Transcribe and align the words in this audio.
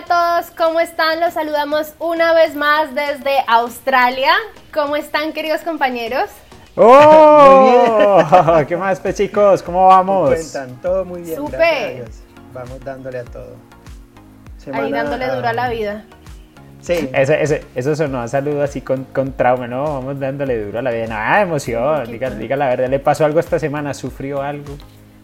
a 0.00 0.04
todos, 0.04 0.50
¿cómo 0.56 0.80
están? 0.80 1.20
Los 1.20 1.34
saludamos 1.34 1.92
una 1.98 2.32
vez 2.32 2.54
más 2.54 2.94
desde 2.94 3.44
Australia. 3.46 4.32
¿Cómo 4.72 4.96
están, 4.96 5.32
queridos 5.34 5.60
compañeros? 5.60 6.30
¡Oh! 6.74 8.22
¿Qué 8.68 8.76
más, 8.78 8.98
pues, 9.00 9.16
chicos? 9.16 9.62
¿Cómo 9.62 9.88
vamos? 9.88 10.30
Cuentan, 10.30 10.80
todo 10.80 11.04
muy 11.04 11.22
bien. 11.22 11.36
Súper. 11.36 11.58
gracias 11.58 11.84
a 11.84 11.94
Dios. 11.94 12.10
Vamos 12.54 12.80
dándole 12.80 13.18
a 13.18 13.24
todo. 13.24 13.52
Ahí 13.52 14.56
Semana 14.56 15.02
dándole 15.02 15.24
a- 15.26 15.34
duro 15.34 15.48
a 15.48 15.52
la 15.52 15.68
vida. 15.68 16.04
Sí. 16.80 17.10
Ese, 17.12 17.42
ese, 17.42 17.64
eso 17.74 17.94
sonó 17.94 18.22
a 18.22 18.28
saludo 18.28 18.62
así 18.62 18.80
con, 18.80 19.04
con 19.04 19.34
trauma, 19.34 19.66
¿no? 19.68 19.84
Vamos 19.84 20.18
dándole 20.18 20.64
duro 20.64 20.78
a 20.78 20.82
la 20.82 20.92
vida. 20.92 21.08
Nada, 21.08 21.42
emoción. 21.42 21.94
poquito. 22.06 22.12
Diga, 22.12 22.30
diga 22.30 22.56
la 22.56 22.68
verdad. 22.68 22.88
¿Le 22.88 23.00
pasó 23.00 23.26
algo 23.26 23.38
esta 23.38 23.58
semana? 23.58 23.92
¿Sufrió 23.92 24.40
algo? 24.40 24.78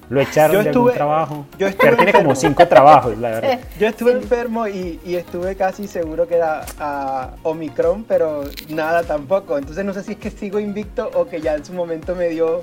¿Lo 0.08 0.20
echaron 0.20 0.56
Yo 0.56 0.62
de 0.62 0.68
algún 0.70 0.92
trabajo? 0.92 1.46
yo 1.58 1.66
estuve 1.66 1.84
Pero 1.84 1.96
tiene 1.96 2.12
como 2.12 2.30
enfermo. 2.30 2.48
cinco 2.48 2.68
trabajos, 2.68 3.18
la 3.18 3.30
verdad. 3.30 3.58
Yo 3.78 3.88
estuve 3.88 4.12
enfermo 4.12 4.68
y, 4.68 5.00
y 5.04 5.16
estuve 5.16 5.56
casi 5.56 5.88
seguro 5.88 6.28
que 6.28 6.36
era 6.36 6.64
a 6.78 7.30
Omicron, 7.42 8.04
pero 8.04 8.44
nada 8.68 9.02
tampoco. 9.02 9.58
Entonces 9.58 9.84
no 9.84 9.92
sé 9.92 10.02
si 10.04 10.12
es 10.12 10.18
que 10.18 10.30
sigo 10.30 10.60
invicto 10.60 11.10
o 11.14 11.26
que 11.26 11.40
ya 11.40 11.54
en 11.54 11.64
su 11.64 11.72
momento 11.72 12.14
me 12.14 12.28
dio 12.28 12.60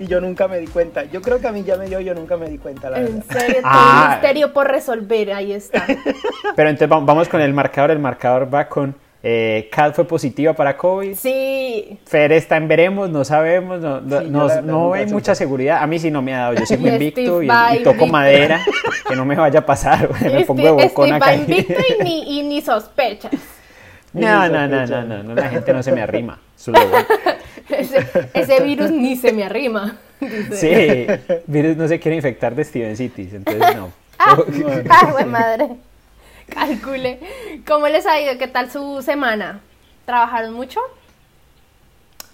y 0.00 0.06
yo 0.06 0.20
nunca 0.20 0.48
me 0.48 0.58
di 0.58 0.66
cuenta. 0.66 1.04
Yo 1.04 1.20
creo 1.22 1.38
que 1.40 1.46
a 1.46 1.52
mí 1.52 1.62
ya 1.62 1.76
me 1.76 1.86
dio 1.86 2.00
y 2.00 2.04
yo 2.04 2.14
nunca 2.14 2.36
me 2.36 2.48
di 2.48 2.58
cuenta, 2.58 2.88
la 2.90 2.98
En 2.98 3.20
verdad. 3.20 3.24
serio, 3.38 3.56
todo 3.62 3.70
Ah. 3.72 4.02
un 4.06 4.10
misterio 4.12 4.52
por 4.52 4.66
resolver, 4.66 5.32
ahí 5.32 5.52
está. 5.52 5.84
Pero 6.56 6.70
entonces 6.70 6.90
va- 6.90 7.00
vamos 7.04 7.28
con 7.28 7.40
el 7.40 7.52
marcador. 7.52 7.90
El 7.92 7.98
marcador 7.98 8.52
va 8.52 8.66
con 8.68 8.96
eh, 9.22 9.68
Kat 9.70 9.94
fue 9.94 10.06
positiva 10.06 10.54
para 10.54 10.76
COVID. 10.76 11.14
Sí, 11.14 11.98
Fer 12.06 12.32
está 12.32 12.56
en 12.56 12.68
veremos, 12.68 13.10
no 13.10 13.24
sabemos, 13.24 13.80
no, 13.80 14.00
no, 14.00 14.94
Sí, 14.94 14.98
hay 14.98 15.06
mucha 15.06 15.34
seguridad. 15.34 15.82
A 15.82 15.86
mí 15.86 15.98
sí 15.98 16.10
no 16.10 16.22
me 16.22 16.34
ha 16.34 16.38
dado, 16.38 16.54
yo 16.54 16.66
sigo 16.66 16.88
invicto 16.88 17.42
y, 17.42 17.48
y 17.48 17.82
toco 17.82 18.06
madera, 18.06 18.60
que 19.08 19.16
no 19.16 19.24
me 19.24 19.36
vaya 19.36 19.60
a 19.60 19.66
pasar, 19.66 20.08
me 20.22 20.44
pongo 20.46 20.62
de 20.62 20.70
bocón 20.70 21.12
acá. 21.12 21.34
invicto 21.34 21.74
y 21.98 22.02
ni, 22.02 22.38
y 22.38 22.42
ni 22.42 22.60
sospechas. 22.62 23.32
No, 24.12 24.20
Ni 24.20 24.52
no, 24.52 24.66
no, 24.66 24.86
no, 24.86 25.04
no, 25.04 25.22
no, 25.22 25.34
la 25.34 25.48
gente 25.50 25.72
no 25.72 25.82
se 25.82 25.92
me 25.92 26.02
arrima. 26.02 26.40
Ese, 27.68 28.06
ese 28.34 28.60
virus 28.64 28.90
ni 28.90 29.14
se 29.16 29.32
me 29.32 29.44
arrima. 29.44 29.98
dice. 30.20 31.20
Sí, 31.26 31.36
virus 31.46 31.76
no 31.76 31.86
se 31.86 32.00
quiere 32.00 32.16
infectar 32.16 32.54
de 32.54 32.64
Steven 32.64 32.96
Cities, 32.96 33.34
entonces 33.34 33.76
no. 33.76 33.92
Ah, 34.18 34.36
ah, 34.90 35.08
güey, 35.12 35.24
madre. 35.26 35.68
Calcule. 36.50 37.18
¿Cómo 37.66 37.88
les 37.88 38.06
ha 38.06 38.20
ido? 38.20 38.36
¿Qué 38.38 38.48
tal 38.48 38.70
su 38.70 39.00
semana? 39.02 39.60
¿Trabajaron 40.04 40.52
mucho? 40.54 40.80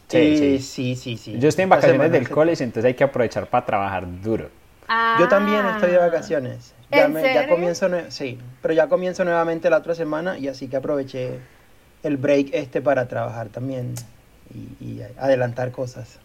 Sí, 0.08 0.36
Sí, 0.36 0.58
sí. 0.60 0.96
sí, 0.96 1.16
sí. 1.16 1.38
Yo 1.38 1.48
estoy 1.48 1.64
en 1.64 1.68
Esta 1.72 1.76
vacaciones 1.76 2.12
del 2.12 2.26
se- 2.26 2.32
college, 2.32 2.64
entonces 2.64 2.84
hay 2.86 2.94
que 2.94 3.04
aprovechar 3.04 3.46
para 3.48 3.66
trabajar 3.66 4.04
duro. 4.22 4.50
Ah. 4.88 5.16
Yo 5.18 5.28
también 5.28 5.66
estoy 5.66 5.90
de 5.90 5.98
vacaciones. 5.98 6.74
Ya, 6.90 7.04
¿En 7.06 7.12
me- 7.12 7.22
ya 7.22 7.32
serio? 7.40 7.48
comienzo, 7.48 7.88
sí, 8.08 8.38
pero 8.62 8.72
ya 8.72 8.88
comienzo 8.88 9.24
nuevamente 9.24 9.68
la 9.68 9.78
otra 9.78 9.94
semana 9.96 10.38
y 10.38 10.46
así 10.46 10.68
que 10.68 10.76
aproveché 10.76 11.40
el 12.04 12.16
break 12.16 12.50
este 12.52 12.80
para 12.80 13.08
trabajar 13.08 13.48
también 13.48 13.94
y, 14.54 14.84
y 14.84 15.02
adelantar 15.18 15.72
cosas. 15.72 16.20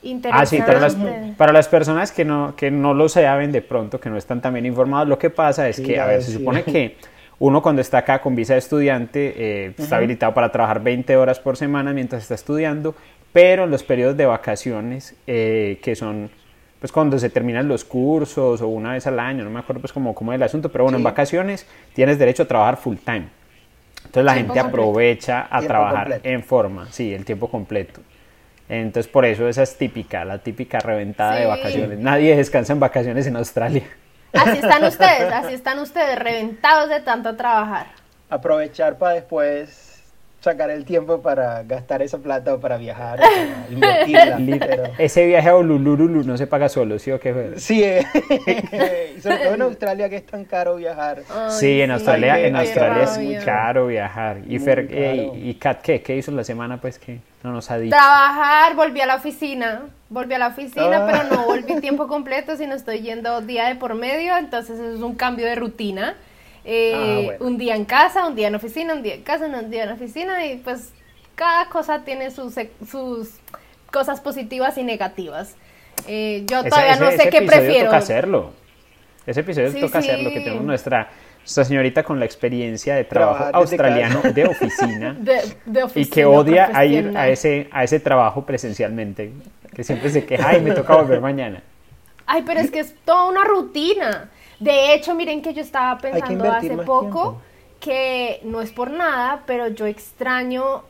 Interesante. 0.00 0.42
Ah, 0.42 0.46
sí, 0.46 0.62
para 0.62 0.80
las, 0.80 0.96
para 1.36 1.52
las 1.52 1.68
personas 1.68 2.12
que 2.12 2.24
no, 2.24 2.56
que 2.56 2.70
no 2.70 2.94
lo 2.94 3.10
saben 3.10 3.52
de 3.52 3.60
pronto, 3.60 4.00
que 4.00 4.08
no 4.08 4.16
están 4.16 4.40
también 4.40 4.64
informados, 4.64 5.06
lo 5.08 5.18
que 5.18 5.28
pasa 5.28 5.68
es 5.68 5.76
Sí, 5.76 5.82
que, 5.82 6.00
a 6.00 6.06
ver, 6.06 6.22
se 6.22 6.32
supone 6.32 6.62
que 6.64 6.96
uno 7.40 7.62
cuando 7.62 7.80
está 7.82 7.98
acá 7.98 8.20
con 8.20 8.34
visa 8.34 8.54
de 8.54 8.58
estudiante 8.58 9.34
eh, 9.36 9.74
está 9.78 9.96
habilitado 9.96 10.34
para 10.34 10.50
trabajar 10.50 10.82
20 10.82 11.16
horas 11.16 11.38
por 11.38 11.56
semana 11.56 11.92
mientras 11.92 12.22
está 12.22 12.34
estudiando, 12.34 12.94
pero 13.32 13.64
en 13.64 13.70
los 13.70 13.82
periodos 13.84 14.16
de 14.16 14.26
vacaciones, 14.26 15.14
eh, 15.26 15.78
que 15.82 15.94
son 15.94 16.30
pues 16.80 16.92
cuando 16.92 17.18
se 17.18 17.28
terminan 17.28 17.66
los 17.66 17.84
cursos 17.84 18.60
o 18.60 18.68
una 18.68 18.92
vez 18.92 19.06
al 19.08 19.18
año, 19.18 19.42
no 19.44 19.50
me 19.50 19.58
acuerdo 19.58 19.80
pues 19.80 19.92
cómo, 19.92 20.14
cómo 20.14 20.32
es 20.32 20.36
el 20.36 20.42
asunto, 20.44 20.70
pero 20.70 20.84
bueno, 20.84 20.96
en 20.98 21.02
Sí. 21.02 21.04
vacaciones 21.04 21.66
tienes 21.92 22.18
derecho 22.18 22.44
a 22.44 22.46
trabajar 22.46 22.76
full 22.76 22.96
time. 23.04 23.28
Entonces 23.98 24.24
la 24.24 24.34
gente 24.34 24.46
completo. 24.48 24.68
aprovecha 24.68 25.48
a 25.50 25.60
trabajar 25.62 26.04
completo. 26.04 26.28
en 26.28 26.42
forma, 26.44 26.86
sí, 26.92 27.12
el 27.12 27.24
tiempo 27.24 27.48
completo. 27.50 28.00
Entonces 28.68 29.10
por 29.10 29.24
eso 29.24 29.48
esa 29.48 29.62
es 29.62 29.76
típica, 29.76 30.24
la 30.24 30.38
típica 30.38 30.78
reventada 30.78 31.34
de 31.36 31.46
vacaciones. 31.46 31.98
Nadie 31.98 32.36
descansa 32.36 32.72
en 32.72 32.80
vacaciones 32.80 33.26
en 33.26 33.36
Australia. 33.36 33.82
Así 34.32 34.58
están 34.58 34.84
ustedes, 34.84 35.32
así 35.32 35.54
están 35.54 35.78
ustedes, 35.78 36.18
reventados 36.18 36.88
de 36.90 37.00
tanto 37.00 37.34
trabajar. 37.36 37.86
Aprovechar 38.30 38.96
para 38.98 39.14
después 39.14 39.84
sacar 40.40 40.70
el 40.70 40.84
tiempo 40.84 41.20
para 41.20 41.62
gastar 41.64 42.00
esa 42.02 42.18
plata 42.18 42.54
o 42.54 42.60
para 42.60 42.76
viajar, 42.76 43.18
o 43.20 43.22
para 43.80 44.06
invertirla. 44.06 44.66
pero- 44.66 44.82
Ese 44.98 45.26
viaje 45.26 45.48
a 45.48 45.56
Ululurulu 45.56 46.22
no 46.24 46.36
se 46.36 46.46
paga 46.46 46.68
solo, 46.68 46.98
¿sí 46.98 47.10
o 47.10 47.18
qué? 47.18 47.54
Sí, 47.56 47.82
eh, 47.82 48.04
y 49.16 49.20
sobre 49.20 49.38
todo 49.38 49.54
en 49.54 49.62
Australia 49.62 50.08
que 50.08 50.16
es 50.16 50.26
tan 50.26 50.44
caro 50.44 50.76
viajar. 50.76 51.22
Ay, 51.34 51.50
Sí, 51.50 51.80
en 51.82 51.90
Australia, 51.90 52.34
Ay, 52.34 52.44
en 52.44 52.56
Australia 52.56 53.02
es 53.02 53.18
muy 53.18 53.36
caro 53.38 53.86
viajar. 53.88 54.38
Y 54.46 54.50
Muy 54.50 54.58
Fer, 54.60 54.86
caro. 54.86 54.98
eh, 55.00 55.30
y, 55.34 55.50
y 55.50 55.54
Kat, 55.54 55.80
¿qué? 55.82 56.02
¿Qué 56.02 56.16
hizo 56.16 56.30
la 56.32 56.44
semana? 56.44 56.80
Pues 56.80 56.98
que 56.98 57.18
no 57.42 57.52
nos 57.52 57.70
ha 57.70 57.78
dicho. 57.78 57.96
Trabajar, 57.96 58.74
volví 58.76 59.00
a 59.00 59.06
la 59.06 59.16
oficina, 59.16 59.82
volví 60.10 60.34
a 60.34 60.38
la 60.38 60.48
oficina, 60.48 61.04
Ah. 61.04 61.08
pero 61.10 61.34
no 61.36 61.46
volví 61.46 61.80
tiempo 61.80 62.06
completo, 62.08 62.56
sino 62.56 62.74
estoy 62.74 63.00
yendo 63.00 63.40
día 63.42 63.66
de 63.68 63.74
por 63.76 63.94
medio, 63.94 64.36
entonces 64.36 64.78
es 64.80 65.00
un 65.00 65.14
cambio 65.14 65.46
de 65.46 65.54
rutina. 65.54 66.14
Eh, 66.64 66.92
Ah, 66.94 67.20
bueno. 67.24 67.44
Un 67.46 67.58
día 67.58 67.74
en 67.76 67.84
casa, 67.84 68.26
un 68.26 68.34
día 68.34 68.48
en 68.48 68.54
oficina, 68.54 68.94
un 68.94 69.02
día 69.02 69.14
en 69.14 69.22
casa, 69.22 69.46
un 69.46 69.70
día 69.70 69.84
en 69.84 69.90
oficina, 69.90 70.44
y 70.46 70.56
pues 70.58 70.92
cada 71.34 71.66
cosa 71.68 72.04
tiene 72.04 72.30
sus, 72.30 72.54
sus 72.90 73.30
cosas 73.90 74.20
positivas 74.20 74.76
y 74.78 74.82
negativas. 74.82 75.56
Eh, 76.06 76.44
yo 76.46 76.60
Ese- 76.60 76.70
todavía 76.70 76.96
no 76.96 77.08
sé 77.10 77.14
ese 77.16 77.30
qué 77.30 77.38
episodio 77.38 77.60
prefiero. 77.62 77.84
toca 77.86 77.96
hacerlo. 77.98 78.50
Ese 79.26 79.40
episodio 79.40 79.70
Sí, 79.72 79.80
toca 79.80 80.00
sí. 80.02 80.08
hacerlo, 80.08 80.30
que 80.30 80.40
tenemos 80.40 80.64
nuestra, 80.64 81.08
nuestra 81.48 81.64
señorita 81.64 82.02
con 82.02 82.18
la 82.18 82.26
experiencia 82.26 82.94
de 82.94 83.04
trabajo 83.04 83.36
Trabajar 83.36 83.56
australiano 83.56 84.20
de 84.20 84.44
oficina. 84.44 85.14
De, 85.18 85.40
de 85.64 85.80
y 85.80 85.82
oficina 85.82 86.14
que 86.14 86.24
odia 86.26 86.70
a 86.74 86.84
ir 86.84 87.16
a 87.16 87.28
ese, 87.28 87.68
a 87.72 87.84
ese 87.84 88.00
trabajo 88.00 88.44
presencialmente, 88.44 89.32
que 89.74 89.82
siempre 89.82 90.10
se 90.10 90.26
queja, 90.26 90.46
ay, 90.46 90.60
me 90.60 90.72
toca 90.72 90.96
volver 90.96 91.22
mañana. 91.22 91.62
Ay, 92.26 92.42
pero 92.44 92.60
es 92.60 92.70
que 92.70 92.80
es 92.80 92.94
toda 93.02 93.24
una 93.24 93.44
rutina. 93.44 94.28
De 94.60 94.92
hecho, 94.92 95.14
miren 95.14 95.40
que 95.40 95.54
yo 95.54 95.62
estaba 95.62 95.96
pensando 95.98 96.52
hace 96.52 96.76
poco 96.76 97.08
tiempo. 97.08 97.42
que 97.80 98.40
no 98.44 98.60
es 98.60 98.70
por 98.70 98.90
nada, 98.90 99.44
pero 99.46 99.68
yo 99.68 99.86
extraño, 99.86 100.82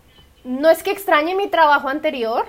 no 0.43 0.71
es 0.71 0.83
que 0.83 0.91
extrañe 0.91 1.37
mi 1.37 1.47
trabajo 1.47 1.89
anterior, 1.89 2.47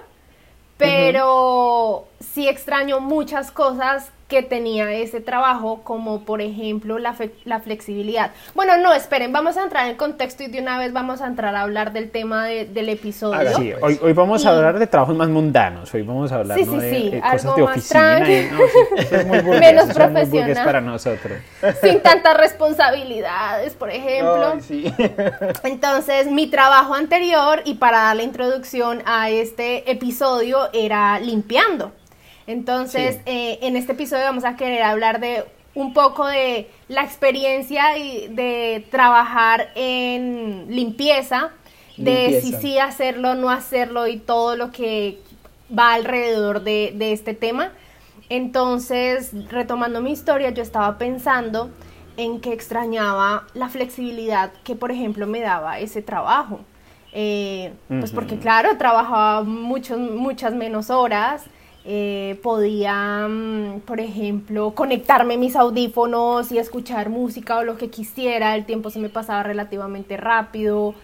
pero 0.78 2.08
sí 2.20 2.48
extraño 2.48 3.00
muchas 3.02 3.52
cosas 3.52 4.12
que 4.30 4.44
tenía 4.44 4.90
ese 4.94 5.20
trabajo, 5.22 5.82
como 5.84 6.22
por 6.22 6.40
ejemplo 6.42 7.00
la, 7.00 7.14
fe- 7.14 7.34
la 7.46 7.60
flexibilidad. 7.60 8.30
Bueno, 8.54 8.78
no, 8.78 8.94
esperen, 8.94 9.34
vamos 9.34 9.58
a 9.58 9.64
entrar 9.64 9.90
en 9.90 9.96
contexto 9.98 10.44
y 10.44 10.48
de 10.48 10.62
una 10.62 10.78
vez 10.78 10.94
vamos 10.94 11.20
a 11.22 11.26
entrar 11.28 11.56
a 11.56 11.62
hablar 11.64 11.92
del 11.94 12.12
tema 12.12 12.46
de- 12.46 12.66
del 12.66 12.90
episodio. 12.90 13.40
Hágalo. 13.40 13.58
Sí, 13.58 13.74
hoy, 13.82 14.00
hoy 14.02 14.14
vamos 14.14 14.46
a 14.46 14.52
hablar 14.52 14.78
de 14.78 14.86
trabajos 14.86 15.16
más 15.16 15.30
mundanos, 15.30 15.92
hoy 15.94 16.04
vamos 16.04 16.32
a 16.32 16.36
hablar 16.36 16.60
Sí, 16.60 16.66
¿no? 16.66 16.74
sí, 16.74 16.78
de, 16.78 16.92
sí, 16.96 17.10
de 17.10 17.20
algo 17.22 17.32
cosas 17.32 17.56
de 17.56 17.62
más 17.64 17.78
oficina. 17.78 18.30
y- 18.32 18.50
no, 18.52 18.60
es 19.18 19.44
muy 19.44 19.60
Menos 19.60 19.86
muy 19.88 19.94
profesional. 19.96 20.66
para 20.66 20.82
nosotros. 20.82 21.38
Sin 21.82 22.00
tantas 22.02 22.38
responsabilidades, 22.38 23.74
por 23.74 23.90
ejemplo. 23.90 24.54
Ay, 24.54 24.62
sí. 24.62 24.94
Entonces, 25.64 26.28
mi 26.28 26.48
trabajo 26.48 26.94
anterior, 26.94 27.62
y 27.66 27.76
para 27.76 27.98
dar 28.00 28.16
la 28.16 28.24
introducción 28.24 29.02
a 29.06 29.30
este 29.30 29.90
episodio, 29.92 30.70
era 30.74 31.20
limpiando. 31.20 31.92
Entonces, 32.50 33.16
Sí. 33.18 33.22
eh, 33.28 33.60
en 33.62 33.76
este 33.76 33.92
episodio 33.92 34.24
vamos 34.24 34.44
a 34.44 34.56
querer 34.56 34.82
hablar 34.82 35.20
de 35.20 35.46
un 35.76 35.94
poco 35.94 36.26
de 36.26 36.68
la 36.88 37.04
experiencia 37.04 37.96
y 38.00 38.28
de 38.28 38.84
trabajar 38.90 39.70
en 39.76 40.66
limpieza, 40.68 41.52
de 41.96 42.40
si 42.42 42.54
sí 42.54 42.80
hacerlo, 42.80 43.36
no 43.36 43.52
hacerlo 43.52 44.08
y 44.08 44.18
todo 44.18 44.56
lo 44.56 44.72
que 44.72 45.20
va 45.78 45.94
alrededor 45.94 46.64
de, 46.64 46.92
de 46.96 47.12
este 47.14 47.36
tema. 47.36 47.72
Entonces, 48.30 49.32
retomando 49.52 50.02
mi 50.02 50.12
historia, 50.12 50.50
yo 50.50 50.64
estaba 50.64 50.98
pensando 50.98 51.70
en 52.18 52.42
que 52.42 52.52
extrañaba 52.52 53.46
la 53.54 53.70
flexibilidad 53.70 54.52
que, 54.64 54.76
por 54.76 54.92
ejemplo, 54.92 55.28
me 55.28 55.42
daba 55.42 55.78
ese 55.80 56.02
trabajo. 56.02 56.62
Eh, 57.14 57.74
Pues 57.88 58.12
porque, 58.12 58.38
claro, 58.40 58.78
trabajaba 58.78 59.44
muchos, 59.44 60.00
muchas 60.00 60.54
menos 60.56 60.90
horas. 60.90 61.44
Eh, 61.86 62.40
podía, 62.44 63.28
mm, 63.28 63.82
por 63.82 64.00
ejemplo, 64.00 64.72
conectarme 64.76 65.38
mis 65.38 65.56
audífonos 65.56 66.52
y 66.52 66.58
escuchar 66.58 67.10
música 67.10 67.58
o 67.58 67.64
lo 67.64 67.78
que 67.78 67.90
quisiera. 67.90 68.56
El 68.56 68.66
tiempo 68.66 68.90
se 68.90 69.00
me 69.00 69.10
pasaba 69.10 69.44
relativamente 69.44 70.18
rápido. 70.18 70.96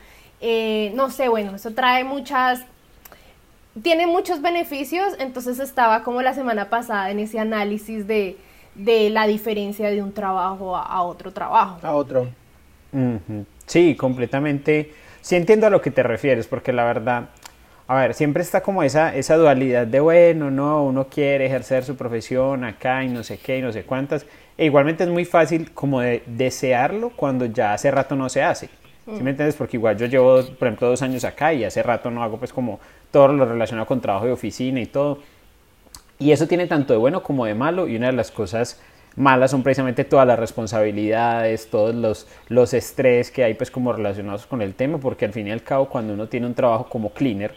Eh, 0.41 0.91
no 0.95 1.09
sé, 1.09 1.29
bueno, 1.29 1.55
eso 1.55 1.71
trae 1.71 2.03
muchas 2.03 2.65
tiene 3.81 4.07
muchos 4.07 4.41
beneficios, 4.41 5.15
entonces 5.19 5.59
estaba 5.59 6.03
como 6.03 6.21
la 6.21 6.33
semana 6.33 6.69
pasada 6.69 7.11
en 7.11 7.19
ese 7.19 7.39
análisis 7.39 8.07
de, 8.07 8.37
de 8.73 9.09
la 9.09 9.27
diferencia 9.27 9.89
de 9.89 10.01
un 10.01 10.13
trabajo 10.13 10.75
a, 10.77 11.01
otro 11.01 11.31
trabajo. 11.31 11.79
A 11.81 11.93
otro. 11.93 12.27
Sí, 13.65 13.95
completamente. 13.95 14.93
Sí 15.21 15.35
entiendo 15.35 15.67
a 15.67 15.69
lo 15.69 15.81
que 15.81 15.91
te 15.91 16.03
refieres, 16.03 16.47
porque 16.47 16.71
la 16.71 16.85
verdad, 16.85 17.29
a 17.87 17.95
ver, 17.95 18.13
siempre 18.15 18.41
está 18.41 18.61
como 18.61 18.81
esa, 18.81 19.15
esa 19.15 19.37
dualidad 19.37 19.85
de, 19.85 19.99
bueno, 19.99 20.49
no, 20.49 20.83
uno 20.83 21.07
quiere 21.07 21.45
ejercer 21.45 21.83
su 21.83 21.95
profesión 21.95 22.63
acá 22.63 23.03
y 23.03 23.09
no 23.09 23.23
sé 23.23 23.37
qué 23.37 23.59
y 23.59 23.61
no 23.61 23.71
sé 23.71 23.83
cuántas, 23.83 24.25
E 24.57 24.65
igualmente 24.65 25.03
es 25.03 25.09
muy 25.09 25.25
fácil 25.25 25.71
como 25.71 26.01
de 26.01 26.23
desearlo 26.25 27.11
cuando 27.11 27.45
ya 27.45 27.73
hace 27.73 27.91
rato 27.91 28.15
no 28.15 28.29
se 28.29 28.41
hace. 28.41 28.69
¿Sí 29.05 29.21
me 29.21 29.31
entiendes? 29.31 29.55
Porque 29.55 29.77
igual 29.77 29.97
yo 29.97 30.07
llevo, 30.07 30.41
por 30.57 30.67
ejemplo, 30.67 30.89
dos 30.89 31.03
años 31.03 31.23
acá 31.25 31.53
y 31.53 31.63
hace 31.63 31.83
rato 31.83 32.09
no 32.09 32.23
hago 32.23 32.37
pues 32.39 32.51
como 32.51 32.79
todo 33.11 33.27
lo 33.27 33.45
relacionado 33.45 33.85
con 33.85 34.01
trabajo 34.01 34.25
de 34.25 34.31
oficina 34.31 34.81
y 34.81 34.87
todo. 34.87 35.19
Y 36.17 36.31
eso 36.31 36.47
tiene 36.47 36.65
tanto 36.65 36.93
de 36.93 36.97
bueno 36.97 37.21
como 37.21 37.45
de 37.45 37.53
malo 37.53 37.87
y 37.87 37.97
una 37.97 38.07
de 38.07 38.13
las 38.13 38.31
cosas 38.31 38.81
malas 39.15 39.51
son 39.51 39.63
precisamente 39.63 40.05
todas 40.05 40.25
las 40.25 40.39
responsabilidades, 40.39 41.69
todos 41.69 41.93
los, 41.93 42.27
los 42.49 42.73
estrés 42.73 43.31
que 43.31 43.43
hay 43.43 43.53
pues 43.53 43.69
como 43.69 43.93
relacionados 43.93 44.45
con 44.47 44.61
el 44.61 44.73
tema, 44.73 44.97
porque 44.97 45.25
al 45.25 45.33
fin 45.33 45.47
y 45.47 45.51
al 45.51 45.61
cabo 45.61 45.87
cuando 45.87 46.13
uno 46.13 46.27
tiene 46.27 46.47
un 46.47 46.55
trabajo 46.55 46.87
como 46.89 47.11
cleaner, 47.11 47.53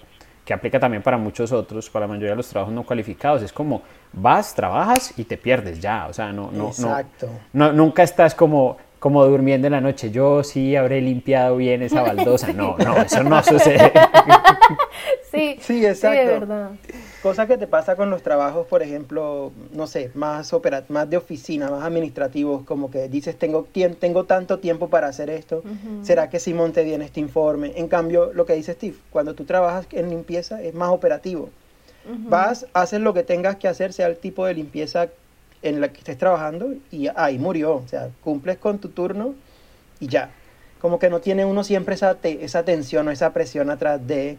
que 0.49 0.55
aplica 0.55 0.81
también 0.81 1.03
para 1.03 1.19
muchos 1.19 1.53
otros, 1.53 1.91
para 1.91 2.07
la 2.07 2.09
mayoría 2.09 2.31
de 2.31 2.37
los 2.37 2.49
trabajos 2.49 2.73
no 2.73 2.83
cualificados, 2.83 3.43
es 3.43 3.53
como 3.53 3.83
vas, 4.15 4.55
trabajas 4.55 5.13
y 5.19 5.25
te 5.25 5.37
pierdes 5.37 5.79
ya, 5.79 6.07
o 6.07 6.15
sea, 6.15 6.33
no, 6.33 6.51
no, 6.51 6.69
Exacto. 6.69 7.29
no, 7.53 7.71
nunca 7.75 8.03
estás 8.03 8.35
como 8.35 8.79
como 8.99 9.25
durmiendo 9.25 9.67
en 9.67 9.73
la 9.73 9.81
noche, 9.81 10.11
yo 10.11 10.43
sí 10.43 10.77
habré 10.77 11.01
limpiado 11.01 11.57
bien 11.57 11.83
esa 11.83 12.03
baldosa. 12.03 12.53
No, 12.59 12.77
no, 12.79 12.97
eso 13.03 13.23
no 13.23 13.43
sucede. 13.43 13.93
Sí, 15.31 15.59
sí, 15.61 15.85
exacto. 15.85 16.21
Sí, 16.21 16.27
de 16.27 16.39
verdad. 16.39 16.71
Cosa 17.23 17.47
que 17.47 17.59
te 17.59 17.67
pasa 17.67 17.97
con 17.97 18.11
los 18.11 18.23
trabajos, 18.23 18.67
por 18.67 18.83
ejemplo, 18.83 19.53
no 19.73 19.87
sé, 19.87 20.11
más 20.15 20.53
operat 20.53 20.89
más 20.89 21.11
de 21.11 21.17
oficina, 21.17 21.71
más 21.71 21.85
administrativos, 21.85 22.65
como 22.65 22.91
que 22.91 23.09
dices, 23.09 23.37
tengo, 23.39 23.67
tengo 24.01 24.25
tanto 24.25 24.59
tiempo 24.59 24.89
para 24.89 25.09
hacer 25.09 25.29
esto, 25.29 25.63
¿será 26.03 26.31
que 26.31 26.41
sí 26.41 26.55
monte 26.55 26.83
bien 26.83 27.03
este 27.03 27.21
informe? 27.21 27.73
En 27.77 27.89
cambio, 27.89 28.33
lo 28.33 28.47
que 28.47 28.55
dice 28.55 28.73
Steve, 28.73 28.97
cuando 29.11 29.35
tú 29.35 29.45
trabajas 29.45 29.87
en 29.93 30.09
limpieza 30.09 30.63
es 30.63 30.75
más 30.75 30.91
operativo. 30.91 31.51
Vas, 32.07 32.67
haces 32.73 33.01
lo 33.01 33.13
que 33.13 33.23
tengas 33.23 33.57
que 33.57 33.69
hacer, 33.69 33.93
sea 33.93 34.07
el 34.07 34.17
tipo 34.17 34.47
de 34.47 34.55
limpieza 34.55 35.09
en 35.63 35.81
la 35.81 35.89
que 35.89 35.99
estés 35.99 36.19
trabajando 36.19 36.75
y 36.91 37.09
ahí 37.17 37.39
murió. 37.39 37.77
O 37.77 37.89
sea, 37.89 38.11
cumples 38.23 38.59
con 38.59 38.79
tu 38.79 38.89
turno 38.91 39.35
y 40.01 40.09
ya. 40.09 40.31
Como 40.81 40.99
que 40.99 41.11
no 41.11 41.21
tiene 41.21 41.45
uno 41.45 41.65
siempre 41.65 41.95
esa, 41.95 42.17
esa 42.23 42.65
tensión 42.65 43.09
o 43.09 43.11
esa 43.11 43.33
presión 43.33 43.71
atrás 43.71 44.07
de 44.07 44.39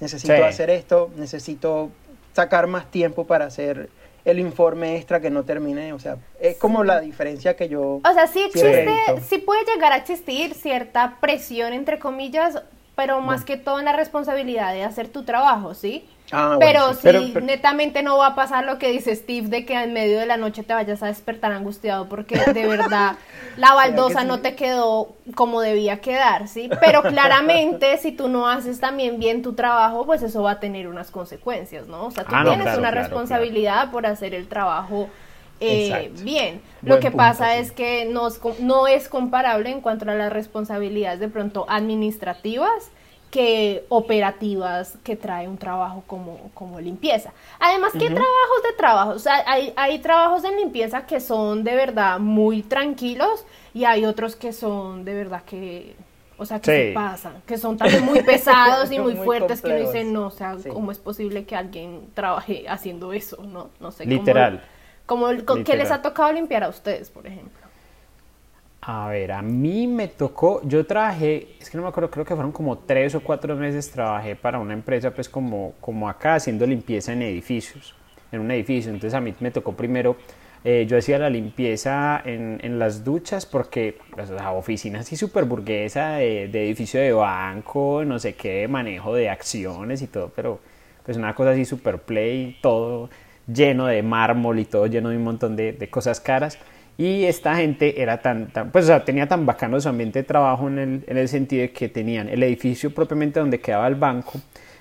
necesito 0.00 0.44
hacer 0.44 0.70
esto, 0.70 1.10
necesito 1.16 1.90
sacar 2.32 2.66
más 2.66 2.90
tiempo 2.90 3.26
para 3.26 3.44
hacer 3.46 3.90
el 4.24 4.38
informe 4.38 4.96
extra 4.96 5.20
que 5.20 5.30
no 5.30 5.44
terminé. 5.44 5.92
O 5.92 5.98
sea, 5.98 6.16
es 6.40 6.56
como 6.56 6.84
la 6.84 7.00
diferencia 7.00 7.54
que 7.56 7.68
yo... 7.68 8.00
O 8.04 8.12
sea, 8.14 8.26
sí 8.26 8.40
existe, 8.40 8.88
sí 9.28 9.38
puede 9.38 9.64
llegar 9.64 9.92
a 9.92 9.96
existir 9.96 10.54
cierta 10.54 11.18
presión, 11.20 11.72
entre 11.72 11.98
comillas, 11.98 12.62
pero 12.96 13.20
más 13.20 13.44
que 13.44 13.56
todo 13.56 13.78
en 13.78 13.84
la 13.84 13.92
responsabilidad 13.92 14.72
de 14.72 14.84
hacer 14.84 15.08
tu 15.08 15.24
trabajo, 15.24 15.74
¿sí? 15.74 16.06
Ah, 16.32 16.56
pero 16.60 16.94
si 16.94 17.08
netamente 17.42 18.02
no 18.02 18.16
va 18.18 18.28
a 18.28 18.34
pasar 18.34 18.64
lo 18.64 18.78
que 18.78 18.90
dice 18.90 19.14
Steve 19.16 19.48
de 19.48 19.64
que 19.64 19.74
en 19.74 19.92
medio 19.92 20.18
de 20.18 20.26
la 20.26 20.36
noche 20.36 20.62
te 20.62 20.72
vayas 20.72 21.02
a 21.02 21.06
despertar 21.06 21.52
angustiado 21.52 22.08
porque 22.08 22.38
de 22.38 22.66
verdad 22.66 23.16
la 23.56 23.74
baldosa 23.74 24.22
no 24.24 24.40
te 24.40 24.54
quedó 24.54 25.16
como 25.34 25.60
debía 25.60 26.00
quedar, 26.00 26.46
¿sí? 26.46 26.70
Pero 26.80 27.02
claramente 27.10 27.98
si 27.98 28.12
tú 28.12 28.28
no 28.28 28.48
haces 28.48 28.78
también 28.78 29.18
bien 29.18 29.42
tu 29.42 29.54
trabajo, 29.54 30.06
pues 30.06 30.22
eso 30.22 30.42
va 30.42 30.52
a 30.52 30.60
tener 30.60 30.86
unas 30.86 31.10
consecuencias, 31.10 31.88
¿no? 31.88 32.06
O 32.06 32.10
sea, 32.10 32.24
tú 32.24 32.34
ah, 32.34 32.44
tienes 32.44 32.78
una 32.78 32.90
responsabilidad 32.90 33.90
por 33.90 34.06
hacer 34.06 34.34
el 34.34 34.46
trabajo 34.46 35.08
eh, 35.60 36.10
bien. 36.22 36.62
lo 36.82 37.00
que 37.00 37.10
pasa 37.10 37.56
es 37.56 37.70
que 37.70 38.06
no 38.06 38.28
no 38.60 38.86
es 38.86 39.08
comparable 39.08 39.70
en 39.70 39.82
cuanto 39.82 40.10
a 40.10 40.14
las 40.14 40.32
responsabilidades 40.32 41.20
de 41.20 41.28
pronto 41.28 41.66
administrativas 41.68 42.90
que 43.30 43.84
operativas 43.88 44.98
que 45.04 45.14
trae 45.14 45.46
un 45.46 45.56
trabajo 45.56 46.02
como, 46.06 46.50
como 46.52 46.80
limpieza. 46.80 47.32
Además, 47.60 47.92
¿qué 47.92 48.06
trabajos 48.06 48.62
de 48.68 48.76
trabajo? 48.76 49.10
O 49.10 49.18
sea, 49.18 49.44
hay, 49.46 49.72
hay 49.76 50.00
trabajos 50.00 50.42
de 50.42 50.54
limpieza 50.56 51.06
que 51.06 51.20
son 51.20 51.62
de 51.62 51.74
verdad 51.76 52.18
muy 52.18 52.62
tranquilos 52.62 53.44
y 53.72 53.84
hay 53.84 54.04
otros 54.04 54.34
que 54.34 54.52
son 54.52 55.04
de 55.04 55.14
verdad 55.14 55.42
que, 55.44 55.94
o 56.38 56.44
sea, 56.44 56.60
que 56.60 56.88
se 56.88 56.92
pasan, 56.92 57.34
que 57.46 57.56
son 57.56 57.76
también 57.76 58.04
muy 58.04 58.22
pesados 58.22 58.90
y 58.90 58.98
muy, 59.00 59.14
fuertes 59.14 59.62
que 59.62 59.68
uno 59.68 59.78
dice, 59.78 60.02
no, 60.04 60.26
o 60.26 60.30
sea, 60.30 60.56
¿cómo 60.68 60.90
es 60.90 60.98
posible 60.98 61.44
que 61.44 61.54
alguien 61.54 62.08
trabaje 62.14 62.64
haciendo 62.68 63.12
eso? 63.12 63.42
No, 63.44 63.70
no 63.78 63.92
sé. 63.92 64.06
Literal. 64.06 64.60
Como, 65.06 65.28
¿Qué 65.64 65.76
les 65.76 65.90
ha 65.90 66.02
tocado 66.02 66.32
limpiar 66.32 66.64
a 66.64 66.68
ustedes, 66.68 67.10
por 67.10 67.26
ejemplo? 67.26 67.69
A 68.82 69.08
ver, 69.08 69.32
a 69.32 69.42
mí 69.42 69.86
me 69.86 70.08
tocó, 70.08 70.62
yo 70.64 70.86
trabajé, 70.86 71.48
es 71.60 71.68
que 71.68 71.76
no 71.76 71.82
me 71.82 71.90
acuerdo, 71.90 72.10
creo 72.10 72.24
que 72.24 72.34
fueron 72.34 72.50
como 72.50 72.78
tres 72.78 73.14
o 73.14 73.20
cuatro 73.20 73.54
meses 73.54 73.90
trabajé 73.90 74.36
para 74.36 74.58
una 74.58 74.72
empresa 74.72 75.10
pues 75.10 75.28
como, 75.28 75.74
como 75.82 76.08
acá 76.08 76.36
haciendo 76.36 76.66
limpieza 76.66 77.12
en 77.12 77.20
edificios, 77.20 77.94
en 78.32 78.40
un 78.40 78.50
edificio. 78.50 78.90
Entonces 78.90 79.14
a 79.14 79.20
mí 79.20 79.34
me 79.40 79.50
tocó 79.50 79.74
primero, 79.76 80.16
eh, 80.64 80.86
yo 80.88 80.96
hacía 80.96 81.18
la 81.18 81.28
limpieza 81.28 82.22
en, 82.24 82.58
en 82.62 82.78
las 82.78 83.04
duchas 83.04 83.44
porque 83.44 83.98
pues, 84.14 84.30
la 84.30 84.50
oficina 84.52 85.00
así 85.00 85.14
súper 85.14 85.44
burguesa 85.44 86.12
de, 86.12 86.48
de, 86.48 86.64
edificio 86.64 87.00
de 87.00 87.12
banco, 87.12 88.02
no 88.06 88.18
sé 88.18 88.34
qué, 88.34 88.66
manejo 88.66 89.14
de 89.14 89.28
acciones 89.28 90.00
y 90.00 90.06
todo, 90.06 90.32
pero 90.34 90.58
pues 91.04 91.18
una 91.18 91.34
cosa 91.34 91.50
así 91.50 91.66
súper 91.66 91.98
play, 91.98 92.56
todo 92.62 93.10
lleno 93.46 93.86
de 93.86 94.02
mármol 94.02 94.58
y 94.58 94.64
todo 94.64 94.86
lleno 94.86 95.10
de 95.10 95.18
un 95.18 95.24
montón 95.24 95.54
de, 95.54 95.72
de 95.72 95.90
cosas 95.90 96.18
caras. 96.20 96.58
Y 97.00 97.24
esta 97.24 97.56
gente 97.56 98.02
era 98.02 98.20
tan, 98.20 98.48
tan, 98.48 98.70
pues 98.70 98.84
o 98.84 98.88
sea, 98.88 99.02
tenía 99.06 99.26
tan 99.26 99.46
bacano 99.46 99.80
su 99.80 99.88
ambiente 99.88 100.18
de 100.18 100.22
trabajo 100.22 100.68
en 100.68 100.78
el, 100.78 101.04
en 101.06 101.16
el 101.16 101.28
sentido 101.28 101.62
de 101.62 101.72
que 101.72 101.88
tenían 101.88 102.28
el 102.28 102.42
edificio 102.42 102.94
propiamente 102.94 103.40
donde 103.40 103.58
quedaba 103.58 103.88
el 103.88 103.94
banco, 103.94 104.38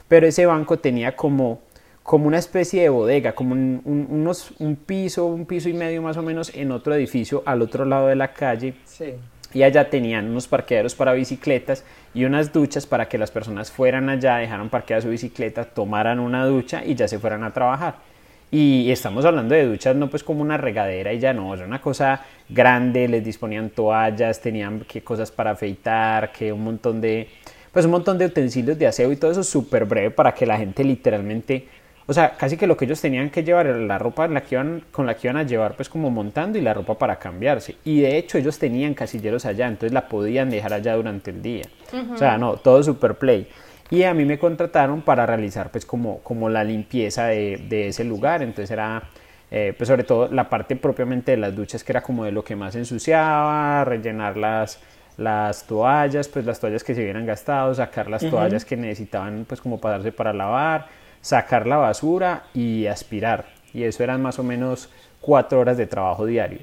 pero 0.09 0.27
ese 0.27 0.45
banco 0.45 0.77
tenía 0.79 1.15
como, 1.15 1.61
como 2.03 2.27
una 2.27 2.37
especie 2.37 2.81
de 2.81 2.89
bodega, 2.89 3.31
como 3.31 3.53
un, 3.53 3.81
unos, 3.85 4.51
un 4.59 4.75
piso, 4.75 5.27
un 5.27 5.45
piso 5.45 5.69
y 5.69 5.73
medio 5.73 6.01
más 6.01 6.17
o 6.17 6.21
menos 6.21 6.53
en 6.53 6.73
otro 6.73 6.93
edificio 6.93 7.41
al 7.45 7.61
otro 7.61 7.85
lado 7.85 8.07
de 8.07 8.17
la 8.17 8.33
calle. 8.33 8.73
Sí. 8.83 9.13
Y 9.53 9.63
allá 9.63 9.89
tenían 9.89 10.29
unos 10.29 10.45
parqueaderos 10.49 10.95
para 10.95 11.13
bicicletas 11.13 11.85
y 12.13 12.25
unas 12.25 12.51
duchas 12.51 12.85
para 12.85 13.07
que 13.07 13.17
las 13.17 13.31
personas 13.31 13.71
fueran 13.71 14.09
allá, 14.09 14.35
dejaran 14.35 14.69
parqueada 14.69 15.03
su 15.03 15.07
bicicleta, 15.07 15.63
tomaran 15.63 16.19
una 16.19 16.45
ducha 16.45 16.83
y 16.83 16.95
ya 16.95 17.07
se 17.07 17.17
fueran 17.17 17.45
a 17.45 17.53
trabajar. 17.53 18.08
Y 18.51 18.91
estamos 18.91 19.25
hablando 19.25 19.53
de 19.53 19.67
duchas 19.67 19.95
no 19.95 20.09
pues 20.09 20.23
como 20.23 20.41
una 20.41 20.57
regadera 20.57 21.13
y 21.13 21.19
ya 21.19 21.33
no, 21.33 21.53
era 21.53 21.65
una 21.65 21.81
cosa 21.81 22.25
grande, 22.47 23.07
les 23.07 23.23
disponían 23.23 23.69
toallas, 23.69 24.41
tenían 24.41 24.81
que 24.81 25.01
cosas 25.01 25.29
para 25.29 25.51
afeitar, 25.51 26.31
que 26.31 26.51
un 26.51 26.63
montón 26.63 26.99
de 26.99 27.27
pues 27.71 27.85
un 27.85 27.91
montón 27.91 28.17
de 28.17 28.25
utensilios 28.25 28.79
de 28.79 28.87
aseo 28.87 29.11
y 29.11 29.15
todo 29.17 29.29
eso 29.29 29.43
súper 29.43 29.85
breve 29.85 30.09
para 30.09 30.33
que 30.33 30.47
la 30.47 30.57
gente 30.57 30.83
literalmente, 30.83 31.67
o 32.07 32.13
sea, 32.13 32.35
casi 32.35 32.57
que 32.57 32.65
lo 32.65 32.75
que 32.75 32.85
ellos 32.85 32.99
tenían 32.99 33.29
que 33.29 33.43
llevar 33.43 33.67
era 33.67 33.77
la 33.77 33.99
ropa 33.99 34.25
en 34.25 34.33
la 34.33 34.41
que 34.41 34.55
iban, 34.55 34.83
con 34.91 35.05
la 35.05 35.15
que 35.15 35.27
iban 35.27 35.37
a 35.37 35.43
llevar 35.43 35.75
pues 35.75 35.87
como 35.87 36.09
montando 36.09 36.57
y 36.57 36.61
la 36.61 36.73
ropa 36.73 36.97
para 36.97 37.19
cambiarse. 37.19 37.75
Y 37.85 38.01
de 38.01 38.17
hecho 38.17 38.39
ellos 38.39 38.57
tenían 38.57 38.95
casilleros 38.95 39.45
allá, 39.45 39.67
entonces 39.67 39.93
la 39.93 40.07
podían 40.07 40.49
dejar 40.49 40.73
allá 40.73 40.95
durante 40.95 41.29
el 41.29 41.43
día. 41.43 41.65
O 42.11 42.17
sea, 42.17 42.39
no, 42.39 42.55
todo 42.57 42.81
super 42.81 43.13
play 43.13 43.47
y 43.89 44.03
a 44.03 44.13
mí 44.13 44.25
me 44.25 44.37
contrataron 44.37 45.01
para 45.01 45.25
realizar 45.25 45.71
pues 45.71 45.85
como, 45.85 46.19
como 46.19 46.49
la 46.49 46.63
limpieza 46.63 47.27
de, 47.27 47.57
de 47.69 47.87
ese 47.87 48.03
lugar, 48.03 48.41
entonces 48.41 48.71
era 48.71 49.03
eh, 49.51 49.73
pues 49.75 49.87
sobre 49.87 50.03
todo 50.03 50.27
la 50.27 50.47
parte 50.47 50.75
propiamente 50.75 51.31
de 51.31 51.37
las 51.37 51.55
duchas 51.55 51.83
que 51.83 51.91
era 51.91 52.01
como 52.01 52.23
de 52.23 52.31
lo 52.31 52.43
que 52.43 52.55
más 52.55 52.75
ensuciaba, 52.75 53.83
rellenar 53.83 54.37
las, 54.37 54.79
las 55.17 55.65
toallas, 55.65 56.27
pues 56.27 56.45
las 56.45 56.59
toallas 56.59 56.83
que 56.83 56.93
se 56.93 57.01
hubieran 57.01 57.25
gastado, 57.25 57.73
sacar 57.73 58.09
las 58.09 58.23
toallas 58.29 58.63
que 58.63 58.77
necesitaban 58.77 59.45
pues 59.47 59.59
como 59.59 59.79
pasarse 59.79 60.11
para 60.11 60.33
lavar, 60.33 60.87
sacar 61.21 61.65
la 61.65 61.77
basura 61.77 62.43
y 62.53 62.85
aspirar. 62.85 63.45
Y 63.73 63.83
eso 63.83 64.03
eran 64.03 64.21
más 64.21 64.37
o 64.37 64.43
menos 64.43 64.89
cuatro 65.19 65.59
horas 65.59 65.77
de 65.77 65.87
trabajo 65.87 66.25
diario. 66.25 66.59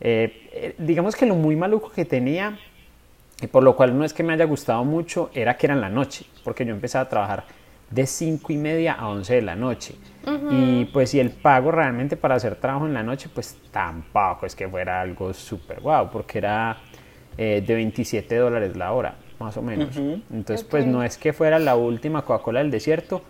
Eh, 0.00 0.48
eh, 0.52 0.74
digamos 0.78 1.14
que 1.14 1.26
lo 1.26 1.34
muy 1.34 1.54
maluco 1.54 1.90
que 1.90 2.04
tenía 2.04 2.58
y 3.42 3.48
por 3.48 3.64
lo 3.64 3.74
cual 3.74 3.98
no 3.98 4.04
es 4.04 4.14
que 4.14 4.22
me 4.22 4.32
haya 4.32 4.44
gustado 4.44 4.84
mucho, 4.84 5.30
era 5.34 5.56
que 5.56 5.66
era 5.66 5.74
en 5.74 5.80
la 5.80 5.88
noche, 5.88 6.24
porque 6.44 6.64
yo 6.64 6.72
empezaba 6.72 7.04
a 7.04 7.08
trabajar 7.08 7.44
de 7.90 8.06
5 8.06 8.52
y 8.52 8.56
media 8.56 8.94
a 8.94 9.08
11 9.08 9.34
de 9.34 9.42
la 9.42 9.56
noche. 9.56 9.96
Y 10.50 10.84
pues 10.86 11.10
si 11.10 11.18
el 11.18 11.30
pago 11.30 11.72
realmente 11.72 12.16
para 12.16 12.36
hacer 12.36 12.54
trabajo 12.54 12.86
en 12.86 12.94
la 12.94 13.02
noche, 13.02 13.28
pues 13.34 13.58
tampoco 13.72 14.46
es 14.46 14.54
que 14.54 14.68
fuera 14.68 15.00
algo 15.00 15.34
súper 15.34 15.80
guau, 15.80 16.10
porque 16.10 16.38
era 16.38 16.78
eh, 17.36 17.62
de 17.66 17.74
27 17.74 18.36
dólares 18.36 18.76
la 18.76 18.92
hora, 18.92 19.16
más 19.40 19.56
o 19.56 19.62
menos. 19.62 19.96
Entonces 19.96 20.62
pues 20.64 20.86
no 20.86 21.02
es 21.02 21.18
que 21.18 21.32
fuera 21.32 21.58
la 21.58 21.74
última 21.74 22.22
Coca-Cola 22.22 22.60
del 22.60 22.70
desierto, 22.70 23.22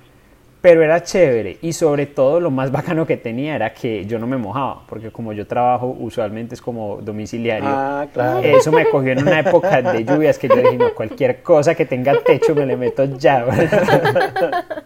pero 0.63 0.83
era 0.83 1.03
chévere 1.03 1.59
y 1.61 1.75
sobre 1.75 2.07
todo 2.07 2.41
lo 2.41 2.51
más 2.51 2.71
bacano 2.79 3.05
que 3.07 3.19
tenía 3.19 3.57
era 3.57 3.75
que 3.75 4.07
yo 4.07 4.19
no 4.19 4.27
me 4.27 4.39
mojaba, 4.39 4.87
porque 4.87 5.11
como 5.11 5.35
yo 5.35 5.47
trabajo 5.47 5.95
usualmente 5.99 6.55
es 6.55 6.63
como 6.63 7.03
domiciliario, 7.03 7.69
ah, 7.69 8.07
claro. 8.11 8.39
eso 8.41 8.73
me 8.73 8.89
cogió 8.89 9.13
en 9.13 9.27
una 9.27 9.41
época 9.41 9.83
de 9.83 10.05
lluvias 10.05 10.39
que 10.39 10.49
yo 10.49 10.57
dije, 10.57 10.79
no, 10.79 10.95
cualquier 10.95 11.43
cosa 11.43 11.75
que 11.75 11.85
tenga 11.85 12.15
techo 12.23 12.55
me 12.55 12.65
le 12.65 12.77
meto 12.77 13.05
ya. 13.05 13.45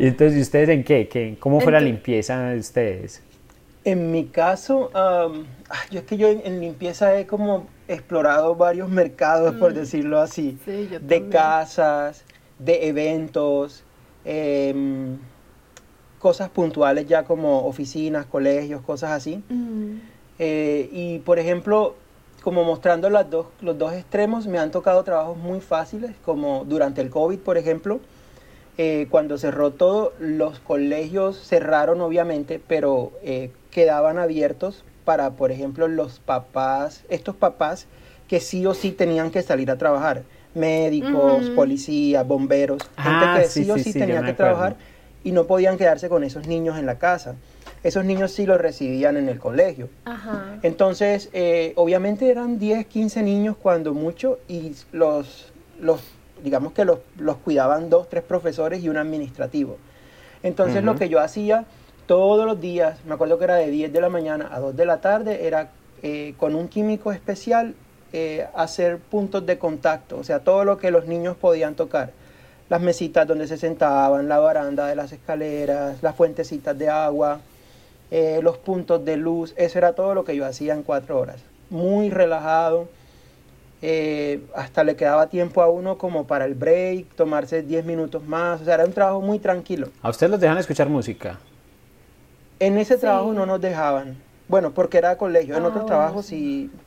y 0.00 0.06
entonces, 0.08 0.38
¿y 0.38 0.40
ustedes 0.40 0.68
en 0.70 0.82
qué? 0.82 1.06
¿Qué 1.06 1.36
¿Cómo 1.38 1.60
fue 1.60 1.70
la 1.70 1.80
limpieza 1.80 2.48
de 2.48 2.58
ustedes? 2.58 3.22
En 3.84 4.10
mi 4.10 4.24
caso, 4.26 4.90
yo 5.90 6.00
es 6.00 6.06
que 6.06 6.16
yo 6.16 6.28
en, 6.28 6.60
limpieza 6.60 7.16
he 7.16 7.26
como 7.26 7.68
explorado 7.86 8.56
varios 8.56 8.88
mercados, 8.88 9.54
por 9.54 9.70
mm. 9.70 9.76
decirlo 9.76 10.18
así, 10.20 10.58
de 10.66 11.28
casas, 11.28 12.24
de 12.58 12.88
eventos. 12.88 13.82
Em, 14.24 15.18
cosas 16.18 16.48
puntuales 16.48 17.06
ya 17.06 17.24
como 17.24 17.66
oficinas, 17.66 18.26
colegios, 18.26 18.80
cosas 18.82 19.12
así. 19.12 19.42
Eh, 20.38 20.88
y 20.92 21.18
por 21.20 21.38
ejemplo, 21.38 21.94
como 22.42 22.64
mostrando 22.64 23.10
las 23.10 23.30
dos, 23.30 23.46
los 23.60 23.78
dos 23.78 23.92
extremos, 23.92 24.46
me 24.46 24.58
han 24.58 24.70
tocado 24.70 25.02
trabajos 25.04 25.36
muy 25.36 25.60
fáciles, 25.60 26.12
como 26.24 26.64
durante 26.64 27.00
el 27.00 27.10
COVID, 27.10 27.38
por 27.38 27.58
ejemplo. 27.58 28.00
Eh, 28.78 29.06
cuando 29.10 29.38
cerró 29.38 29.70
todo, 29.70 30.12
los 30.18 30.58
colegios 30.58 31.38
cerraron 31.38 32.00
obviamente, 32.00 32.60
pero 32.66 33.12
eh, 33.22 33.50
quedaban 33.70 34.18
abiertos 34.18 34.84
para, 35.04 35.30
por 35.30 35.50
ejemplo, 35.50 35.88
los 35.88 36.18
papás, 36.18 37.04
estos 37.08 37.36
papás 37.36 37.86
que 38.28 38.40
sí 38.40 38.66
o 38.66 38.74
sí 38.74 38.90
tenían 38.90 39.30
que 39.30 39.42
salir 39.42 39.70
a 39.70 39.78
trabajar, 39.78 40.24
médicos, 40.56 41.50
policías, 41.50 42.26
bomberos, 42.26 42.82
Ah, 42.96 43.02
gente 43.36 43.42
que 43.42 43.48
sí, 43.48 43.64
sí, 43.64 43.70
o 43.70 43.78
sí, 43.78 43.92
tenía 43.92 44.06
que 44.06 44.30
acuerdo. 44.30 44.36
trabajar 44.36 44.76
y 45.22 45.32
no 45.32 45.46
podían 45.46 45.76
quedarse 45.76 46.08
con 46.08 46.24
esos 46.24 46.46
niños 46.46 46.78
en 46.78 46.86
la 46.86 46.98
casa. 46.98 47.34
Esos 47.82 48.04
niños 48.04 48.32
sí 48.32 48.46
los 48.46 48.60
recibían 48.60 49.16
en 49.16 49.28
el 49.28 49.38
colegio. 49.38 49.88
Ajá. 50.04 50.58
Entonces, 50.62 51.28
eh, 51.32 51.72
obviamente 51.76 52.28
eran 52.30 52.58
10, 52.58 52.86
15 52.86 53.22
niños 53.22 53.56
cuando 53.60 53.94
mucho 53.94 54.38
y 54.48 54.72
los, 54.92 55.52
los 55.80 56.00
digamos 56.42 56.72
que 56.72 56.84
los, 56.84 56.98
los 57.18 57.36
cuidaban 57.36 57.88
dos, 57.90 58.08
tres 58.08 58.22
profesores 58.24 58.82
y 58.82 58.88
un 58.88 58.96
administrativo. 58.96 59.76
Entonces, 60.42 60.82
lo 60.84 60.96
que 60.96 61.08
yo 61.08 61.20
hacía 61.20 61.64
todos 62.06 62.46
los 62.46 62.60
días, 62.60 62.98
me 63.04 63.14
acuerdo 63.14 63.38
que 63.38 63.44
era 63.44 63.56
de 63.56 63.70
10 63.70 63.92
de 63.92 64.00
la 64.00 64.08
mañana 64.08 64.48
a 64.52 64.60
2 64.60 64.76
de 64.76 64.86
la 64.86 65.00
tarde, 65.00 65.46
era 65.46 65.70
eh, 66.02 66.34
con 66.36 66.54
un 66.54 66.68
químico 66.68 67.10
especial 67.10 67.74
eh, 68.12 68.46
hacer 68.54 68.98
puntos 68.98 69.44
de 69.46 69.58
contacto, 69.58 70.18
o 70.18 70.24
sea, 70.24 70.40
todo 70.40 70.64
lo 70.64 70.78
que 70.78 70.90
los 70.90 71.06
niños 71.06 71.36
podían 71.36 71.74
tocar. 71.74 72.10
Las 72.68 72.80
mesitas 72.80 73.26
donde 73.26 73.46
se 73.46 73.56
sentaban, 73.56 74.28
la 74.28 74.38
baranda 74.38 74.86
de 74.86 74.96
las 74.96 75.12
escaleras, 75.12 76.02
las 76.02 76.14
fuentecitas 76.16 76.76
de 76.76 76.88
agua, 76.88 77.40
eh, 78.10 78.40
los 78.42 78.58
puntos 78.58 79.04
de 79.04 79.16
luz, 79.16 79.52
eso 79.56 79.78
era 79.78 79.92
todo 79.92 80.14
lo 80.14 80.24
que 80.24 80.34
yo 80.36 80.44
hacía 80.46 80.74
en 80.74 80.82
cuatro 80.82 81.18
horas. 81.18 81.36
Muy 81.70 82.10
relajado, 82.10 82.88
eh, 83.82 84.40
hasta 84.54 84.82
le 84.84 84.96
quedaba 84.96 85.26
tiempo 85.28 85.62
a 85.62 85.68
uno 85.68 85.98
como 85.98 86.26
para 86.26 86.44
el 86.44 86.54
break, 86.54 87.14
tomarse 87.14 87.62
10 87.62 87.84
minutos 87.84 88.24
más, 88.24 88.60
o 88.62 88.64
sea, 88.64 88.74
era 88.74 88.84
un 88.84 88.92
trabajo 88.92 89.20
muy 89.20 89.38
tranquilo. 89.38 89.88
¿A 90.02 90.08
ustedes 90.10 90.30
los 90.30 90.40
dejan 90.40 90.58
escuchar 90.58 90.88
música? 90.88 91.38
En 92.58 92.78
ese 92.78 92.94
Sí. 92.94 93.00
trabajo 93.00 93.32
no 93.32 93.44
nos 93.46 93.60
dejaban, 93.60 94.16
bueno, 94.48 94.72
porque 94.72 94.98
era 94.98 95.16
colegio, 95.18 95.56
en 95.56 95.64
Ah, 95.64 95.68
otros 95.68 95.82
bueno, 95.84 95.86
trabajos 95.98 96.26
sí. 96.26 96.70
sí. 96.72 96.80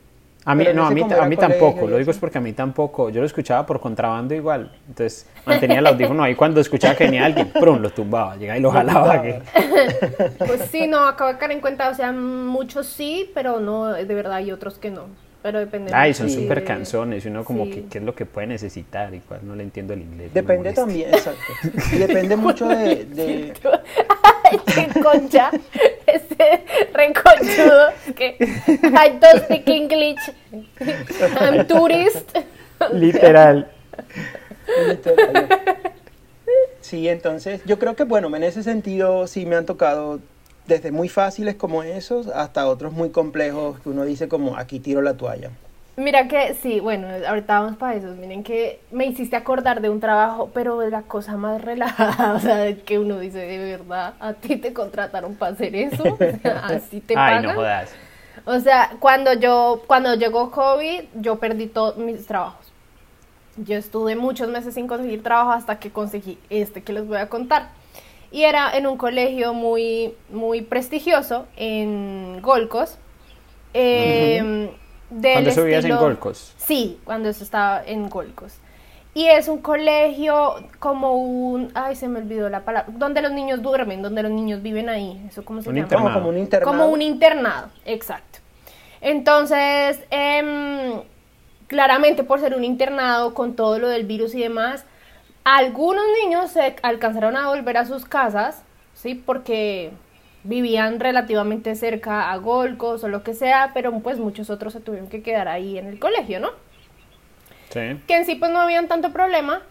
A 0.46 0.54
mí, 0.54 0.64
no, 0.74 0.86
a 0.86 0.90
mí, 0.90 1.02
a 1.02 1.26
mí 1.26 1.36
tampoco, 1.36 1.86
lo 1.86 1.98
digo 1.98 2.10
es 2.10 2.16
porque 2.18 2.38
a 2.38 2.40
mí 2.40 2.54
tampoco, 2.54 3.10
yo 3.10 3.20
lo 3.20 3.26
escuchaba 3.26 3.66
por 3.66 3.78
contrabando 3.78 4.34
igual, 4.34 4.72
entonces 4.88 5.26
mantenía 5.44 5.80
el 5.80 5.86
audífono 5.86 6.22
ahí 6.22 6.34
cuando 6.34 6.60
escuchaba 6.62 6.94
que 6.94 7.04
venía 7.04 7.26
alguien, 7.26 7.50
prum, 7.50 7.78
lo 7.80 7.90
tumbaba, 7.90 8.36
llegaba 8.36 8.58
y 8.58 8.62
lo 8.62 8.70
jalaba. 8.70 9.20
que- 9.22 9.42
Pues 10.38 10.62
sí, 10.70 10.86
no, 10.86 11.06
acabo 11.06 11.30
de 11.32 11.38
caer 11.38 11.52
en 11.52 11.60
cuenta, 11.60 11.90
o 11.90 11.94
sea, 11.94 12.10
muchos 12.12 12.86
sí, 12.86 13.30
pero 13.34 13.60
no, 13.60 13.88
de 13.92 14.14
verdad 14.14 14.32
hay 14.34 14.50
otros 14.50 14.78
que 14.78 14.90
no. 14.90 15.02
Pero 15.42 15.58
depende. 15.58 15.90
Ay, 15.94 16.12
son 16.12 16.28
Sí. 16.28 16.42
súper 16.42 16.64
canzones, 16.64 17.24
y 17.24 17.28
uno 17.28 17.44
como 17.44 17.64
Sí. 17.64 17.70
que 17.70 17.84
qué 17.86 17.98
es 17.98 18.04
lo 18.04 18.14
que 18.14 18.26
puede 18.26 18.46
necesitar, 18.46 19.10
cuál 19.26 19.40
no 19.42 19.54
le 19.56 19.62
entiendo 19.62 19.94
el 19.94 20.02
inglés. 20.02 20.34
Depende 20.34 20.72
también, 20.74 21.08
exacto. 21.14 21.40
Depende 21.98 22.36
mucho 22.36 22.68
de, 22.68 23.04
de- 23.06 23.52
Qué 24.74 25.00
concha, 25.00 25.50
ese 26.06 26.64
reconchudo, 26.92 27.90
que 28.16 28.36
I 28.38 29.18
don't 29.20 29.44
speak 29.44 29.68
English, 29.68 30.18
I'm 31.40 31.66
tourist. 31.66 32.36
Literal. 32.92 33.70
Sí, 36.80 37.08
entonces 37.08 37.60
yo 37.66 37.78
creo 37.78 37.94
que 37.94 38.04
bueno, 38.04 38.34
en 38.34 38.42
ese 38.42 38.62
sentido 38.62 39.26
sí 39.26 39.46
me 39.46 39.56
han 39.56 39.66
tocado 39.66 40.20
desde 40.66 40.90
muy 40.90 41.08
fáciles 41.08 41.54
como 41.54 41.82
esos 41.82 42.28
hasta 42.28 42.66
otros 42.66 42.92
muy 42.92 43.10
complejos 43.10 43.80
que 43.80 43.88
uno 43.88 44.04
dice 44.04 44.28
como 44.28 44.56
aquí 44.56 44.80
tiro 44.80 45.02
la 45.02 45.14
toalla. 45.14 45.50
Mira 46.04 46.28
que 46.28 46.54
sí, 46.54 46.80
bueno, 46.80 47.08
ahorita 47.28 47.60
vamos 47.60 47.76
para 47.76 47.94
eso. 47.96 48.08
Miren 48.14 48.42
que 48.44 48.80
me 48.90 49.06
hiciste 49.06 49.36
acordar 49.36 49.80
de 49.80 49.90
un 49.90 50.00
trabajo, 50.00 50.50
pero 50.54 50.78
de 50.78 50.90
la 50.90 51.02
cosa 51.02 51.36
más 51.36 51.62
relajada, 51.64 52.34
o 52.34 52.40
sea, 52.40 52.74
que 52.84 52.98
uno 52.98 53.18
dice, 53.18 53.38
de 53.40 53.58
verdad, 53.58 54.14
a 54.20 54.34
ti 54.34 54.56
te 54.56 54.72
contrataron 54.72 55.36
para 55.36 55.52
hacer 55.52 55.74
eso, 55.76 56.18
así 56.62 57.00
te 57.00 57.16
Ay, 57.16 57.26
pagan. 57.26 57.42
no 57.42 57.52
jodas. 57.52 57.98
O 58.44 58.60
sea, 58.60 58.96
cuando 59.00 59.34
yo, 59.34 59.84
cuando 59.86 60.14
llegó 60.14 60.50
COVID, 60.50 61.02
yo 61.14 61.38
perdí 61.38 61.66
todos 61.68 61.96
mis 61.98 62.26
trabajos. 62.26 62.72
Yo 63.56 63.76
estuve 63.76 64.16
muchos 64.16 64.48
meses 64.48 64.74
sin 64.74 64.86
conseguir 64.88 65.22
trabajo 65.22 65.52
hasta 65.52 65.78
que 65.80 65.90
conseguí 65.92 66.38
este 66.50 66.82
que 66.82 66.92
les 66.92 67.06
voy 67.06 67.18
a 67.18 67.28
contar. 67.28 67.70
Y 68.30 68.44
era 68.44 68.70
en 68.76 68.86
un 68.86 68.96
colegio 68.96 69.54
muy, 69.54 70.14
muy 70.30 70.62
prestigioso 70.62 71.46
en 71.56 72.40
Golcos. 72.42 72.98
eh, 73.74 74.70
del 75.10 75.32
¿Cuándo 75.34 75.50
eso 75.50 75.64
vivías 75.64 75.84
en 75.84 75.96
Golcos? 75.96 76.54
Sí, 76.56 76.98
cuando 77.04 77.28
eso 77.28 77.44
estaba 77.44 77.82
en 77.84 78.08
Golcos. 78.08 78.54
Y 79.12 79.26
es 79.26 79.48
un 79.48 79.58
colegio 79.58 80.54
como 80.78 81.14
un, 81.14 81.72
ay, 81.74 81.96
se 81.96 82.06
me 82.06 82.20
olvidó 82.20 82.48
la 82.48 82.60
palabra, 82.60 82.92
donde 82.96 83.20
los 83.22 83.32
niños 83.32 83.60
duermen, 83.60 84.02
donde 84.02 84.22
los 84.22 84.30
niños 84.30 84.62
viven 84.62 84.88
ahí. 84.88 85.20
¿Eso 85.28 85.44
cómo 85.44 85.62
se 85.62 85.68
Un 85.68 85.74
llama? 85.74 85.86
internado. 85.86 86.08
Como, 86.12 86.20
como 86.20 86.28
un 86.30 86.38
internado. 86.38 86.70
Como 86.70 86.86
un 86.86 87.02
internado, 87.02 87.68
exacto. 87.84 88.38
Entonces, 89.00 90.00
em, 90.10 91.02
claramente 91.66 92.22
por 92.22 92.38
ser 92.40 92.54
un 92.54 92.62
internado 92.64 93.34
con 93.34 93.54
todo 93.56 93.78
lo 93.78 93.88
del 93.88 94.06
virus 94.06 94.34
y 94.34 94.40
demás, 94.42 94.84
algunos 95.42 96.04
niños 96.22 96.50
se 96.52 96.76
alcanzaron 96.82 97.36
a 97.36 97.48
volver 97.48 97.78
a 97.78 97.86
sus 97.86 98.04
casas, 98.04 98.62
¿sí? 98.94 99.14
Porque 99.16 99.90
vivían 100.42 101.00
relativamente 101.00 101.74
cerca 101.74 102.30
a 102.32 102.36
Golcos 102.38 103.04
o 103.04 103.08
lo 103.08 103.22
que 103.22 103.34
sea, 103.34 103.72
pero 103.74 103.98
pues 104.00 104.18
muchos 104.18 104.50
otros 104.50 104.72
se 104.72 104.80
tuvieron 104.80 105.08
que 105.08 105.22
quedar 105.22 105.48
ahí 105.48 105.78
en 105.78 105.86
el 105.86 105.98
colegio, 105.98 106.40
¿no? 106.40 106.50
Sí. 107.70 108.00
que 108.06 108.16
en 108.16 108.26
sí 108.26 108.34
pues 108.34 108.50
no 108.50 108.60
habían 108.60 108.88
tanto 108.88 109.12
problema, 109.12 109.62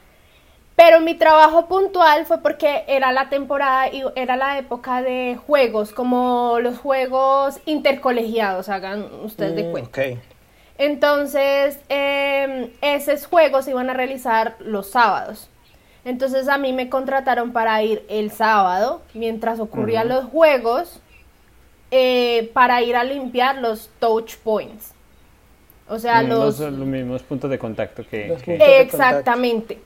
pero 0.75 1.01
mi 1.01 1.15
trabajo 1.15 1.67
puntual 1.67 2.25
fue 2.25 2.41
porque 2.41 2.85
era 2.87 3.11
la 3.11 3.29
temporada 3.29 3.89
y 3.89 4.03
era 4.15 4.37
la 4.37 4.57
época 4.57 5.01
de 5.01 5.37
juegos, 5.45 5.91
como 5.91 6.59
los 6.61 6.77
juegos 6.77 7.59
intercolegiados, 7.65 8.69
hagan 8.69 9.03
ustedes 9.23 9.55
de 9.55 9.63
Mm, 9.65 9.71
cuenta. 9.71 9.89
ok. 9.89 9.99
Entonces, 10.77 11.79
eh, 11.89 12.73
esos 12.81 13.25
juegos 13.27 13.65
se 13.65 13.71
iban 13.71 13.89
a 13.89 13.93
realizar 13.93 14.55
los 14.59 14.91
sábados. 14.91 15.49
Entonces 16.05 16.47
a 16.47 16.57
mí 16.57 16.73
me 16.73 16.89
contrataron 16.89 17.51
para 17.51 17.81
ir 17.83 18.05
el 18.09 18.31
sábado, 18.31 19.01
mientras 19.13 19.59
ocurrían 19.59 20.07
los 20.07 20.25
juegos, 20.25 21.01
eh, 21.91 22.49
para 22.53 22.81
ir 22.81 22.95
a 22.95 23.03
limpiar 23.03 23.57
los 23.57 23.89
touch 23.99 24.37
points. 24.37 24.93
O 25.87 25.97
sea, 25.97 26.21
Mm, 26.21 26.29
los, 26.29 26.59
los, 26.59 26.73
los 26.73 26.87
mismos 26.87 27.23
puntos 27.23 27.49
de 27.49 27.57
contacto 27.57 28.05
que... 28.07 28.37
Exactamente. 28.81 29.79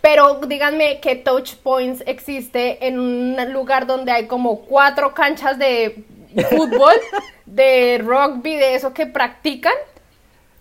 Pero 0.00 0.34
díganme 0.46 1.00
que 1.00 1.16
Touch 1.16 1.54
Points 1.56 2.02
existe 2.06 2.86
en 2.86 2.98
un 2.98 3.52
lugar 3.52 3.86
donde 3.86 4.12
hay 4.12 4.26
como 4.26 4.60
cuatro 4.60 5.14
canchas 5.14 5.58
de 5.58 6.04
fútbol, 6.50 6.92
de 7.46 8.02
rugby, 8.04 8.56
de 8.56 8.74
eso 8.74 8.92
que 8.92 9.06
practican, 9.06 9.72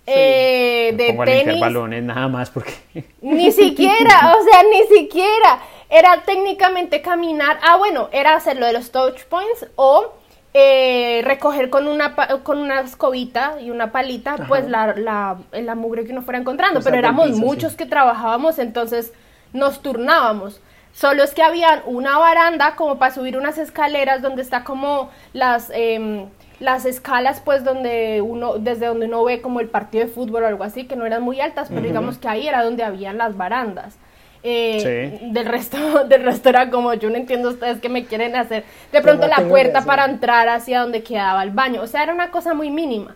eh, 0.06 0.94
de 0.96 1.04
a 1.04 1.08
limpiar 1.08 1.28
tenis. 1.28 1.62
balones 1.62 2.04
nada 2.04 2.28
más 2.28 2.50
porque... 2.50 2.74
Ni 3.22 3.52
siquiera, 3.52 4.36
o 4.38 4.44
sea, 4.44 4.64
ni 4.64 4.98
siquiera. 4.98 5.60
Era 5.90 6.24
técnicamente 6.24 7.02
caminar. 7.02 7.60
Ah, 7.62 7.78
bueno, 7.78 8.10
era 8.12 8.36
hacer 8.36 8.58
lo 8.58 8.66
de 8.66 8.74
los 8.74 8.92
touch 8.92 9.24
points 9.26 9.68
o 9.76 10.14
eh, 10.56 11.22
recoger 11.24 11.70
con 11.70 11.88
una, 11.88 12.16
con 12.44 12.58
una 12.58 12.82
escobita 12.82 13.58
y 13.62 13.72
una 13.72 13.92
palita, 13.92 14.36
pues 14.48 14.68
la, 14.68 14.94
la, 14.94 15.38
la 15.52 15.76
mugre 15.76 16.06
que 16.06 16.12
uno 16.12 16.22
fuera 16.22 16.40
encontrando. 16.40 16.82
Pero 16.82 16.98
éramos 16.98 17.28
piso, 17.30 17.40
muchos 17.40 17.72
sí. 17.72 17.78
que 17.78 17.86
trabajábamos, 17.86 18.60
entonces 18.60 19.14
nos 19.52 19.82
turnábamos. 19.82 20.62
Solo 20.94 21.24
es 21.24 21.34
que 21.34 21.42
había 21.42 21.82
una 21.86 22.20
baranda 22.20 22.76
como 22.76 23.00
para 23.00 23.14
subir 23.14 23.36
unas 23.36 23.58
escaleras 23.58 24.22
donde 24.22 24.44
está 24.44 24.64
como 24.64 25.10
las 25.34 25.72
em, 25.74 26.28
las 26.60 26.86
escalas 26.86 27.42
pues 27.44 27.64
donde 27.64 28.22
uno 28.22 28.58
desde 28.58 28.86
donde 28.88 29.08
uno 29.08 29.24
ve 29.24 29.42
como 29.42 29.60
el 29.60 29.68
partido 29.70 30.06
de 30.06 30.12
fútbol 30.12 30.44
o 30.44 30.48
algo 30.48 30.64
así 30.64 30.86
que 30.86 30.96
no 30.96 31.06
eran 31.06 31.22
muy 31.24 31.42
altas 31.42 31.70
pero 31.70 31.82
digamos 31.82 32.18
que 32.18 32.28
ahí 32.28 32.48
era 32.48 32.64
donde 32.64 32.84
habían 32.84 33.18
las 33.18 33.36
barandas. 33.36 33.98
Eh, 34.46 35.20
Sí. 35.20 35.28
del 35.32 35.46
resto 35.46 35.78
del 36.10 36.24
resto 36.24 36.50
era 36.50 36.70
como 36.70 36.94
yo 36.94 37.10
no 37.10 37.16
entiendo 37.16 37.50
ustedes 37.50 37.80
qué 37.80 37.90
me 37.90 38.06
quieren 38.06 38.36
hacer. 38.36 38.66
De 38.92 39.02
pronto 39.02 39.28
no 39.28 39.36
la 39.38 39.48
puerta 39.48 39.80
que 39.82 39.86
para 39.86 40.06
entrar 40.06 40.50
hacia 40.50 40.82
donde 40.82 41.02
quedaba 41.04 41.44
el 41.44 41.52
baño. 41.52 41.82
O 41.82 41.88
sea 41.88 42.04
era 42.04 42.14
una 42.14 42.30
cosa 42.32 42.54
muy 42.54 42.70
mínima. 42.70 43.16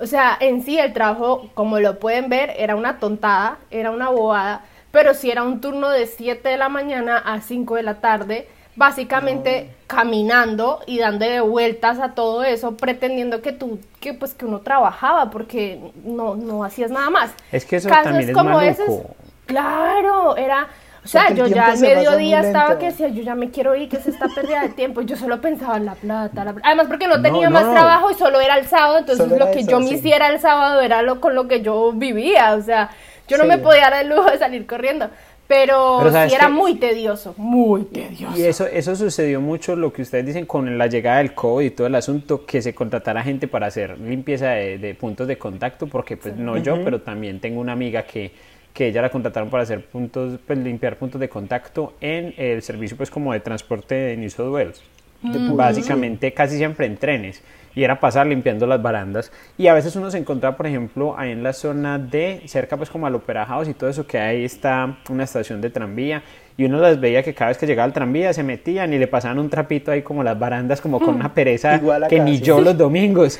O 0.00 0.06
sea, 0.06 0.36
en 0.38 0.62
sí 0.62 0.78
el 0.78 0.92
trabajo, 0.92 1.50
como 1.54 1.80
lo 1.80 1.98
pueden 1.98 2.28
ver, 2.28 2.52
era 2.56 2.76
una 2.76 3.00
tontada, 3.00 3.58
era 3.70 3.90
una 3.90 4.10
bobada, 4.10 4.62
pero 4.92 5.12
sí 5.12 5.28
era 5.30 5.42
un 5.42 5.60
turno 5.60 5.90
de 5.90 6.06
7 6.06 6.48
de 6.48 6.56
la 6.56 6.68
mañana 6.68 7.18
a 7.18 7.40
5 7.40 7.74
de 7.74 7.82
la 7.82 7.94
tarde, 7.94 8.46
básicamente 8.78 9.70
caminando 9.86 10.80
y 10.86 10.98
dándole 10.98 11.40
vueltas 11.40 11.98
a 11.98 12.14
todo 12.14 12.44
eso, 12.44 12.76
pretendiendo 12.76 13.42
que 13.42 13.52
tú, 13.52 13.80
que 14.00 14.14
pues 14.14 14.34
que 14.34 14.46
uno 14.46 14.60
trabajaba, 14.60 15.30
porque 15.30 15.92
no, 16.04 16.36
no 16.36 16.64
hacías 16.64 16.90
nada 16.90 17.10
más. 17.10 17.32
Es 17.52 17.64
que 17.66 17.76
eso 17.76 17.88
Casos 17.88 18.04
también 18.04 18.30
es 18.30 18.32
como 18.32 18.50
maluco. 18.54 18.62
esos- 18.62 19.02
claro, 19.46 20.36
era, 20.36 20.68
o 21.04 21.08
sea, 21.08 21.30
yo 21.30 21.46
ya 21.46 21.70
al 21.70 21.78
mediodía 21.78 22.40
estaba 22.40 22.78
que 22.78 22.86
decía, 22.86 23.08
yo 23.08 23.22
ya 23.22 23.34
me 23.34 23.50
quiero 23.50 23.74
ir, 23.74 23.88
que 23.88 23.96
es 23.96 24.06
esta 24.06 24.28
pérdida 24.28 24.62
de 24.62 24.68
tiempo. 24.70 25.00
Yo 25.02 25.16
solo 25.16 25.40
pensaba 25.40 25.76
en 25.76 25.86
la 25.86 25.94
plata. 25.96 26.54
Además, 26.62 26.86
porque 26.88 27.08
no 27.08 27.20
tenía 27.22 27.50
más 27.50 27.64
trabajo 27.72 28.10
y 28.10 28.14
solo 28.14 28.40
era 28.40 28.58
el 28.58 28.66
sábado, 28.66 28.98
entonces 28.98 29.26
lo 29.38 29.50
que 29.50 29.64
yo 29.64 29.80
me 29.80 29.86
hiciera 29.90 30.28
el 30.28 30.38
sábado 30.40 30.80
era 30.82 31.02
lo 31.02 31.20
con 31.20 31.34
lo 31.34 31.48
que 31.48 31.62
yo 31.62 31.92
vivía. 31.92 32.54
O 32.54 32.62
sea, 32.62 32.90
yo 33.26 33.36
no 33.38 33.44
me 33.44 33.58
podía 33.58 33.90
dar 33.90 34.04
el 34.04 34.08
lujo 34.10 34.30
de 34.30 34.38
salir 34.38 34.66
corriendo. 34.66 35.10
Pero, 35.48 36.02
sí 36.28 36.34
era 36.34 36.50
muy 36.50 36.74
tedioso, 36.74 37.34
muy 37.38 37.84
tedioso. 37.84 38.38
Y 38.38 38.42
eso, 38.42 38.66
eso 38.66 38.94
sucedió 38.94 39.40
mucho, 39.40 39.76
lo 39.76 39.94
que 39.94 40.02
ustedes 40.02 40.26
dicen, 40.26 40.44
con 40.44 40.76
la 40.76 40.88
llegada 40.88 41.18
del 41.18 41.32
COVID 41.32 41.64
y 41.64 41.70
todo 41.70 41.86
el 41.86 41.94
asunto, 41.94 42.44
que 42.44 42.60
se 42.60 42.74
contratara 42.74 43.22
gente 43.22 43.48
para 43.48 43.66
hacer 43.66 43.98
limpieza 43.98 44.50
de, 44.50 44.94
puntos 45.00 45.26
de 45.26 45.38
contacto, 45.38 45.86
porque 45.86 46.18
pues 46.18 46.36
no 46.36 46.58
yo, 46.58 46.84
pero 46.84 47.00
también 47.00 47.40
tengo 47.40 47.62
una 47.62 47.72
amiga 47.72 48.02
que, 48.02 48.30
que 48.74 48.88
ella 48.88 49.00
la 49.00 49.08
contrataron 49.08 49.48
para 49.48 49.62
hacer 49.62 49.86
puntos, 49.86 50.38
pues 50.46 50.58
limpiar 50.58 50.96
puntos 50.96 51.18
de 51.18 51.30
contacto 51.30 51.94
en 52.02 52.34
el 52.36 52.60
servicio 52.60 52.98
pues 52.98 53.10
como 53.10 53.32
de 53.32 53.40
transporte 53.40 53.94
de 53.94 54.16
New 54.18 54.28
South 54.28 54.52
Wales. 54.52 54.82
Mm. 55.22 55.56
Básicamente 55.56 56.32
casi 56.34 56.58
siempre 56.58 56.84
en 56.84 56.98
trenes 56.98 57.42
y 57.78 57.84
era 57.84 58.00
pasar 58.00 58.26
limpiando 58.26 58.66
las 58.66 58.82
barandas. 58.82 59.30
Y 59.56 59.68
a 59.68 59.72
veces 59.72 59.94
uno 59.94 60.10
se 60.10 60.18
encontraba 60.18 60.56
por 60.56 60.66
ejemplo 60.66 61.14
ahí 61.16 61.30
en 61.30 61.44
la 61.44 61.52
zona 61.52 61.96
de 61.96 62.42
cerca 62.46 62.76
pues 62.76 62.90
como 62.90 63.06
al 63.06 63.14
Opera 63.14 63.46
House 63.46 63.68
y 63.68 63.74
todo 63.74 63.88
eso 63.88 64.04
que 64.04 64.18
ahí 64.18 64.44
está 64.44 64.98
una 65.08 65.22
estación 65.22 65.60
de 65.60 65.70
tranvía. 65.70 66.24
Y 66.56 66.64
uno 66.64 66.80
las 66.80 66.98
veía 66.98 67.22
que 67.22 67.34
cada 67.34 67.50
vez 67.50 67.58
que 67.58 67.68
llegaba 67.68 67.84
al 67.84 67.92
tranvía 67.92 68.32
se 68.32 68.42
metían 68.42 68.92
y 68.92 68.98
le 68.98 69.06
pasaban 69.06 69.38
un 69.38 69.48
trapito 69.48 69.92
ahí 69.92 70.02
como 70.02 70.24
las 70.24 70.36
barandas 70.36 70.80
como 70.80 70.98
con 70.98 71.14
una 71.14 71.32
pereza 71.32 71.80
que 72.08 72.18
ni 72.18 72.40
yo 72.40 72.60
los 72.60 72.76
domingos. 72.76 73.38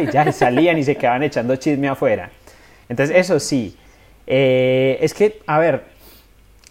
Y 0.00 0.10
ya 0.10 0.32
salían 0.32 0.78
y 0.78 0.82
se 0.82 0.96
quedaban 0.96 1.22
echando 1.22 1.54
chisme 1.54 1.86
afuera. 1.86 2.28
Entonces 2.88 3.16
eso 3.16 3.38
sí 3.38 3.76
eh, 4.26 4.98
es 5.00 5.14
que 5.14 5.38
a 5.46 5.60
ver 5.60 5.84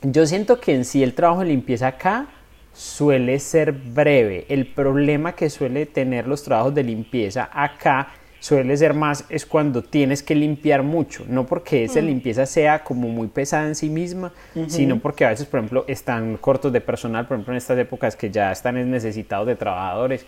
yo 0.01 0.25
siento 0.25 0.59
que 0.59 0.75
en 0.75 0.83
sí 0.83 1.01
el 1.01 1.13
trabajo 1.13 1.39
de 1.39 1.45
limpieza 1.45 1.87
acá 1.87 2.25
suele 2.73 3.39
ser 3.39 3.71
breve. 3.71 4.45
El 4.49 4.67
problema 4.67 5.33
que 5.33 5.49
suele 5.49 5.85
tener 5.85 6.27
los 6.27 6.43
trabajos 6.43 6.73
de 6.73 6.83
limpieza 6.83 7.49
acá 7.51 8.09
suele 8.39 8.75
ser 8.75 8.95
más 8.95 9.25
es 9.29 9.45
cuando 9.45 9.83
tienes 9.83 10.23
que 10.23 10.33
limpiar 10.33 10.81
mucho, 10.81 11.23
no 11.27 11.45
porque 11.45 11.83
esa 11.83 12.01
mm. 12.01 12.05
limpieza 12.05 12.45
sea 12.47 12.83
como 12.83 13.07
muy 13.07 13.27
pesada 13.27 13.67
en 13.67 13.75
sí 13.75 13.87
misma, 13.87 14.33
sino 14.67 14.97
porque 14.99 15.25
a 15.25 15.29
veces, 15.29 15.45
por 15.45 15.59
ejemplo, 15.59 15.85
están 15.87 16.37
cortos 16.37 16.73
de 16.73 16.81
personal, 16.81 17.27
por 17.27 17.35
ejemplo, 17.35 17.53
en 17.53 17.57
estas 17.57 17.77
épocas 17.77 18.15
que 18.15 18.31
ya 18.31 18.51
están 18.51 18.89
necesitados 18.89 19.45
de 19.45 19.55
trabajadores, 19.55 20.25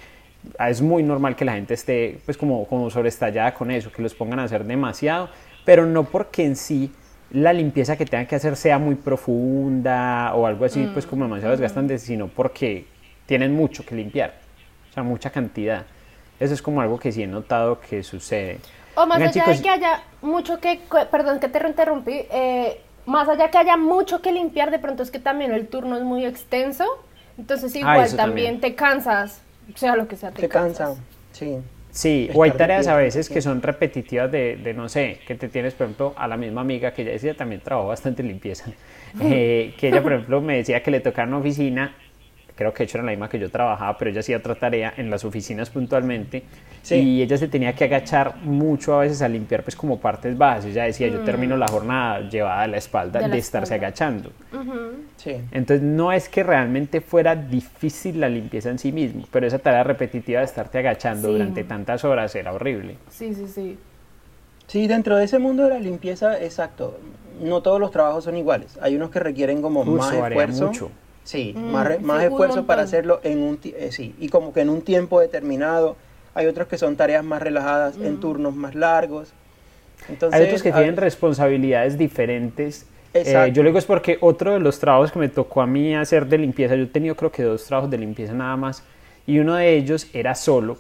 es 0.60 0.82
muy 0.82 1.02
normal 1.02 1.36
que 1.36 1.44
la 1.44 1.54
gente 1.54 1.74
esté 1.74 2.20
pues 2.24 2.38
como, 2.38 2.68
como 2.68 2.92
sobreestallada 2.92 3.54
con 3.56 3.72
eso, 3.72 3.92
que 3.92 4.04
los 4.04 4.14
pongan 4.14 4.40
a 4.40 4.44
hacer 4.44 4.64
demasiado, 4.64 5.30
pero 5.66 5.88
no 5.88 6.04
porque 6.04 6.46
en 6.46 6.56
sí 6.56 6.92
la 7.34 7.52
limpieza 7.52 7.98
que 7.98 8.06
tengan 8.06 8.28
que 8.28 8.36
hacer 8.36 8.56
sea 8.56 8.78
muy 8.78 8.96
profunda 8.96 10.34
o 10.36 10.46
algo 10.46 10.66
así, 10.66 10.88
pues 10.94 11.06
como 11.08 11.26
demasiado 11.26 11.52
desgastante, 11.52 11.98
sino 11.98 12.28
porque 12.28 12.86
tienen 13.26 13.56
mucho 13.56 13.84
que 13.86 13.96
limpiar, 13.96 14.36
o 14.90 14.94
sea, 14.94 15.04
mucha 15.04 15.32
cantidad. 15.32 15.86
Eso 16.40 16.54
es 16.54 16.62
como 16.62 16.82
algo 16.82 17.00
que 17.00 17.12
sí 17.12 17.24
he 17.24 17.28
notado 17.28 17.80
que 17.82 18.04
sucede. 18.04 18.60
O 18.96 19.08
más 19.08 19.20
allá 19.20 19.46
de 19.46 19.62
que 19.62 19.70
haya 19.70 20.04
mucho 20.22 20.60
que, 20.60 20.80
perdón 21.10 21.40
que 21.40 21.50
te 21.50 21.68
interrumpí, 21.68 22.26
eh, 22.32 22.80
más 23.08 23.28
allá 23.28 23.50
que 23.50 23.58
haya 23.58 23.78
mucho 23.78 24.22
que 24.22 24.32
limpiar, 24.32 24.70
de 24.70 24.78
pronto 24.78 25.02
es 25.02 25.10
que 25.10 25.20
también 25.20 25.52
el 25.54 25.68
turno 25.68 25.98
es 25.98 26.04
muy 26.04 26.26
extenso, 26.26 26.86
entonces 27.40 27.74
ah, 27.76 27.80
igual 27.80 28.16
también, 28.16 28.62
te 28.62 28.76
cansas, 28.76 29.42
sea 29.74 29.96
lo 29.96 30.08
que 30.08 30.18
sea, 30.18 30.30
te, 30.30 30.44
te 30.44 30.50
cansa, 30.50 30.94
sí. 31.32 31.58
Sí, 31.94 32.28
o 32.34 32.42
hay 32.42 32.50
tareas 32.50 32.88
a 32.88 32.96
veces 32.96 33.30
que 33.30 33.40
son 33.40 33.62
repetitivas 33.62 34.32
de, 34.32 34.56
de, 34.56 34.74
no 34.74 34.90
sé, 34.90 35.20
que 35.28 35.36
te 35.36 35.48
tienes, 35.48 35.76
por 35.76 35.86
ejemplo, 35.86 36.14
a 36.18 36.28
la 36.28 36.38
misma 36.38 36.62
amiga 36.62 36.92
que 36.92 37.04
ella 37.04 37.12
decía 37.12 37.36
también 37.36 37.62
trabajó 37.62 37.90
bastante 37.90 38.24
limpieza, 38.24 38.72
eh, 39.22 39.76
que 39.78 39.90
ella, 39.90 40.02
por 40.02 40.14
ejemplo, 40.14 40.42
me 40.42 40.58
decía 40.58 40.82
que 40.82 40.90
le 40.90 41.02
tocaba 41.02 41.28
una 41.28 41.38
oficina 41.38 41.96
creo 42.56 42.74
que 42.74 42.84
hecho 42.84 42.98
era 42.98 43.06
la 43.06 43.12
misma 43.12 43.30
que 43.30 43.40
yo 43.40 43.50
trabajaba, 43.50 43.98
pero 43.98 44.12
ella 44.12 44.20
hacía 44.20 44.38
otra 44.38 44.56
tarea 44.56 44.94
en 44.98 45.10
las 45.10 45.26
oficinas 45.26 45.70
puntualmente 45.70 46.44
y 46.90 47.22
ella 47.22 47.38
se 47.38 47.48
tenía 47.48 47.74
que 47.74 47.86
agachar 47.86 48.38
mucho 48.44 48.94
a 48.96 49.00
veces 49.02 49.22
a 49.22 49.30
limpiar 49.30 49.64
pues 49.64 49.76
como 49.76 50.00
partes 50.00 50.38
bajas. 50.38 50.66
Ella 50.66 50.84
decía, 50.84 51.08
yo 51.08 51.22
termino 51.22 51.58
la 51.58 51.68
jornada 51.68 52.30
llevada 52.30 52.64
a 52.64 52.68
la 52.68 52.78
espalda 52.78 53.28
de, 53.28 53.38
estarse 53.38 53.74
agachando. 53.74 54.32
sí. 55.18 55.38
Entonces 55.52 55.82
no 55.82 56.12
es 56.12 56.30
que 56.30 56.44
realmente 56.44 57.02
fuera 57.02 57.36
difícil 57.36 58.20
la 58.20 58.30
limpieza 58.30 58.70
en 58.70 58.80
sí 58.80 58.92
mismo, 58.92 59.26
pero 59.32 59.48
esa 59.48 59.60
tarea 59.60 59.84
repetitiva 59.84 60.40
de 60.40 60.46
estarte 60.46 60.78
agachando 60.78 61.32
durante 61.32 61.64
tantas 61.64 62.04
horas 62.04 62.36
era 62.36 62.54
horrible. 62.54 62.98
Sí, 63.10 63.34
sí, 63.34 63.48
sí. 63.48 63.78
Sí, 64.68 64.88
dentro 64.88 65.18
de 65.18 65.26
ese 65.26 65.40
mundo 65.40 65.64
de 65.64 65.70
la 65.70 65.80
limpieza, 65.80 66.42
exacto. 66.42 67.00
No 67.42 67.62
todos 67.62 67.80
los 67.80 67.92
trabajos 67.92 68.24
son 68.24 68.38
iguales. 68.38 68.78
Hay 68.82 68.96
unos 68.96 69.10
que 69.10 69.20
requieren 69.20 69.62
como 69.62 69.84
más 69.84 70.14
esfuerzo. 70.14 70.68
Mucho 70.68 70.92
Sí, 71.24 71.54
mm, 71.56 71.72
más, 71.72 72.02
más 72.02 72.24
esfuerzo 72.24 72.66
para 72.66 72.84
hacerlo 72.84 73.20
en 73.24 73.42
un 73.42 73.60
eh, 73.64 73.90
sí, 73.92 74.14
y 74.20 74.30
como 74.30 74.54
que 74.54 74.62
en 74.62 74.70
un 74.70 74.82
tiempo 74.82 75.20
determinado. 75.20 75.96
Hay 76.36 76.48
otros 76.48 76.68
que 76.68 76.80
son 76.80 76.96
tareas 76.96 77.24
más 77.24 77.42
relajadas 77.42 77.96
en 77.98 78.16
mm. 78.16 78.20
turnos 78.20 78.56
más 78.56 78.74
largos. 78.74 79.32
Entonces, 80.10 80.40
Hay 80.40 80.48
otros 80.48 80.64
que 80.64 80.72
tienen 80.72 80.98
responsabilidades 80.98 81.98
diferentes. 81.98 82.88
Eh, 83.14 83.52
yo 83.54 83.62
lo 83.62 83.70
digo 83.70 83.78
es 83.78 83.86
porque 83.86 84.18
otro 84.20 84.54
de 84.54 84.60
los 84.60 84.80
trabajos 84.80 85.12
que 85.12 85.20
me 85.20 85.30
tocó 85.30 85.62
a 85.62 85.68
mí 85.68 85.96
hacer 85.96 86.26
de 86.26 86.40
limpieza, 86.40 86.76
yo 86.76 86.84
he 86.84 86.88
tenido 86.88 87.16
creo 87.16 87.32
que 87.32 87.44
dos 87.44 87.64
trabajos 87.66 87.92
de 87.92 88.00
limpieza 88.00 88.34
nada 88.34 88.58
más, 88.58 88.84
y 89.28 89.38
uno 89.38 89.56
de 89.56 89.76
ellos 89.76 90.08
era 90.14 90.34
solo 90.34 90.78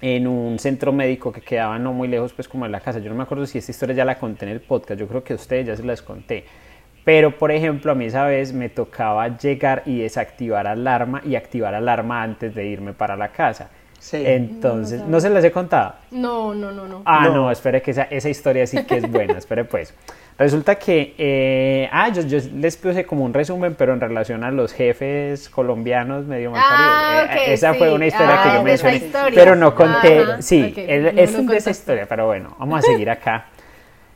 en 0.00 0.26
un 0.26 0.58
centro 0.58 0.92
médico 0.92 1.32
que 1.32 1.40
quedaba 1.40 1.78
no 1.78 1.92
muy 1.92 2.08
lejos 2.08 2.32
pues 2.32 2.48
como 2.48 2.64
de 2.64 2.72
la 2.72 2.80
casa. 2.80 2.98
Yo 2.98 3.08
no 3.08 3.14
me 3.14 3.22
acuerdo 3.22 3.46
si 3.46 3.58
esta 3.58 3.70
historia 3.70 3.94
ya 3.94 4.04
la 4.04 4.18
conté 4.18 4.46
en 4.46 4.50
el 4.50 4.60
podcast, 4.60 4.98
yo 4.98 5.06
creo 5.06 5.22
que 5.22 5.34
a 5.34 5.36
ustedes 5.36 5.68
ya 5.68 5.76
se 5.76 5.84
las 5.84 6.02
conté 6.02 6.44
pero, 7.04 7.36
por 7.36 7.52
ejemplo, 7.52 7.92
a 7.92 7.94
mí 7.94 8.06
esa 8.06 8.24
vez 8.24 8.52
me 8.52 8.70
tocaba 8.70 9.36
llegar 9.36 9.82
y 9.84 10.00
desactivar 10.00 10.66
alarma 10.66 11.20
y 11.24 11.36
activar 11.36 11.74
alarma 11.74 12.22
antes 12.22 12.54
de 12.54 12.66
irme 12.66 12.94
para 12.94 13.14
la 13.14 13.28
casa. 13.28 13.68
Sí. 13.98 14.22
Entonces, 14.22 15.00
¿no, 15.06 15.18
se 15.18 15.30
las 15.30 15.42
he 15.44 15.50
contado? 15.50 15.94
No, 16.10 16.54
no, 16.54 16.72
no, 16.72 16.86
no. 16.86 17.02
Ah, 17.06 17.28
no, 17.28 17.50
espere 17.50 17.80
que 17.80 17.92
esa, 17.92 18.02
esa, 18.02 18.28
historia 18.28 18.66
sí 18.66 18.84
que 18.84 18.98
es 18.98 19.10
buena, 19.10 19.38
espere 19.38 19.64
pues. 19.64 19.94
Resulta 20.36 20.74
que, 20.74 21.14
eh, 21.16 21.88
ah, 21.90 22.10
yo, 22.10 22.22
yo, 22.22 22.38
les 22.54 22.76
puse 22.76 23.06
como 23.06 23.24
un 23.24 23.32
resumen, 23.32 23.74
pero 23.76 23.94
en 23.94 24.00
relación 24.00 24.44
a 24.44 24.50
los 24.50 24.72
jefes 24.72 25.48
colombianos 25.48 26.26
medio 26.26 26.52
ah, 26.54 27.28
eh, 27.30 27.54
esa 27.54 27.72
fue 27.74 27.94
una 27.94 28.06
historia 28.06 28.42
que 28.42 28.48
yo 28.50 28.60
ah, 28.60 28.62
mencioné, 28.62 29.10
pero 29.34 29.56
no 29.56 29.74
conté, 29.74 30.42
sí, 30.42 30.74
es, 30.76 31.46
de 31.46 31.56
esa 31.56 31.70
historia, 31.70 32.06
pero 32.06 32.26
bueno, 32.26 32.56
vamos 32.58 32.80
a 32.80 32.82
seguir 32.82 33.08
acá. 33.08 33.46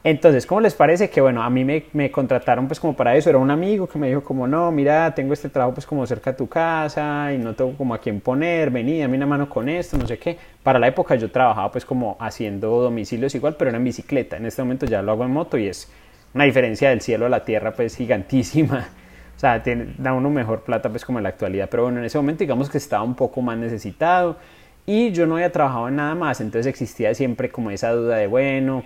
Entonces, 0.05 0.47
¿cómo 0.47 0.61
les 0.61 0.75
parece 0.75 1.11
que, 1.11 1.21
bueno, 1.21 1.43
a 1.43 1.51
mí 1.51 1.65
me, 1.65 2.11
contrataron 2.13 2.69
pues 2.69 2.79
como 2.79 2.95
para 2.95 3.17
eso? 3.17 3.31
Era 3.31 3.39
un 3.39 3.51
amigo 3.51 3.89
que 3.89 3.99
me 3.99 4.09
dijo 4.09 4.23
como, 4.23 4.47
no, 4.47 4.71
mira, 4.71 5.13
tengo 5.15 5.33
este 5.33 5.49
trabajo 5.49 5.75
pues 5.75 5.87
como 5.87 6.07
cerca 6.07 6.33
de 6.33 6.39
tu 6.39 6.47
casa 6.49 7.33
y 7.33 7.39
no 7.39 7.55
tengo 7.55 7.77
como 7.77 7.95
a 7.95 7.99
quién 7.99 8.21
poner, 8.21 8.71
vení, 8.71 9.01
dame 9.01 9.17
una 9.17 9.27
mano 9.27 9.49
con 9.49 9.69
esto, 9.69 9.99
no 9.99 10.07
sé 10.07 10.19
qué. 10.19 10.39
Para 10.63 10.79
la 10.79 10.87
época 10.87 11.17
yo 11.17 11.31
trabajaba 11.31 11.73
pues 11.73 11.85
como 11.85 12.17
haciendo 12.21 12.81
domicilios 12.81 13.35
igual, 13.35 13.57
pero 13.57 13.71
era 13.71 13.79
en 13.79 13.85
bicicleta. 13.85 14.37
En 14.37 14.47
este 14.47 14.63
momento 14.63 14.87
ya 14.87 15.03
lo 15.03 15.13
hago 15.13 15.25
en 15.25 15.33
moto 15.33 15.59
y 15.59 15.67
es 15.67 15.91
una 16.33 16.45
diferencia 16.45 16.91
del 16.91 17.01
cielo 17.01 17.27
a 17.27 17.29
la 17.29 17.45
tierra 17.45 17.73
pues 17.73 17.97
gigantísima. 17.97 18.89
O 19.39 19.41
sea, 19.41 19.63
da 19.99 20.15
uno 20.15 20.31
mejor 20.31 20.63
plata 20.63 20.91
pues 20.91 21.05
como 21.05 21.21
en 21.21 21.23
la 21.23 21.29
actualidad. 21.29 21.69
Pero 21.71 21.85
bueno, 21.85 22.01
en 22.01 22.07
ese 22.07 22.19
momento 22.19 22.41
digamos 22.41 22.69
que 22.69 22.79
estaba 22.79 23.05
un 23.05 23.15
poco 23.15 23.41
más 23.41 23.57
necesitado 23.57 24.37
y 24.85 25.13
yo 25.13 25.29
no 25.29 25.37
había 25.37 25.53
trabajado 25.53 25.87
en 25.87 25.95
nada 25.95 26.17
más. 26.17 26.41
Entonces 26.41 26.67
existía 26.67 27.15
siempre 27.15 27.49
como 27.49 27.71
esa 27.71 27.93
duda 27.93 28.17
de, 28.17 28.27
bueno 28.27 28.83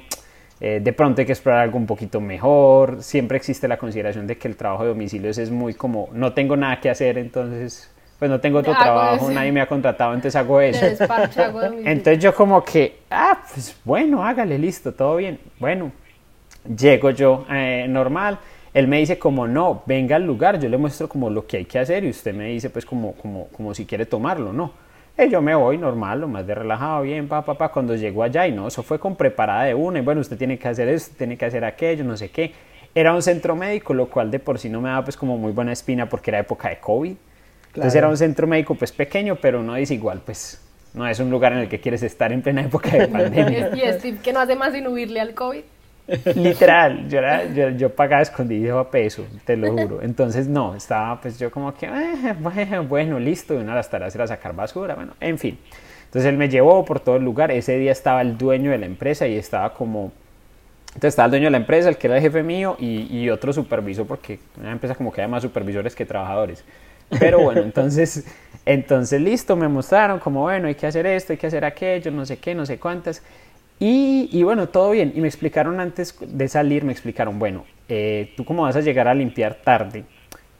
eh, 0.64 0.78
de 0.80 0.92
pronto 0.92 1.20
hay 1.20 1.26
que 1.26 1.32
explorar 1.32 1.62
algo 1.62 1.76
un 1.76 1.86
poquito 1.86 2.20
mejor. 2.20 3.02
Siempre 3.02 3.36
existe 3.36 3.66
la 3.66 3.76
consideración 3.76 4.28
de 4.28 4.38
que 4.38 4.46
el 4.46 4.54
trabajo 4.54 4.84
de 4.84 4.90
domicilios 4.90 5.36
es 5.38 5.50
muy 5.50 5.74
como, 5.74 6.08
no 6.12 6.34
tengo 6.34 6.56
nada 6.56 6.78
que 6.78 6.88
hacer, 6.88 7.18
entonces, 7.18 7.90
pues 8.16 8.30
no 8.30 8.38
tengo 8.38 8.60
otro 8.60 8.72
trabajo, 8.72 9.28
nadie 9.28 9.50
me 9.50 9.60
ha 9.60 9.66
contratado, 9.66 10.14
entonces 10.14 10.36
hago 10.36 10.60
eso. 10.60 10.86
entonces 11.84 12.22
yo 12.22 12.32
como 12.32 12.62
que, 12.62 13.00
ah, 13.10 13.42
pues 13.52 13.76
bueno, 13.82 14.24
hágale, 14.24 14.56
listo, 14.56 14.94
todo 14.94 15.16
bien. 15.16 15.40
Bueno, 15.58 15.90
llego 16.78 17.10
yo 17.10 17.44
eh, 17.50 17.86
normal. 17.88 18.38
Él 18.72 18.86
me 18.86 18.98
dice 18.98 19.18
como 19.18 19.48
no, 19.48 19.82
venga 19.84 20.14
al 20.14 20.24
lugar, 20.24 20.60
yo 20.60 20.68
le 20.68 20.78
muestro 20.78 21.08
como 21.08 21.28
lo 21.28 21.44
que 21.44 21.56
hay 21.56 21.64
que 21.64 21.80
hacer 21.80 22.04
y 22.04 22.10
usted 22.10 22.32
me 22.32 22.46
dice 22.50 22.70
pues 22.70 22.86
como, 22.86 23.14
como, 23.14 23.48
como 23.48 23.74
si 23.74 23.84
quiere 23.84 24.06
tomarlo, 24.06 24.52
¿no? 24.52 24.70
Y 25.18 25.28
yo 25.28 25.42
me 25.42 25.54
voy 25.54 25.76
normal, 25.78 26.20
lo 26.20 26.28
más 26.28 26.46
de 26.46 26.54
relajado, 26.54 27.02
bien, 27.02 27.28
pa, 27.28 27.44
pa, 27.44 27.54
pa, 27.54 27.68
cuando 27.70 27.94
llego 27.94 28.22
allá 28.22 28.46
y 28.46 28.52
no, 28.52 28.68
eso 28.68 28.82
fue 28.82 28.98
con 28.98 29.14
preparada 29.14 29.64
de 29.64 29.74
una 29.74 29.98
y 29.98 30.02
bueno, 30.02 30.20
usted 30.20 30.38
tiene 30.38 30.58
que 30.58 30.68
hacer 30.68 30.88
esto, 30.88 31.14
tiene 31.18 31.36
que 31.36 31.44
hacer 31.44 31.64
aquello, 31.64 32.04
no 32.04 32.16
sé 32.16 32.30
qué. 32.30 32.52
Era 32.94 33.14
un 33.14 33.22
centro 33.22 33.54
médico, 33.54 33.94
lo 33.94 34.06
cual 34.06 34.30
de 34.30 34.38
por 34.38 34.58
sí 34.58 34.68
no 34.68 34.80
me 34.80 34.88
daba 34.88 35.04
pues 35.04 35.16
como 35.16 35.38
muy 35.38 35.52
buena 35.52 35.72
espina 35.72 36.08
porque 36.08 36.30
era 36.30 36.38
época 36.38 36.68
de 36.68 36.78
COVID. 36.78 37.14
Entonces 37.68 37.94
era 37.94 38.08
un 38.08 38.16
centro 38.16 38.46
médico 38.46 38.74
pues 38.74 38.92
pequeño, 38.92 39.36
pero 39.36 39.60
uno 39.60 39.74
dice 39.74 39.94
igual, 39.94 40.20
pues 40.24 40.60
no 40.92 41.06
es 41.06 41.18
un 41.20 41.30
lugar 41.30 41.52
en 41.52 41.60
el 41.60 41.68
que 41.68 41.80
quieres 41.80 42.02
estar 42.02 42.32
en 42.32 42.42
plena 42.42 42.62
época 42.62 42.90
de 42.90 43.08
pandemia. 43.08 43.70
y 43.74 43.98
Steve 43.98 44.18
que 44.22 44.32
no 44.32 44.40
hace 44.40 44.56
más 44.56 44.72
sin 44.72 44.86
huirle 44.86 45.20
al 45.20 45.34
COVID. 45.34 45.62
Literal, 46.34 47.08
yo, 47.08 47.20
yo, 47.54 47.70
yo, 47.70 47.94
pagaba 47.94 48.22
escondido 48.22 48.78
a 48.78 48.90
peso, 48.90 49.24
te 49.44 49.56
lo 49.56 49.72
juro. 49.72 50.02
Entonces, 50.02 50.48
no, 50.48 50.74
estaba 50.74 51.20
pues 51.20 51.38
yo 51.38 51.50
como 51.50 51.72
que, 51.74 51.86
eh, 51.86 52.34
bueno, 52.40 52.84
bueno, 52.84 53.20
listo, 53.20 53.54
y 53.54 53.58
una 53.58 53.72
de 53.72 53.76
las 53.76 53.88
tareas 53.88 54.14
era 54.14 54.26
sacar 54.26 54.54
basura, 54.54 54.94
bueno, 54.94 55.12
en 55.20 55.38
fin. 55.38 55.58
Entonces 56.06 56.28
él 56.28 56.36
me 56.36 56.48
llevó 56.48 56.84
por 56.84 57.00
todo 57.00 57.16
el 57.16 57.24
lugar, 57.24 57.50
ese 57.50 57.78
día 57.78 57.92
estaba 57.92 58.20
el 58.20 58.36
dueño 58.36 58.70
de 58.70 58.78
la 58.78 58.86
empresa 58.86 59.26
y 59.26 59.36
estaba 59.36 59.72
como, 59.72 60.12
Entonces 60.88 61.10
estaba 61.10 61.26
el 61.26 61.30
dueño 61.30 61.46
de 61.46 61.52
la 61.52 61.56
empresa, 61.58 61.88
el 61.88 61.96
que 61.96 62.08
era 62.08 62.16
el 62.16 62.22
jefe 62.22 62.42
mío, 62.42 62.76
y, 62.78 63.06
y 63.16 63.30
otro 63.30 63.52
supervisor, 63.52 64.06
porque 64.06 64.40
una 64.58 64.72
empresa 64.72 64.94
como 64.94 65.12
que 65.12 65.22
hay 65.22 65.28
más 65.28 65.42
supervisores 65.42 65.94
que 65.94 66.04
trabajadores. 66.04 66.64
Pero 67.18 67.40
bueno, 67.40 67.60
entonces, 67.64 68.26
entonces 68.66 69.20
listo, 69.20 69.56
me 69.56 69.68
mostraron 69.68 70.18
como, 70.18 70.42
bueno, 70.42 70.68
hay 70.68 70.74
que 70.74 70.86
hacer 70.86 71.06
esto, 71.06 71.32
hay 71.32 71.38
que 71.38 71.46
hacer 71.46 71.64
aquello, 71.64 72.10
no 72.10 72.26
sé 72.26 72.38
qué, 72.38 72.54
no 72.54 72.66
sé 72.66 72.78
cuántas. 72.78 73.22
Y, 73.84 74.28
y 74.30 74.44
bueno, 74.44 74.68
todo 74.68 74.92
bien. 74.92 75.12
Y 75.16 75.20
me 75.20 75.26
explicaron 75.26 75.80
antes 75.80 76.16
de 76.20 76.46
salir, 76.46 76.84
me 76.84 76.92
explicaron, 76.92 77.40
bueno, 77.40 77.64
eh, 77.88 78.32
tú 78.36 78.44
como 78.44 78.62
vas 78.62 78.76
a 78.76 78.80
llegar 78.80 79.08
a 79.08 79.14
limpiar 79.14 79.56
tarde, 79.56 80.04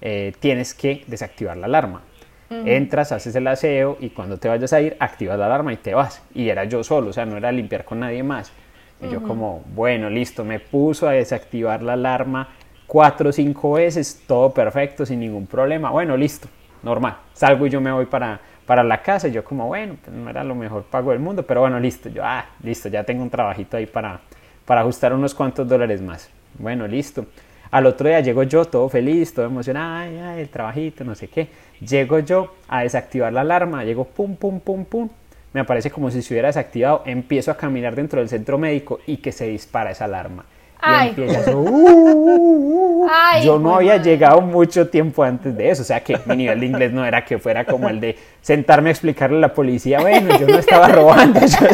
eh, 0.01 0.33
tienes 0.41 0.75
que 0.75 1.05
desactivar 1.07 1.57
la 1.57 1.67
alarma. 1.67 2.03
Entras, 2.51 3.13
haces 3.13 3.35
el 3.37 3.47
aseo 3.47 3.97
y 4.01 4.11
cuando 4.11 4.39
te 4.39 4.49
vayas 4.49 4.73
a 4.73 4.81
ir, 4.81 4.97
activas 4.99 5.39
la 5.39 5.47
alarma 5.47 5.73
y 5.73 5.77
te 5.77 5.95
vas. 5.95 6.21
Y 6.35 6.49
era 6.49 6.65
yo 6.65 6.83
solo, 6.83 7.11
o 7.11 7.13
sea, 7.13 7.25
no 7.25 7.37
era 7.37 7.53
limpiar 7.53 7.85
con 7.85 8.01
nadie 8.01 8.25
más. 8.25 8.53
Y 9.01 9.09
yo 9.09 9.23
como, 9.23 9.63
bueno, 9.73 10.11
listo, 10.11 10.45
me 10.45 10.59
puso 10.59 11.09
a 11.09 11.13
desactivar 11.13 11.81
la 11.81 11.93
alarma 11.93 12.49
cuatro 12.89 13.31
o 13.31 13.33
cinco 13.33 13.75
veces, 13.75 14.25
todo 14.27 14.53
perfecto, 14.53 15.07
sin 15.07 15.21
ningún 15.21 15.47
problema. 15.47 15.91
Bueno, 15.91 16.17
listo, 16.17 16.49
normal. 16.83 17.19
Salgo 17.33 17.69
y 17.69 17.71
yo 17.71 17.81
me 17.81 17.93
voy 17.93 18.07
para, 18.07 18.41
para 18.73 18.85
la 18.85 19.03
casa. 19.03 19.29
Y 19.29 19.33
yo 19.33 19.45
como, 19.45 19.67
bueno, 19.67 19.99
pues 20.03 20.17
no 20.17 20.31
era 20.31 20.43
lo 20.43 20.55
mejor 20.55 20.85
pago 20.85 21.11
del 21.11 21.21
mundo, 21.21 21.43
pero 21.43 21.61
bueno, 21.61 21.79
listo. 21.79 22.09
Yo, 22.09 22.25
ah, 22.25 22.47
listo, 22.63 22.89
ya 22.89 23.05
tengo 23.05 23.23
un 23.23 23.29
trabajito 23.29 23.77
ahí 23.77 23.85
para, 23.85 24.21
para 24.65 24.81
ajustar 24.81 25.13
unos 25.13 25.35
cuantos 25.35 25.69
dólares 25.69 26.01
más. 26.01 26.31
Bueno, 26.59 26.89
listo. 26.89 27.27
Al 27.71 27.85
otro 27.85 28.09
día 28.09 28.21
llego 28.21 28.45
yo 28.45 28.65
todo 28.65 28.89
feliz, 28.89 29.35
todo 29.35 29.45
emocionado, 29.45 30.09
ay, 30.27 30.41
el 30.41 30.49
trabajito, 30.49 31.05
no 31.05 31.15
sé 31.15 31.29
qué. 31.29 31.49
Llego 31.87 32.21
yo 32.21 32.55
a 32.67 32.81
desactivar 32.81 33.31
la 33.31 33.43
alarma, 33.43 33.85
llego 33.85 34.07
pum, 34.07 34.37
pum, 34.37 34.59
pum, 34.59 34.87
pum. 34.87 35.11
Me 35.53 35.61
aparece 35.61 35.91
como 35.91 36.11
si 36.11 36.23
se 36.23 36.33
hubiera 36.33 36.49
desactivado. 36.49 37.03
Empiezo 37.05 37.51
a 37.51 37.59
caminar 37.59 37.95
dentro 37.95 38.21
del 38.21 38.31
centro 38.31 38.57
médico 38.57 39.01
y 39.07 39.19
que 39.19 39.33
se 39.33 39.49
dispara 39.49 39.91
esa 39.91 40.07
alarma. 40.07 40.47
Y 40.83 40.91
Ay. 40.91 41.15
"Uh, 41.17 41.53
uh, 41.53 43.05
uh". 43.05 43.09
Ay, 43.11 43.45
yo 43.45 43.59
no 43.59 43.77
había 43.77 43.97
llegado 43.99 44.41
mucho 44.41 44.89
tiempo 44.89 45.23
antes 45.23 45.57
de 45.57 45.71
eso. 45.71 45.83
O 45.83 45.85
sea 45.85 46.01
que 46.03 46.19
mi 46.27 46.37
nivel 46.37 46.61
de 46.61 46.67
inglés 46.67 46.93
no 46.93 47.05
era 47.05 47.25
que 47.25 47.39
fuera 47.39 47.65
como 47.65 47.89
el 47.89 48.01
de 48.01 48.17
sentarme 48.41 48.89
a 48.91 48.93
explicarle 48.93 49.37
a 49.39 49.41
la 49.41 49.55
policía, 49.55 50.01
bueno, 50.01 50.37
yo 50.39 50.47
no 50.47 50.59
estaba 50.59 50.89
robando. 50.89 51.41
yo- 51.41 51.67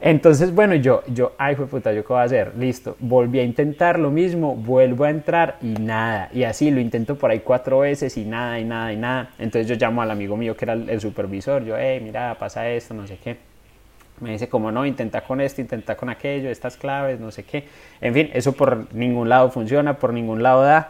Entonces, 0.00 0.54
bueno, 0.54 0.74
yo, 0.76 1.02
yo, 1.08 1.32
ay, 1.36 1.56
fue 1.56 1.66
puta, 1.66 1.92
¿yo 1.92 2.02
qué 2.04 2.12
voy 2.12 2.20
a 2.22 2.24
hacer? 2.24 2.52
Listo, 2.56 2.96
volví 3.00 3.40
a 3.40 3.42
intentar 3.42 3.98
lo 3.98 4.10
mismo, 4.10 4.54
vuelvo 4.54 5.04
a 5.04 5.10
entrar 5.10 5.56
y 5.62 5.68
nada. 5.80 6.28
Y 6.32 6.44
así 6.44 6.70
lo 6.70 6.80
intento 6.80 7.16
por 7.16 7.30
ahí 7.30 7.40
cuatro 7.40 7.80
veces 7.80 8.16
y 8.16 8.24
nada, 8.24 8.60
y 8.60 8.64
nada, 8.64 8.92
y 8.92 8.96
nada. 8.96 9.30
Entonces 9.38 9.66
yo 9.66 9.74
llamo 9.74 10.02
al 10.02 10.10
amigo 10.12 10.36
mío 10.36 10.56
que 10.56 10.64
era 10.64 10.74
el, 10.74 10.88
el 10.90 11.00
supervisor, 11.00 11.64
yo, 11.64 11.76
hey, 11.76 12.00
mira, 12.04 12.36
pasa 12.38 12.68
esto, 12.68 12.94
no 12.94 13.06
sé 13.06 13.18
qué. 13.22 13.36
Me 14.20 14.32
dice, 14.32 14.48
como 14.48 14.72
no, 14.72 14.86
intenta 14.86 15.20
con 15.22 15.40
esto, 15.40 15.60
intenta 15.60 15.96
con 15.96 16.08
aquello, 16.08 16.48
estas 16.50 16.76
claves, 16.76 17.20
no 17.20 17.30
sé 17.30 17.44
qué. 17.44 17.64
En 18.00 18.14
fin, 18.14 18.30
eso 18.32 18.52
por 18.52 18.92
ningún 18.94 19.28
lado 19.28 19.50
funciona, 19.50 19.98
por 19.98 20.12
ningún 20.12 20.42
lado 20.42 20.62
da. 20.62 20.88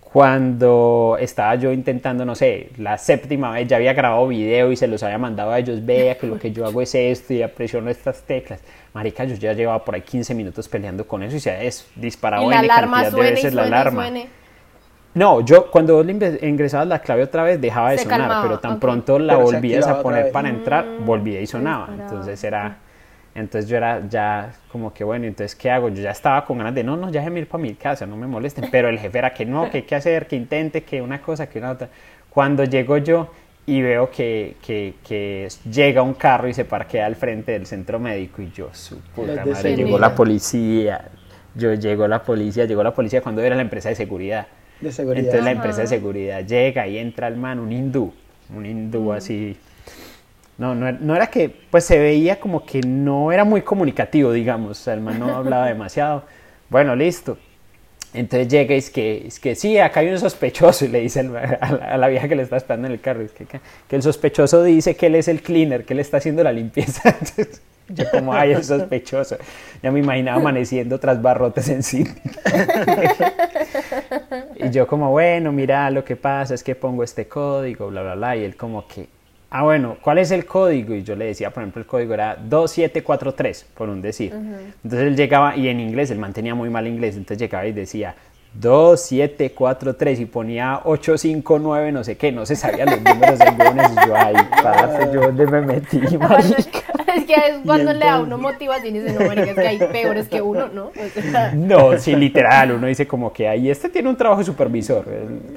Cuando 0.00 1.16
estaba 1.20 1.56
yo 1.56 1.72
intentando, 1.72 2.24
no 2.24 2.34
sé, 2.34 2.70
la 2.78 2.96
séptima 2.96 3.50
vez 3.50 3.68
ya 3.68 3.76
había 3.76 3.92
grabado 3.92 4.26
video 4.28 4.72
y 4.72 4.76
se 4.76 4.86
los 4.86 5.02
había 5.02 5.18
mandado 5.18 5.50
a 5.50 5.58
ellos, 5.58 5.84
vea 5.84 6.16
que 6.16 6.26
lo 6.26 6.38
que 6.38 6.52
yo 6.52 6.64
hago 6.64 6.80
es 6.80 6.94
esto 6.94 7.34
y 7.34 7.46
presiono 7.48 7.90
estas 7.90 8.22
teclas. 8.22 8.60
Marica, 8.94 9.24
yo 9.24 9.34
ya 9.34 9.52
llevaba 9.52 9.84
por 9.84 9.94
ahí 9.94 10.02
15 10.02 10.34
minutos 10.34 10.68
peleando 10.68 11.06
con 11.06 11.22
eso 11.22 11.36
y 11.36 11.40
se 11.40 11.50
ha 11.50 11.58
disparado 11.96 12.44
Y 12.44 12.48
la 12.48 12.60
N 12.60 12.70
alarma 12.70 13.02
cantidad 13.02 13.12
de 13.24 13.30
y 13.30 13.30
veces 13.34 13.54
la 13.54 13.64
y 13.64 13.66
alarma. 13.66 14.02
suene. 14.04 14.28
No, 15.16 15.40
yo 15.40 15.70
cuando 15.70 15.94
vos 15.94 16.04
le 16.04 16.12
ingresabas 16.46 16.86
la 16.86 16.98
clave 16.98 17.22
otra 17.22 17.42
vez 17.42 17.58
dejaba 17.58 17.90
de 17.90 17.96
Se 17.96 18.04
sonar, 18.04 18.20
calmaba, 18.20 18.42
pero 18.42 18.58
tan 18.58 18.78
pronto 18.78 19.18
la 19.18 19.32
Pero 19.32 19.46
volvías 19.46 19.86
a 19.86 20.02
poner 20.02 20.30
para 20.30 20.50
entrar, 20.50 20.84
Mm, 20.84 21.06
volvía 21.06 21.40
y 21.40 21.46
sonaba. 21.46 21.88
Entonces 21.90 22.44
era, 22.44 22.76
entonces 23.34 23.66
yo 23.70 23.78
era 23.78 24.06
ya 24.06 24.52
como 24.70 24.92
que 24.92 25.04
bueno, 25.04 25.24
entonces 25.24 25.56
¿qué 25.56 25.70
hago? 25.70 25.88
Yo 25.88 26.02
ya 26.02 26.10
estaba 26.10 26.44
con 26.44 26.58
ganas 26.58 26.74
de 26.74 26.84
no, 26.84 26.98
no, 26.98 27.10
ya 27.10 27.20
déjame 27.20 27.40
ir 27.40 27.48
para 27.48 27.62
mi 27.62 27.72
casa, 27.76 28.04
no 28.04 28.14
me 28.14 28.26
molesten. 28.26 28.68
Pero 28.70 28.90
el 28.90 28.98
jefe 28.98 29.16
era 29.16 29.32
que 29.32 29.46
no, 29.46 29.70
que 29.70 29.78
hay 29.78 29.82
que 29.84 29.94
hacer, 29.94 30.26
que 30.26 30.36
intente, 30.36 30.84
que 30.84 31.00
una 31.00 31.22
cosa, 31.22 31.48
que 31.48 31.60
una 31.60 31.70
otra. 31.70 31.88
Cuando 32.28 32.64
llego 32.64 32.98
yo 32.98 33.30
y 33.64 33.80
veo 33.80 34.10
que, 34.10 34.56
que, 34.60 34.96
que 35.02 35.48
llega 35.72 36.02
un 36.02 36.12
carro 36.12 36.46
y 36.46 36.52
se 36.52 36.66
parquea 36.66 37.06
al 37.06 37.16
frente 37.16 37.52
del 37.52 37.64
centro 37.64 37.98
médico 37.98 38.42
y 38.42 38.50
yo, 38.50 38.68
su 38.72 39.00
puta 39.00 39.46
madre, 39.46 39.76
llegó 39.76 39.98
la 39.98 40.14
policía. 40.14 41.08
Yo 41.54 41.72
llegó 41.72 42.06
la 42.06 42.22
policía, 42.22 42.66
llegó 42.66 42.82
la 42.82 42.92
policía 42.92 43.22
cuando 43.22 43.40
era 43.40 43.56
la 43.56 43.62
empresa 43.62 43.88
de 43.88 43.94
seguridad. 43.94 44.46
De 44.80 44.92
seguridad. 44.92 45.24
Entonces 45.24 45.44
la 45.44 45.50
empresa 45.52 45.80
de 45.82 45.86
seguridad 45.86 46.44
llega 46.46 46.86
y 46.86 46.98
entra 46.98 47.28
el 47.28 47.36
man, 47.36 47.58
un 47.58 47.72
hindú, 47.72 48.12
un 48.54 48.66
hindú 48.66 49.12
así. 49.12 49.56
No, 50.58 50.74
no, 50.74 50.88
era- 50.88 50.98
no 51.00 51.14
era 51.16 51.26
que, 51.28 51.50
pues 51.70 51.84
se 51.84 51.98
veía 51.98 52.40
como 52.40 52.64
que 52.64 52.80
no 52.80 53.30
era 53.32 53.44
muy 53.44 53.62
comunicativo, 53.62 54.32
digamos, 54.32 54.70
o 54.80 54.82
sea, 54.84 54.94
el 54.94 55.00
man 55.00 55.18
no 55.18 55.34
hablaba 55.36 55.66
demasiado. 55.68 56.24
Bueno, 56.68 56.94
listo. 56.96 57.38
Entonces 58.14 58.48
llega 58.48 58.74
y 58.74 58.78
es 58.78 58.88
que, 58.88 59.26
es 59.26 59.38
que 59.38 59.54
sí, 59.54 59.78
acá 59.78 60.00
hay 60.00 60.08
un 60.08 60.18
sospechoso 60.18 60.86
y 60.86 60.88
le 60.88 61.00
dice 61.00 61.20
a 61.60 61.72
la, 61.72 61.84
a 61.92 61.96
la 61.98 62.08
vieja 62.08 62.28
que 62.28 62.36
le 62.36 62.42
está 62.42 62.56
esperando 62.56 62.86
en 62.86 62.94
el 62.94 63.00
carro, 63.00 63.20
es 63.22 63.32
que, 63.32 63.44
que- 63.44 63.60
que 63.88 63.96
el 63.96 64.02
sospechoso 64.02 64.62
dice 64.62 64.96
que 64.96 65.06
él 65.06 65.16
es 65.16 65.28
el 65.28 65.42
cleaner, 65.42 65.84
que 65.84 65.92
él 65.92 66.00
está 66.00 66.16
haciendo 66.18 66.42
la 66.42 66.52
limpieza. 66.52 67.02
Entonces, 67.20 67.60
yo 67.88 68.04
como, 68.10 68.32
ay, 68.32 68.52
el 68.52 68.64
sospechoso. 68.64 69.36
Ya 69.82 69.90
me 69.90 70.00
imaginaba 70.00 70.38
amaneciendo 70.38 70.98
tras 70.98 71.20
barrotes 71.20 71.68
en 71.68 71.82
Sydney. 71.82 72.14
Y 74.56 74.70
yo 74.70 74.86
como, 74.86 75.10
bueno, 75.10 75.52
mira, 75.52 75.90
lo 75.90 76.04
que 76.04 76.16
pasa 76.16 76.54
es 76.54 76.62
que 76.62 76.74
pongo 76.74 77.04
este 77.04 77.28
código, 77.28 77.88
bla, 77.88 78.02
bla, 78.02 78.14
bla. 78.14 78.36
Y 78.36 78.44
él 78.44 78.56
como 78.56 78.86
que, 78.88 79.06
ah, 79.50 79.62
bueno, 79.62 79.96
¿cuál 80.00 80.18
es 80.18 80.30
el 80.30 80.46
código? 80.46 80.94
Y 80.94 81.02
yo 81.02 81.14
le 81.14 81.26
decía, 81.26 81.50
por 81.50 81.62
ejemplo, 81.62 81.80
el 81.80 81.86
código 81.86 82.14
era 82.14 82.36
2743, 82.36 83.66
por 83.74 83.88
un 83.88 84.00
decir. 84.00 84.32
Entonces 84.32 85.08
él 85.08 85.16
llegaba, 85.16 85.56
y 85.56 85.68
en 85.68 85.80
inglés, 85.80 86.10
él 86.10 86.18
mantenía 86.18 86.54
muy 86.54 86.70
mal 86.70 86.86
inglés, 86.86 87.16
entonces 87.16 87.38
llegaba 87.38 87.66
y 87.66 87.72
decía 87.72 88.14
2743 88.60 90.20
y 90.20 90.26
ponía 90.26 90.80
859, 90.84 91.92
no 91.92 92.04
sé 92.04 92.16
qué, 92.16 92.32
no 92.32 92.46
se 92.46 92.56
sabía 92.56 92.86
los 92.86 93.00
números 93.02 93.38
de. 93.38 93.46
Y 93.46 94.06
yo, 94.06 94.16
ay, 94.16 94.34
parce, 94.62 95.12
yo 95.12 95.20
dónde 95.20 95.46
me 95.46 95.60
metí, 95.60 95.98
marica. 96.18 96.82
es 97.16 97.24
que 97.24 97.34
es 97.34 97.56
cuando 97.64 97.92
le 97.92 98.04
da 98.04 98.20
uno 98.20 98.38
motivación 98.38 98.96
y 98.96 99.00
dice, 99.00 99.14
no, 99.18 99.26
marica, 99.26 99.50
es 99.50 99.54
que 99.54 99.68
hay 99.68 99.78
peores 99.78 100.28
que 100.28 100.40
uno, 100.40 100.68
¿no? 100.68 100.86
O 100.86 101.20
sea, 101.30 101.52
No, 101.54 101.98
sí, 101.98 102.14
literal, 102.16 102.72
uno 102.72 102.86
dice 102.86 103.06
como 103.06 103.32
que 103.32 103.48
ahí 103.48 103.70
este 103.70 103.88
tiene 103.88 104.08
un 104.08 104.16
trabajo 104.16 104.40
de 104.40 104.46
supervisor, 104.46 105.04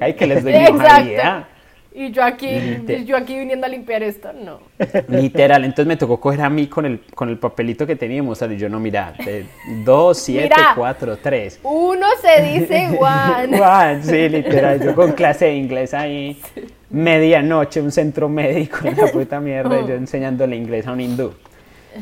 hay 0.00 0.14
que 0.14 0.26
les 0.26 0.42
doy 0.42 0.52
vida. 0.52 0.68
Exacto. 0.68 1.59
Y 1.92 2.12
yo 2.12 2.22
aquí, 2.22 2.48
yo 3.04 3.16
aquí 3.16 3.36
viniendo 3.36 3.66
a 3.66 3.68
limpiar 3.68 4.04
esto, 4.04 4.32
no. 4.32 4.60
Literal, 5.08 5.64
entonces 5.64 5.86
me 5.86 5.96
tocó 5.96 6.20
coger 6.20 6.42
a 6.42 6.48
mí 6.48 6.68
con 6.68 6.86
el, 6.86 7.00
con 7.14 7.28
el 7.28 7.36
papelito 7.36 7.84
que 7.84 7.96
teníamos, 7.96 8.40
y 8.42 8.56
yo 8.56 8.68
no, 8.68 8.78
mira, 8.78 9.12
de 9.24 9.44
2, 9.84 10.16
7, 10.16 10.42
Mira. 10.44 10.72
4, 10.76 11.18
3. 11.20 11.60
Uno 11.64 12.06
se 12.20 12.42
dice 12.42 12.88
Juan. 12.96 13.56
Juan, 13.56 14.04
sí, 14.04 14.28
literal, 14.28 14.80
yo 14.80 14.94
con 14.94 15.12
clase 15.14 15.46
de 15.46 15.56
inglés 15.56 15.92
ahí, 15.92 16.40
medianoche, 16.90 17.80
un 17.80 17.90
centro 17.90 18.28
médico, 18.28 18.78
en 18.84 18.96
la 18.96 19.08
puta 19.08 19.40
mierda, 19.40 19.80
y 19.80 19.88
yo 19.88 19.94
enseñándole 19.94 20.54
inglés 20.54 20.86
a 20.86 20.92
un 20.92 21.00
hindú. 21.00 21.32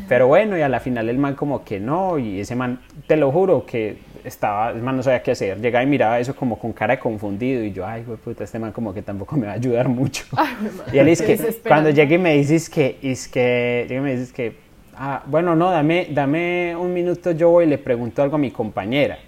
Pero 0.06 0.26
bueno, 0.26 0.58
y 0.58 0.60
a 0.60 0.68
la 0.68 0.80
final 0.80 1.08
el 1.08 1.16
man 1.16 1.34
como 1.34 1.64
que 1.64 1.80
no, 1.80 2.18
y 2.18 2.40
ese 2.40 2.54
man, 2.54 2.80
te 3.06 3.16
lo 3.16 3.32
juro 3.32 3.64
que 3.64 3.96
estaba, 4.28 4.70
el 4.70 4.80
man 4.82 4.96
no 4.96 5.02
sabía 5.02 5.22
qué 5.22 5.32
hacer, 5.32 5.60
llegaba 5.60 5.82
y 5.82 5.86
miraba 5.86 6.18
eso 6.20 6.34
como 6.36 6.58
con 6.58 6.72
cara 6.72 6.94
de 6.94 7.00
confundido, 7.00 7.64
y 7.64 7.72
yo, 7.72 7.86
ay, 7.86 8.04
güey, 8.04 8.16
puta, 8.18 8.44
este 8.44 8.58
man 8.58 8.72
como 8.72 8.94
que 8.94 9.02
tampoco 9.02 9.36
me 9.36 9.46
va 9.46 9.52
a 9.52 9.56
ayudar 9.56 9.88
mucho. 9.88 10.24
y 10.92 10.98
él 10.98 11.06
dice 11.06 11.24
que, 11.24 11.36
cuando 11.68 11.90
llegue 11.90 12.14
y 12.14 12.18
me 12.18 12.34
dices 12.34 12.70
que, 12.70 12.98
es 13.02 13.26
que, 13.28 13.86
llega 13.88 14.00
y 14.00 14.04
me 14.04 14.12
dices 14.12 14.32
que, 14.32 14.54
ah, 14.96 15.22
bueno, 15.26 15.56
no, 15.56 15.70
dame, 15.70 16.06
dame 16.10 16.76
un 16.76 16.92
minuto, 16.94 17.32
yo 17.32 17.50
voy 17.50 17.64
y 17.64 17.68
le 17.68 17.78
pregunto 17.78 18.22
algo 18.22 18.36
a 18.36 18.38
mi 18.38 18.50
compañera. 18.50 19.18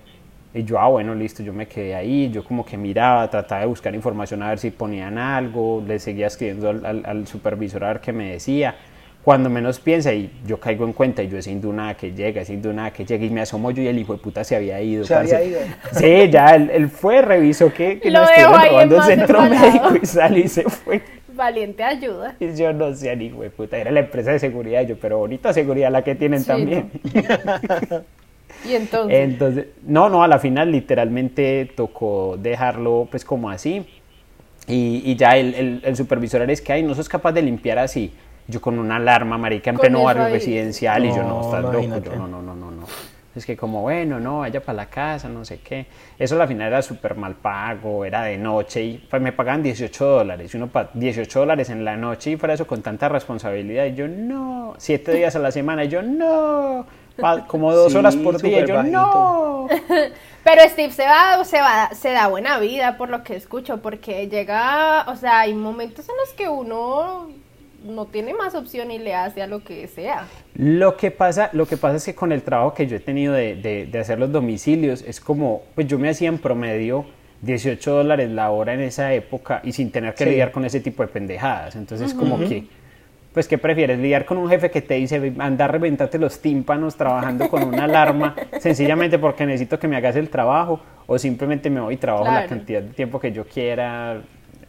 Y 0.52 0.64
yo, 0.64 0.80
ah, 0.80 0.88
bueno, 0.88 1.14
listo, 1.14 1.44
yo 1.44 1.52
me 1.52 1.68
quedé 1.68 1.94
ahí, 1.94 2.28
yo 2.32 2.42
como 2.42 2.64
que 2.64 2.76
miraba, 2.76 3.30
trataba 3.30 3.60
de 3.60 3.66
buscar 3.68 3.94
información 3.94 4.42
a 4.42 4.48
ver 4.48 4.58
si 4.58 4.72
ponían 4.72 5.16
algo, 5.16 5.80
le 5.86 6.00
seguía 6.00 6.26
escribiendo 6.26 6.70
al, 6.70 6.84
al- 6.84 7.02
al 7.06 7.26
supervisor 7.28 7.84
a 7.84 7.88
ver 7.88 8.00
qué 8.00 8.12
me 8.12 8.32
decía. 8.32 8.74
Cuando 9.24 9.50
menos 9.50 9.78
piensa 9.78 10.14
y 10.14 10.30
yo 10.46 10.58
caigo 10.58 10.86
en 10.86 10.94
cuenta 10.94 11.22
y 11.22 11.28
yo 11.28 11.36
ese 11.36 11.54
nada 11.54 11.94
que 11.94 12.12
llega, 12.12 12.40
ese 12.40 12.56
nada 12.56 12.90
que 12.90 13.04
llega 13.04 13.24
y 13.24 13.30
me 13.30 13.42
asomo 13.42 13.70
yo 13.70 13.82
y 13.82 13.88
el 13.88 13.98
hijo 13.98 14.14
de 14.14 14.18
puta 14.18 14.44
se 14.44 14.56
había 14.56 14.80
ido. 14.80 15.04
Se 15.04 15.14
había 15.14 15.44
ido. 15.44 15.60
Sí, 15.92 16.30
ya, 16.30 16.54
él, 16.54 16.70
él 16.72 16.88
fue, 16.88 17.20
revisó 17.20 17.72
que, 17.72 18.00
que 18.00 18.10
Lo 18.10 18.20
no 18.20 18.24
estuvieron 18.24 18.54
ahí 18.54 18.66
en 18.66 18.72
robando 18.72 18.96
el 18.96 19.02
centro 19.02 19.42
médico 19.42 19.90
y 20.02 20.06
salió 20.06 20.44
y 20.44 20.48
se 20.48 20.62
fue. 20.62 21.02
Valiente 21.34 21.82
ayuda. 21.82 22.34
Y 22.40 22.54
yo 22.54 22.72
no 22.72 22.94
sé, 22.94 23.14
ni 23.14 23.26
hijo 23.26 23.42
de 23.42 23.50
puta, 23.50 23.76
era 23.76 23.90
la 23.90 24.00
empresa 24.00 24.32
de 24.32 24.38
seguridad, 24.38 24.86
yo, 24.86 24.96
pero 24.98 25.18
bonita 25.18 25.52
seguridad 25.52 25.90
la 25.90 26.02
que 26.02 26.14
tienen 26.14 26.40
Sí, 26.40 26.46
también. 26.46 26.90
Y 28.68 28.74
entonces, 28.74 29.18
Entonces, 29.18 29.66
no, 29.86 30.10
no, 30.10 30.22
a 30.22 30.28
la 30.28 30.38
final 30.38 30.70
literalmente 30.70 31.70
tocó 31.74 32.36
dejarlo 32.38 33.08
pues 33.10 33.24
como 33.24 33.48
así. 33.48 33.86
Y, 34.66 35.02
y 35.04 35.16
ya 35.16 35.36
el, 35.36 35.54
el, 35.54 35.80
el 35.82 35.96
supervisor 35.96 36.48
es 36.50 36.60
que, 36.60 36.72
ay, 36.74 36.82
no 36.82 36.94
sos 36.94 37.08
capaz 37.08 37.32
de 37.32 37.42
limpiar 37.42 37.78
así. 37.78 38.12
Yo 38.50 38.60
con 38.60 38.78
una 38.78 38.96
alarma, 38.96 39.38
marica, 39.38 39.70
en 39.70 39.78
pleno 39.78 40.02
barrio 40.02 40.24
ahí. 40.24 40.32
residencial. 40.34 41.04
y 41.04 41.08
yo, 41.08 41.22
no, 41.22 41.28
No, 41.28 41.40
estás 41.42 41.62
loco. 41.62 41.74
imagínate. 41.74 42.10
Yo, 42.10 42.16
no, 42.16 42.26
no, 42.28 42.42
no, 42.42 42.54
no, 42.54 42.70
no. 42.70 42.84
Es 43.34 43.46
que 43.46 43.56
como, 43.56 43.82
bueno, 43.82 44.18
no, 44.18 44.40
vaya 44.40 44.60
para 44.60 44.76
la 44.76 44.86
casa, 44.86 45.28
no 45.28 45.44
sé 45.44 45.60
qué. 45.60 45.86
Eso 46.18 46.40
al 46.40 46.48
final 46.48 46.66
era 46.66 46.82
súper 46.82 47.14
mal 47.14 47.36
pago, 47.36 48.04
era 48.04 48.22
de 48.24 48.36
noche 48.36 48.82
y 48.82 48.98
pues, 49.08 49.22
me 49.22 49.30
pagaban 49.30 49.62
18 49.62 50.04
dólares. 50.04 50.52
Y 50.52 50.56
uno 50.56 50.66
para 50.66 50.90
18 50.94 51.38
dólares 51.38 51.70
en 51.70 51.84
la 51.84 51.96
noche 51.96 52.32
y 52.32 52.36
fuera 52.36 52.54
eso 52.54 52.66
con 52.66 52.82
tanta 52.82 53.08
responsabilidad. 53.08 53.86
Y 53.86 53.94
yo, 53.94 54.08
no. 54.08 54.74
Siete 54.78 55.12
días 55.12 55.36
a 55.36 55.38
la 55.38 55.52
semana. 55.52 55.84
Y 55.84 55.88
yo, 55.88 56.02
no. 56.02 56.86
Como 57.46 57.72
dos 57.72 57.94
horas 57.94 58.16
por 58.16 58.42
día. 58.42 58.64
Y 58.64 58.66
yo, 58.66 58.82
no. 58.82 59.68
Pero 60.44 60.62
Steve 60.68 60.92
se 60.92 61.04
va, 61.04 61.44
se 61.44 61.60
va, 61.60 61.90
se 61.94 62.10
da 62.10 62.26
buena 62.26 62.58
vida 62.58 62.96
por 62.96 63.10
lo 63.10 63.22
que 63.22 63.36
escucho, 63.36 63.80
porque 63.82 64.26
llega, 64.28 65.04
o 65.06 65.14
sea, 65.14 65.40
hay 65.40 65.54
momentos 65.54 66.08
en 66.08 66.16
los 66.16 66.30
que 66.34 66.48
uno 66.48 67.28
no 67.84 68.06
tiene 68.06 68.34
más 68.34 68.54
opción 68.54 68.90
y 68.90 68.98
le 68.98 69.14
hace 69.14 69.42
a 69.42 69.46
lo 69.46 69.64
que 69.64 69.86
sea. 69.88 70.26
Lo 70.54 70.96
que 70.96 71.10
pasa, 71.10 71.50
lo 71.52 71.66
que 71.66 71.76
pasa 71.76 71.96
es 71.96 72.04
que 72.04 72.14
con 72.14 72.32
el 72.32 72.42
trabajo 72.42 72.74
que 72.74 72.86
yo 72.86 72.96
he 72.96 73.00
tenido 73.00 73.32
de, 73.32 73.54
de, 73.90 73.98
hacer 73.98 74.18
los 74.18 74.30
domicilios, 74.30 75.02
es 75.06 75.20
como, 75.20 75.62
pues 75.74 75.86
yo 75.86 75.98
me 75.98 76.08
hacía 76.08 76.28
en 76.28 76.38
promedio 76.38 77.06
18 77.42 77.90
dólares 77.90 78.30
la 78.30 78.50
hora 78.50 78.74
en 78.74 78.80
esa 78.80 79.12
época 79.14 79.60
y 79.64 79.72
sin 79.72 79.90
tener 79.90 80.14
que 80.14 80.26
lidiar 80.26 80.52
con 80.52 80.64
ese 80.64 80.80
tipo 80.80 81.02
de 81.02 81.08
pendejadas. 81.08 81.74
Entonces, 81.76 82.12
como 82.12 82.38
que, 82.38 82.66
pues, 83.32 83.48
¿qué 83.48 83.56
prefieres? 83.56 83.98
¿Lidiar 83.98 84.26
con 84.26 84.36
un 84.36 84.48
jefe 84.48 84.70
que 84.70 84.82
te 84.82 84.94
dice, 84.94 85.32
anda 85.38 85.64
a 85.64 85.68
reventarte 85.68 86.18
los 86.18 86.40
tímpanos 86.40 86.96
trabajando 86.96 87.48
con 87.48 87.62
una 87.62 87.84
alarma 87.84 88.36
sencillamente 88.58 89.18
porque 89.18 89.46
necesito 89.46 89.78
que 89.78 89.88
me 89.88 89.96
hagas 89.96 90.16
el 90.16 90.28
trabajo? 90.28 90.80
¿O 91.06 91.18
simplemente 91.18 91.70
me 91.70 91.80
voy 91.80 91.94
y 91.94 91.96
trabajo 91.96 92.26
la 92.26 92.46
cantidad 92.46 92.82
de 92.82 92.92
tiempo 92.92 93.18
que 93.18 93.32
yo 93.32 93.44
quiera? 93.44 94.20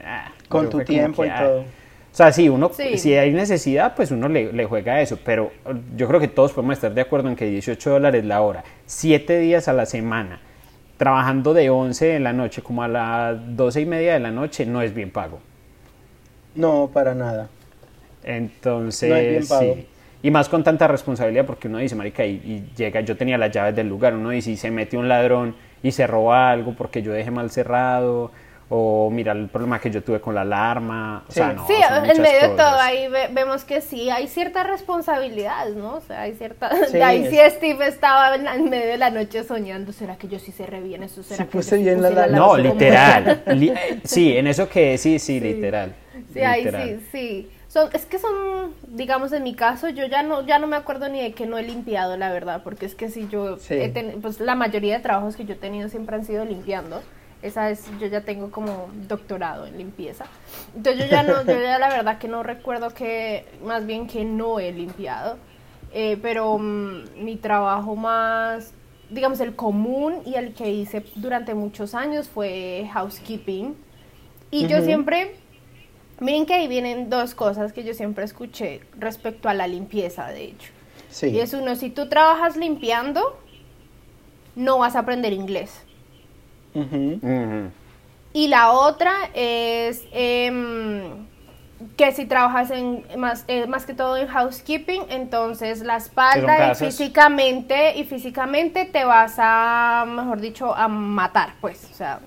Ah, 0.03 0.31
con 0.47 0.69
tu 0.69 0.79
tiempo 0.83 1.23
y 1.25 1.29
ah, 1.29 1.39
todo. 1.39 1.80
O 2.11 2.15
sea, 2.15 2.33
si 2.33 2.49
uno, 2.49 2.69
si 2.73 3.13
hay 3.15 3.31
necesidad, 3.31 3.95
pues 3.95 4.11
uno 4.11 4.27
le, 4.27 4.51
le, 4.51 4.65
juega 4.65 4.99
eso, 5.01 5.17
pero 5.23 5.51
yo 5.95 6.09
creo 6.09 6.19
que 6.19 6.27
todos 6.27 6.51
podemos 6.51 6.73
estar 6.73 6.93
de 6.93 6.99
acuerdo 6.99 7.29
en 7.29 7.37
que 7.37 7.45
18 7.45 7.89
dólares 7.89 8.25
la 8.25 8.41
hora, 8.41 8.65
7 8.85 9.39
días 9.39 9.69
a 9.69 9.73
la 9.73 9.85
semana, 9.85 10.41
trabajando 10.97 11.53
de 11.53 11.69
11 11.69 12.05
de 12.05 12.19
la 12.19 12.33
noche 12.33 12.61
como 12.61 12.83
a 12.83 12.89
las 12.89 13.55
12 13.55 13.81
y 13.81 13.85
media 13.85 14.13
de 14.13 14.19
la 14.19 14.29
noche, 14.29 14.65
no 14.65 14.81
es 14.81 14.93
bien 14.93 15.09
pago. 15.09 15.39
No, 16.53 16.89
para 16.93 17.15
nada. 17.15 17.47
Entonces, 18.23 19.09
no 19.09 19.15
es 19.15 19.29
bien 19.29 19.47
pago. 19.47 19.75
sí. 19.75 19.87
Y 20.23 20.29
más 20.29 20.49
con 20.49 20.63
tanta 20.63 20.87
responsabilidad, 20.87 21.45
porque 21.45 21.67
uno 21.67 21.79
dice, 21.79 21.95
marica, 21.95 22.25
y, 22.25 22.33
y, 22.33 22.73
llega, 22.75 23.01
yo 23.01 23.17
tenía 23.17 23.37
las 23.37 23.51
llaves 23.51 23.75
del 23.75 23.87
lugar, 23.87 24.13
uno 24.13 24.29
dice, 24.29 24.51
y 24.51 24.57
se 24.57 24.69
mete 24.69 24.97
un 24.97 25.07
ladrón 25.07 25.55
y 25.81 25.91
se 25.91 26.05
roba 26.05 26.51
algo 26.51 26.75
porque 26.75 27.01
yo 27.01 27.11
dejé 27.11 27.31
mal 27.31 27.49
cerrado, 27.49 28.31
o 28.73 29.09
mira 29.11 29.33
el 29.33 29.49
problema 29.49 29.81
que 29.81 29.91
yo 29.91 30.01
tuve 30.01 30.21
con 30.21 30.33
la 30.33 30.41
alarma. 30.41 31.25
O 31.27 31.31
sea, 31.31 31.51
no, 31.51 31.67
sí 31.67 31.73
en 31.73 32.21
medio 32.21 32.49
de 32.49 32.55
todo 32.55 32.79
ahí 32.79 33.09
vemos 33.33 33.65
que 33.65 33.81
sí 33.81 34.09
hay 34.09 34.29
cierta 34.29 34.63
responsabilidad, 34.63 35.67
¿no? 35.75 35.95
O 35.95 36.01
sea, 36.01 36.21
hay 36.21 36.35
cierta... 36.35 36.69
ahí 37.03 37.27
sí 37.29 37.37
Steve 37.49 37.85
estaba 37.85 38.33
en, 38.33 38.69
medio 38.69 38.87
de 38.87 38.97
la 38.97 39.09
noche 39.09 39.43
soñando, 39.43 39.91
¿será 39.91 40.15
que 40.15 40.29
yo 40.29 40.39
sí 40.39 40.53
cerré 40.53 40.79
bien 40.79 41.03
eso? 41.03 41.21
¿Será 41.21 41.43
que 41.43 41.51
puse 41.51 41.75
bien 41.77 42.01
la, 42.01 42.27
No, 42.27 42.55
literal. 42.55 43.43
sí, 44.05 44.37
en 44.37 44.47
eso 44.47 44.69
que 44.69 44.97
sí, 44.97 45.19
sí, 45.19 45.41
literal. 45.41 45.93
Sí, 46.33 46.39
ahí 46.39 46.63
sí, 46.63 47.05
sí. 47.11 47.51
Son, 47.67 47.89
es 47.91 48.05
que 48.05 48.19
son, 48.19 48.73
digamos 48.87 49.33
en 49.33 49.43
mi 49.43 49.53
caso, 49.53 49.89
yo 49.89 50.05
ya 50.05 50.23
no, 50.23 50.45
ya 50.47 50.59
no 50.59 50.67
me 50.67 50.77
acuerdo 50.77 51.09
ni 51.09 51.21
de 51.21 51.33
que 51.33 51.45
no 51.45 51.57
he 51.57 51.63
limpiado, 51.63 52.15
la 52.15 52.31
verdad, 52.31 52.61
porque 52.63 52.85
es 52.85 52.95
que 52.95 53.09
si 53.09 53.27
yo, 53.27 53.57
pues 54.21 54.39
la 54.39 54.55
mayoría 54.55 54.95
de 54.95 55.03
trabajos 55.03 55.35
que 55.35 55.43
yo 55.43 55.55
he 55.55 55.57
tenido 55.57 55.89
siempre 55.89 56.15
han 56.15 56.25
sido 56.25 56.45
limpiando. 56.45 57.01
Esa 57.41 57.71
es, 57.71 57.85
yo 57.99 58.07
ya 58.07 58.21
tengo 58.21 58.51
como 58.51 58.89
doctorado 59.07 59.65
en 59.65 59.77
limpieza. 59.77 60.25
Entonces 60.75 61.03
yo 61.03 61.09
ya 61.09 61.23
no, 61.23 61.43
yo 61.43 61.59
ya 61.59 61.79
la 61.79 61.89
verdad 61.89 62.19
que 62.19 62.27
no 62.27 62.43
recuerdo 62.43 62.91
que, 62.91 63.45
más 63.63 63.85
bien 63.85 64.07
que 64.07 64.23
no 64.25 64.59
he 64.59 64.71
limpiado. 64.71 65.37
Eh, 65.93 66.17
pero 66.21 66.57
mm, 66.57 67.23
mi 67.23 67.35
trabajo 67.35 67.95
más, 67.95 68.73
digamos, 69.09 69.39
el 69.39 69.55
común 69.55 70.21
y 70.25 70.35
el 70.35 70.53
que 70.53 70.71
hice 70.71 71.03
durante 71.15 71.53
muchos 71.55 71.95
años 71.95 72.29
fue 72.29 72.87
housekeeping. 72.93 73.75
Y 74.51 74.67
yo 74.67 74.81
siempre, 74.81 75.35
miren 76.19 76.45
que 76.45 76.53
ahí 76.53 76.67
vienen 76.67 77.09
dos 77.09 77.33
cosas 77.33 77.73
que 77.73 77.83
yo 77.83 77.93
siempre 77.93 78.23
escuché 78.25 78.81
respecto 78.99 79.49
a 79.49 79.53
la 79.53 79.65
limpieza, 79.65 80.27
de 80.27 80.43
hecho. 80.43 80.71
Sí. 81.09 81.27
Y 81.27 81.39
es 81.39 81.53
uno, 81.53 81.75
si 81.75 81.89
tú 81.89 82.07
trabajas 82.07 82.55
limpiando, 82.55 83.37
no 84.55 84.77
vas 84.77 84.95
a 84.95 84.99
aprender 84.99 85.33
inglés. 85.33 85.83
Y 88.33 88.47
la 88.47 88.71
otra 88.71 89.11
es 89.33 90.03
em, 90.13 91.03
que 91.97 92.11
si 92.13 92.25
trabajas 92.25 92.71
en 92.71 93.03
más, 93.17 93.43
eh, 93.47 93.67
más 93.67 93.85
que 93.85 93.93
todo 93.93 94.17
en 94.17 94.27
housekeeping, 94.27 95.03
entonces 95.09 95.81
la 95.81 95.97
espalda 95.97 96.71
y 96.71 96.75
físicamente 96.75 97.97
y 97.97 98.05
físicamente 98.05 98.85
te 98.85 99.03
vas 99.03 99.35
a, 99.37 100.05
mejor 100.07 100.39
dicho, 100.39 100.73
a 100.73 100.87
matar, 100.87 101.55
pues, 101.59 101.89
o 101.91 101.93
sea, 101.93 102.19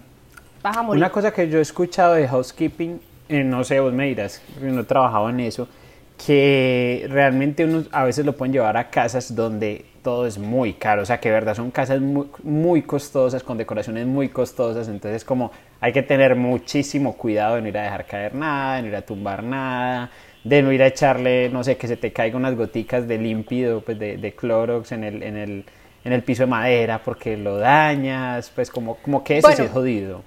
vas 0.63 0.77
a 0.77 0.83
morir. 0.83 1.03
Una 1.03 1.11
cosa 1.11 1.33
que 1.33 1.49
yo 1.49 1.59
he 1.59 1.63
escuchado 1.63 2.15
de 2.15 2.29
housekeeping, 2.29 3.01
eh, 3.29 3.45
no 3.45 3.65
sé, 3.65 3.81
vos 3.81 3.93
me 3.93 4.07
dirás, 4.07 4.43
no 4.61 4.83
he 4.83 4.85
trabajado 4.85 5.31
en 5.31 5.41
eso, 5.41 5.69
que 6.25 7.07
realmente 7.09 7.65
uno 7.65 7.85
a 7.93 8.05
veces 8.05 8.27
lo 8.27 8.37
pueden 8.37 8.53
llevar 8.53 8.77
a 8.77 8.91
casas 8.91 9.35
donde 9.35 9.87
todo 10.05 10.27
es 10.27 10.38
muy 10.38 10.75
caro, 10.75 11.03
o 11.03 11.07
sea 11.07 11.19
que 11.19 11.31
de 11.31 11.35
verdad 11.35 11.55
son 11.55 11.71
casas 11.71 12.01
muy, 12.01 12.29
muy, 12.43 12.83
costosas, 12.83 13.43
con 13.43 13.57
decoraciones 13.57 14.07
muy 14.07 14.29
costosas, 14.29 14.87
entonces 14.87 15.25
como 15.25 15.51
hay 15.81 15.93
que 15.93 16.03
tener 16.03 16.37
muchísimo 16.37 17.14
cuidado 17.14 17.57
de 17.57 17.62
no 17.62 17.69
ir 17.69 17.79
a 17.79 17.83
dejar 17.85 18.07
caer 18.07 18.35
nada, 18.35 18.77
de 18.77 18.83
no 18.83 18.88
ir 18.88 18.97
a 18.97 19.03
tumbar 19.03 19.43
nada, 19.43 20.11
de 20.45 20.62
no 20.62 20.71
ir 20.73 20.83
a 20.83 20.88
echarle, 20.88 21.49
no 21.49 21.64
sé, 21.64 21.79
que 21.79 21.88
se 21.88 21.97
te 21.97 22.12
caiga 22.12 22.37
unas 22.37 22.55
goticas 22.55 23.09
de 23.09 23.17
límpido, 23.17 23.81
pues 23.81 23.99
de, 23.99 24.19
de 24.19 24.35
Clorox 24.35 24.93
en 24.93 25.05
el, 25.05 25.23
en, 25.23 25.37
el, 25.38 25.64
en 26.05 26.12
el 26.12 26.23
piso 26.23 26.43
de 26.43 26.49
madera 26.49 27.01
porque 27.03 27.38
lo 27.38 27.57
dañas, 27.57 28.53
pues 28.55 28.71
como, 28.71 28.97
como 28.97 29.25
que 29.25 29.38
eso 29.38 29.49
es 29.49 29.71
jodido. 29.71 30.23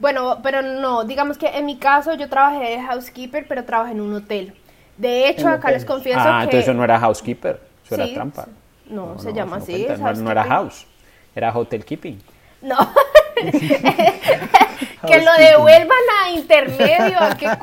Bueno, 0.00 0.40
pero 0.42 0.60
no, 0.60 1.04
digamos 1.04 1.38
que 1.38 1.46
en 1.46 1.66
mi 1.66 1.76
caso 1.76 2.14
yo 2.14 2.28
trabajé 2.28 2.70
de 2.70 2.82
housekeeper, 2.82 3.46
pero 3.46 3.64
trabajé 3.64 3.92
en 3.92 4.00
un 4.00 4.14
hotel. 4.14 4.54
De 4.98 5.28
hecho, 5.28 5.48
acá 5.48 5.70
les 5.70 5.84
confieso 5.84 6.18
ah, 6.18 6.24
que... 6.24 6.28
Ah, 6.28 6.42
entonces 6.42 6.62
eso 6.62 6.74
no 6.74 6.82
era 6.82 6.98
housekeeper, 6.98 7.60
eso 7.84 7.94
era 7.94 8.12
trampa. 8.12 8.48
No, 8.90 9.18
se 9.18 9.32
llama 9.32 9.56
así. 9.56 9.86
No, 9.98 10.30
era 10.30 10.44
house, 10.44 10.86
era 11.34 11.56
hotel 11.56 11.84
keeping. 11.84 12.20
No. 12.60 12.76
que 15.06 15.22
lo 15.22 15.32
devuelvan 15.38 15.98
a 16.22 16.30
intermedio. 16.30 17.16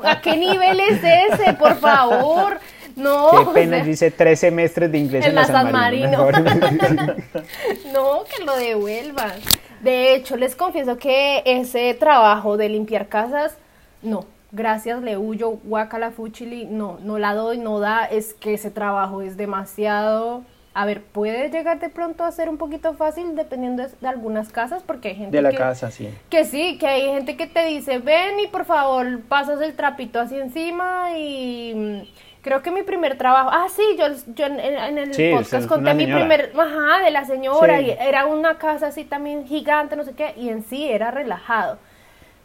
¿A 0.04 0.22
qué, 0.22 0.36
nivel 0.38 0.80
es 0.80 1.04
ese? 1.04 1.54
Por 1.54 1.76
favor. 1.78 2.60
No. 2.96 3.32
Qué 3.32 3.52
pena, 3.54 3.84
dice 3.84 4.10
tres 4.10 4.40
semestres 4.40 4.92
de 4.92 4.98
inglés 4.98 5.26
en, 5.26 5.36
la 5.36 5.46
San 5.46 5.72
Marino. 5.72 6.32
no, 7.94 8.24
que 8.24 8.44
lo 8.44 8.56
devuelvan. 8.56 9.34
De 9.82 10.16
hecho, 10.16 10.36
les 10.36 10.56
confieso 10.56 10.98
que 10.98 11.44
ese 11.46 11.94
trabajo 11.94 12.58
de 12.58 12.70
limpiar 12.70 13.08
casas, 13.08 13.58
no. 14.02 14.26
Gracias, 14.52 15.02
le 15.02 15.18
huyo, 15.18 15.50
guacala 15.50 16.12
fuchili, 16.12 16.66
no, 16.66 16.98
no 17.02 17.20
la 17.20 17.36
doy, 17.36 17.58
no 17.58 17.82
da, 17.82 18.06
es 18.06 18.34
que 18.34 18.54
ese 18.54 18.72
trabajo 18.72 19.22
es 19.22 19.36
demasiado 19.36 20.42
a 20.78 20.86
ver, 20.86 21.02
puede 21.02 21.50
llegar 21.50 21.80
de 21.80 21.90
pronto 21.90 22.24
a 22.24 22.32
ser 22.32 22.50
un 22.50 22.60
poquito 22.60 22.94
fácil 22.94 23.36
dependiendo 23.36 23.82
de, 23.82 24.08
algunas 24.08 24.50
casas, 24.50 24.84
porque 24.86 25.08
hay 25.08 25.16
gente 25.16 25.36
de 25.36 25.42
la 25.42 25.50
que, 25.50 25.58
casa, 25.58 25.90
sí. 25.90 26.08
que 26.30 26.46
sí, 26.46 26.78
que 26.78 26.86
hay 26.86 27.02
gente 27.02 27.36
que 27.36 27.48
te 27.48 27.66
dice, 27.66 27.98
ven 27.98 28.40
y 28.40 28.46
por 28.46 28.64
favor 28.64 29.22
pasas 29.24 29.60
el 29.62 29.76
trapito 29.76 30.20
así 30.20 30.38
encima 30.38 31.18
y 31.18 31.74
mm, 31.76 32.42
creo 32.44 32.62
que 32.62 32.70
mi 32.70 32.84
primer 32.84 33.18
trabajo, 33.18 33.50
ah 33.52 33.66
sí, 33.76 33.82
yo, 33.98 34.06
yo 34.36 34.46
en, 34.46 34.60
el 35.00 35.32
podcast 35.32 35.68
conté 35.68 35.96
mi 35.96 36.06
primer, 36.06 36.52
ajá, 36.56 37.04
de 37.04 37.10
la 37.10 37.26
señora, 37.26 37.82
y 37.82 37.90
era 37.90 38.28
una 38.28 38.60
casa 38.60 38.86
así 38.86 39.04
también 39.04 39.48
gigante, 39.48 39.96
no 39.96 40.04
sé 40.04 40.14
qué, 40.14 40.36
y 40.38 40.50
en 40.50 40.64
sí 40.64 40.88
era 40.88 41.10
relajado. 41.10 41.80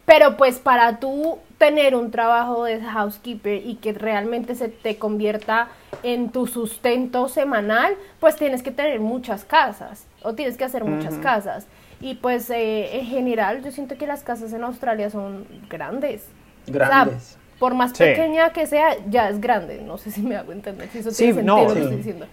Pero 0.05 0.37
pues 0.37 0.59
para 0.59 0.99
tú 0.99 1.39
tener 1.59 1.95
un 1.95 2.11
trabajo 2.11 2.65
de 2.65 2.81
housekeeper 2.81 3.65
y 3.65 3.77
que 3.77 3.93
realmente 3.93 4.55
se 4.57 4.69
te 4.69 4.97
convierta 4.97 5.69
en 6.03 6.31
tu 6.31 6.49
sustento 6.49 7.29
semanal, 7.29 7.95
pues 8.19 8.37
tienes 8.37 8.63
que 8.63 8.73
tener 8.73 8.99
muchas 8.99 9.45
casas 9.45 10.07
o 10.23 10.35
tienes 10.35 10.57
que 10.57 10.65
hacer 10.65 10.85
muchas 10.85 11.15
casas. 11.19 11.67
Y 12.01 12.15
pues 12.15 12.51
eh, 12.51 12.99
en 12.99 13.07
general 13.07 13.63
yo 13.63 13.71
siento 13.71 13.97
que 13.97 14.09
las 14.09 14.25
casas 14.25 14.53
en 14.53 14.65
Australia 14.65 15.09
son 15.09 15.47
grandes. 15.71 16.27
Grandes. 16.67 17.39
por 17.61 17.75
más 17.75 17.97
pequeña 17.97 18.53
que 18.53 18.67
sea, 18.67 18.97
ya 19.09 19.29
es 19.29 19.41
grande. 19.41 19.83
No 19.83 19.99
sé 19.99 20.11
si 20.11 20.21
me 20.23 20.35
hago 20.35 20.51
entender. 20.51 20.89
Si 20.89 20.99
eso 20.99 21.11
tiene 21.13 21.35
sentido 21.35 21.69
lo 21.69 21.75
que 21.75 21.81
estoy 21.81 21.97
diciendo. 21.97 22.27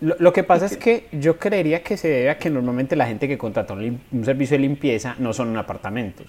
Lo, 0.00 0.32
que 0.32 0.44
pasa 0.44 0.66
es 0.66 0.76
que 0.76 1.08
yo 1.12 1.38
creería 1.38 1.82
que 1.82 1.96
se 1.96 2.08
debe 2.08 2.30
a 2.30 2.38
que 2.38 2.50
normalmente 2.50 2.94
la 2.96 3.06
gente 3.06 3.26
que 3.26 3.38
contrata 3.38 3.74
un, 3.74 4.00
un 4.12 4.24
servicio 4.24 4.56
de 4.56 4.60
limpieza 4.60 5.14
no 5.18 5.32
son 5.32 5.56
apartamentos. 5.56 6.26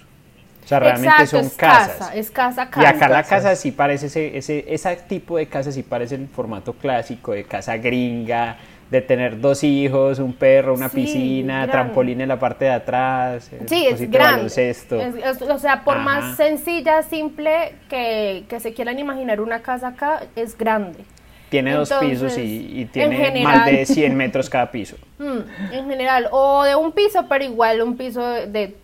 O 0.64 0.68
sea, 0.68 0.78
realmente 0.78 1.26
son 1.26 1.46
es 1.46 1.54
casas. 1.54 1.96
Casa, 1.96 2.14
es 2.14 2.30
casa, 2.30 2.70
casa. 2.70 2.82
Y 2.82 2.86
acá 2.86 3.08
la 3.08 3.22
casa 3.24 3.56
sí 3.56 3.72
parece 3.72 4.06
ese, 4.06 4.36
ese, 4.36 4.64
ese 4.68 4.96
tipo 5.08 5.36
de 5.36 5.46
casa 5.46 5.72
sí 5.72 5.82
parece 5.82 6.14
el 6.14 6.28
formato 6.28 6.74
clásico 6.74 7.32
de 7.32 7.44
casa 7.44 7.76
gringa, 7.76 8.58
de 8.92 9.00
tener 9.00 9.40
dos 9.40 9.64
hijos, 9.64 10.18
un 10.18 10.34
perro, 10.34 10.74
una 10.74 10.90
piscina, 10.90 11.66
trampolín 11.66 12.20
en 12.20 12.28
la 12.28 12.38
parte 12.38 12.66
de 12.66 12.72
atrás, 12.72 13.50
sí, 13.66 13.86
es 13.86 14.10
grande. 14.10 14.44
o 14.44 15.58
sea, 15.58 15.82
por 15.82 15.98
más 15.98 16.36
sencilla, 16.36 17.02
simple 17.02 17.74
que, 17.88 18.44
que 18.50 18.60
se 18.60 18.74
quieran 18.74 18.98
imaginar 18.98 19.40
una 19.40 19.62
casa 19.62 19.88
acá, 19.88 20.24
es 20.36 20.58
grande. 20.58 21.06
tiene 21.48 21.72
dos 21.72 21.90
pisos 22.00 22.36
y, 22.36 22.86
tiene 22.92 23.42
más 23.42 23.64
de 23.64 23.86
100 23.86 24.14
metros 24.16 24.50
cada 24.50 24.70
piso. 24.70 24.96
Mm, 25.18 25.72
en 25.72 25.88
general, 25.88 26.28
o 26.30 26.62
de 26.64 26.76
un 26.76 26.92
piso, 26.92 27.24
pero 27.30 27.44
igual 27.44 27.80
un 27.80 27.96
piso 27.96 28.22
de, 28.22 28.76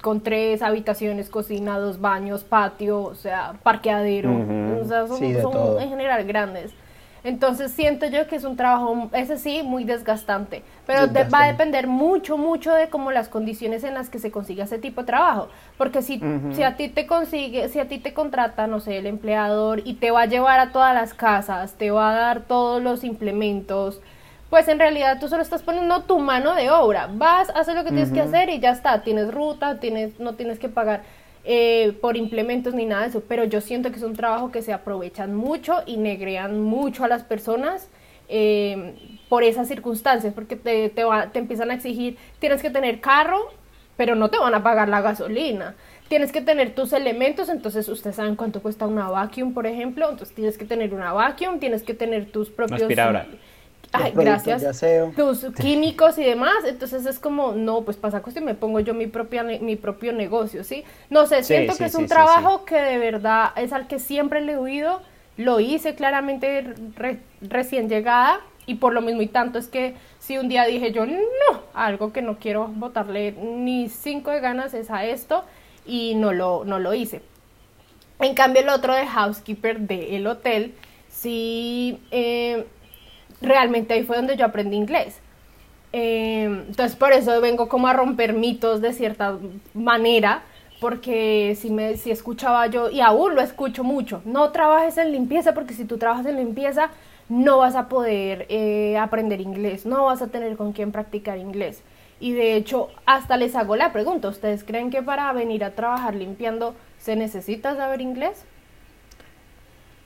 con 0.00 0.20
tres 0.20 0.62
habitaciones, 0.62 1.28
cocina, 1.28 1.78
dos 1.78 2.00
baños, 2.00 2.44
patio, 2.44 3.02
o 3.02 3.14
sea, 3.14 3.54
parqueadero, 3.62 4.30
o 4.82 4.84
sea, 4.86 5.06
son 5.06 5.22
en 5.22 5.88
general 5.88 6.24
grandes. 6.24 6.72
Entonces 7.22 7.72
siento 7.72 8.06
yo 8.06 8.26
que 8.26 8.36
es 8.36 8.44
un 8.44 8.56
trabajo, 8.56 9.10
ese 9.12 9.36
sí, 9.36 9.62
muy 9.62 9.84
desgastante, 9.84 10.62
pero 10.86 11.02
va 11.30 11.42
a 11.42 11.46
depender 11.48 11.86
mucho, 11.86 12.38
mucho 12.38 12.72
de 12.72 12.88
como 12.88 13.10
las 13.10 13.28
condiciones 13.28 13.84
en 13.84 13.92
las 13.92 14.08
que 14.08 14.18
se 14.18 14.30
consiga 14.30 14.64
ese 14.64 14.78
tipo 14.78 15.02
de 15.02 15.08
trabajo, 15.08 15.48
porque 15.76 16.00
si, 16.00 16.18
si 16.54 16.62
a 16.62 16.76
ti 16.76 16.88
te 16.88 17.06
consigue, 17.06 17.68
si 17.68 17.78
a 17.78 17.88
ti 17.88 17.98
te 17.98 18.14
contrata, 18.14 18.66
no 18.66 18.80
sé, 18.80 18.96
el 18.96 19.06
empleador 19.06 19.82
y 19.84 19.94
te 19.94 20.10
va 20.10 20.22
a 20.22 20.26
llevar 20.26 20.60
a 20.60 20.72
todas 20.72 20.94
las 20.94 21.12
casas, 21.12 21.74
te 21.74 21.90
va 21.90 22.10
a 22.10 22.14
dar 22.14 22.40
todos 22.40 22.82
los 22.82 23.04
implementos, 23.04 24.00
pues 24.50 24.66
en 24.66 24.80
realidad 24.80 25.18
tú 25.20 25.28
solo 25.28 25.42
estás 25.42 25.62
poniendo 25.62 26.02
tu 26.02 26.18
mano 26.18 26.54
de 26.54 26.70
obra, 26.70 27.08
vas, 27.12 27.50
haces 27.50 27.74
lo 27.74 27.84
que 27.84 27.90
tienes 27.90 28.12
que 28.12 28.20
hacer 28.20 28.50
y 28.50 28.58
ya 28.58 28.72
está, 28.72 29.02
tienes 29.02 29.32
ruta, 29.32 29.78
tienes, 29.78 30.18
no 30.18 30.34
tienes 30.34 30.58
que 30.58 30.68
pagar 30.68 31.02
eh, 31.44 31.96
por 32.00 32.16
implementos 32.16 32.74
ni 32.74 32.84
nada 32.84 33.02
de 33.02 33.08
eso, 33.08 33.22
pero 33.26 33.44
yo 33.44 33.60
siento 33.60 33.90
que 33.90 33.96
es 33.96 34.02
un 34.02 34.16
trabajo 34.16 34.50
que 34.50 34.60
se 34.60 34.72
aprovechan 34.72 35.34
mucho 35.34 35.82
y 35.86 35.96
negrean 35.96 36.60
mucho 36.60 37.04
a 37.04 37.08
las 37.08 37.22
personas 37.22 37.88
eh, 38.28 38.94
por 39.28 39.44
esas 39.44 39.68
circunstancias, 39.68 40.34
porque 40.34 40.56
te, 40.56 40.90
te, 40.90 41.04
te 41.32 41.38
empiezan 41.38 41.70
a 41.70 41.74
exigir, 41.74 42.18
tienes 42.40 42.60
que 42.60 42.70
tener 42.70 43.00
carro, 43.00 43.52
pero 43.96 44.16
no 44.16 44.30
te 44.30 44.38
van 44.38 44.54
a 44.54 44.62
pagar 44.62 44.88
la 44.88 45.00
gasolina. 45.00 45.76
Tienes 46.08 46.32
que 46.32 46.40
tener 46.40 46.74
tus 46.74 46.92
elementos, 46.92 47.48
entonces 47.48 47.88
ustedes 47.88 48.16
saben 48.16 48.34
cuánto 48.34 48.60
cuesta 48.62 48.86
una 48.86 49.08
vacuum, 49.08 49.54
por 49.54 49.66
ejemplo, 49.66 50.10
entonces 50.10 50.34
tienes 50.34 50.58
que 50.58 50.64
tener 50.64 50.92
una 50.92 51.12
vacuum, 51.12 51.60
tienes 51.60 51.84
que 51.84 51.94
tener 51.94 52.32
tus 52.32 52.50
propios 52.50 52.88
ay, 53.92 54.12
gracias, 54.14 54.62
tus 55.16 55.44
químicos 55.54 56.18
y 56.18 56.24
demás, 56.24 56.64
entonces 56.66 57.06
es 57.06 57.18
como, 57.18 57.52
no, 57.52 57.82
pues 57.82 57.96
pasa 57.96 58.22
cuestión, 58.22 58.44
me 58.44 58.54
pongo 58.54 58.80
yo 58.80 58.94
mi, 58.94 59.06
propia, 59.06 59.42
mi 59.42 59.76
propio 59.76 60.12
negocio, 60.12 60.64
¿sí? 60.64 60.84
No 61.08 61.26
sé, 61.26 61.42
siento 61.42 61.76
que 61.76 61.86
es 61.86 61.94
un 61.94 62.06
trabajo 62.06 62.64
que 62.64 62.76
de 62.76 62.98
verdad 62.98 63.50
es 63.56 63.72
al 63.72 63.88
que 63.88 63.98
siempre 63.98 64.40
le 64.40 64.52
he 64.52 64.58
huido, 64.58 65.02
lo 65.36 65.60
hice 65.60 65.94
claramente 65.94 66.74
recién 67.40 67.88
llegada 67.88 68.40
y 68.66 68.76
por 68.76 68.92
lo 68.92 69.00
mismo 69.00 69.22
y 69.22 69.26
tanto 69.26 69.58
es 69.58 69.68
que 69.68 69.94
si 70.18 70.38
un 70.38 70.48
día 70.48 70.64
dije 70.64 70.92
yo, 70.92 71.06
no, 71.06 71.62
algo 71.74 72.12
que 72.12 72.22
no 72.22 72.38
quiero 72.38 72.68
botarle 72.68 73.32
ni 73.32 73.88
cinco 73.88 74.30
de 74.30 74.40
ganas 74.40 74.74
es 74.74 74.90
a 74.90 75.04
esto 75.04 75.44
y 75.86 76.14
no 76.14 76.32
lo, 76.32 76.64
no 76.64 76.78
lo 76.78 76.94
hice. 76.94 77.22
En 78.20 78.34
cambio 78.34 78.62
el 78.62 78.68
otro 78.68 78.94
de 78.94 79.06
housekeeper 79.06 79.80
del 79.80 80.26
hotel, 80.26 80.74
sí... 81.08 82.00
Eh, 82.10 82.66
realmente 83.40 83.94
ahí 83.94 84.04
fue 84.04 84.16
donde 84.16 84.36
yo 84.36 84.44
aprendí 84.44 84.76
inglés. 84.76 85.18
Em, 85.92 86.60
entonces 86.68 86.96
por 86.96 87.12
eso 87.12 87.40
vengo 87.40 87.68
como 87.68 87.88
a 87.88 87.92
romper 87.92 88.32
mitos 88.32 88.80
de 88.80 88.92
cierta 88.92 89.38
manera, 89.74 90.42
porque 90.80 91.56
si, 91.60 91.70
me, 91.70 91.96
si 91.96 92.10
escuchaba 92.10 92.66
yo, 92.68 92.90
y 92.90 93.00
aún 93.00 93.34
lo 93.34 93.42
escucho 93.42 93.84
mucho, 93.84 94.22
no 94.24 94.50
trabajes 94.50 94.96
en 94.98 95.12
limpieza, 95.12 95.52
porque 95.52 95.74
si 95.74 95.84
tú 95.84 95.98
trabajas 95.98 96.26
en 96.26 96.36
limpieza 96.36 96.90
no 97.30 97.58
vas 97.58 97.76
a 97.76 97.88
poder 97.88 98.46
eh, 98.48 98.98
aprender 98.98 99.40
inglés, 99.40 99.86
no 99.86 100.06
vas 100.06 100.20
a 100.20 100.26
tener 100.26 100.56
con 100.56 100.72
quién 100.72 100.90
practicar 100.90 101.38
inglés. 101.38 101.82
Y 102.18 102.32
de 102.32 102.56
hecho, 102.56 102.88
hasta 103.06 103.36
les 103.36 103.54
hago 103.54 103.76
la 103.76 103.92
pregunta, 103.92 104.28
¿ustedes 104.28 104.64
creen 104.64 104.90
que 104.90 105.00
para 105.00 105.32
venir 105.32 105.64
a 105.64 105.70
trabajar 105.70 106.14
limpiando 106.14 106.74
se 106.98 107.14
necesita 107.14 107.76
saber 107.76 108.00
inglés? 108.00 108.44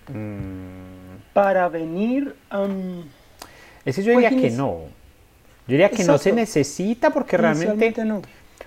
Mm. 0.09 1.33
Para 1.33 1.69
venir... 1.69 2.37
Ese 3.85 4.03
yo 4.03 4.13
diría 4.13 4.31
que 4.31 4.51
no. 4.51 4.83
Yo 5.67 5.73
diría 5.73 5.91
que 5.91 6.05
no 6.05 6.19
se 6.19 6.33
necesita 6.33 7.11
porque 7.11 7.37
realmente... 7.37 7.93
No. 8.05 8.23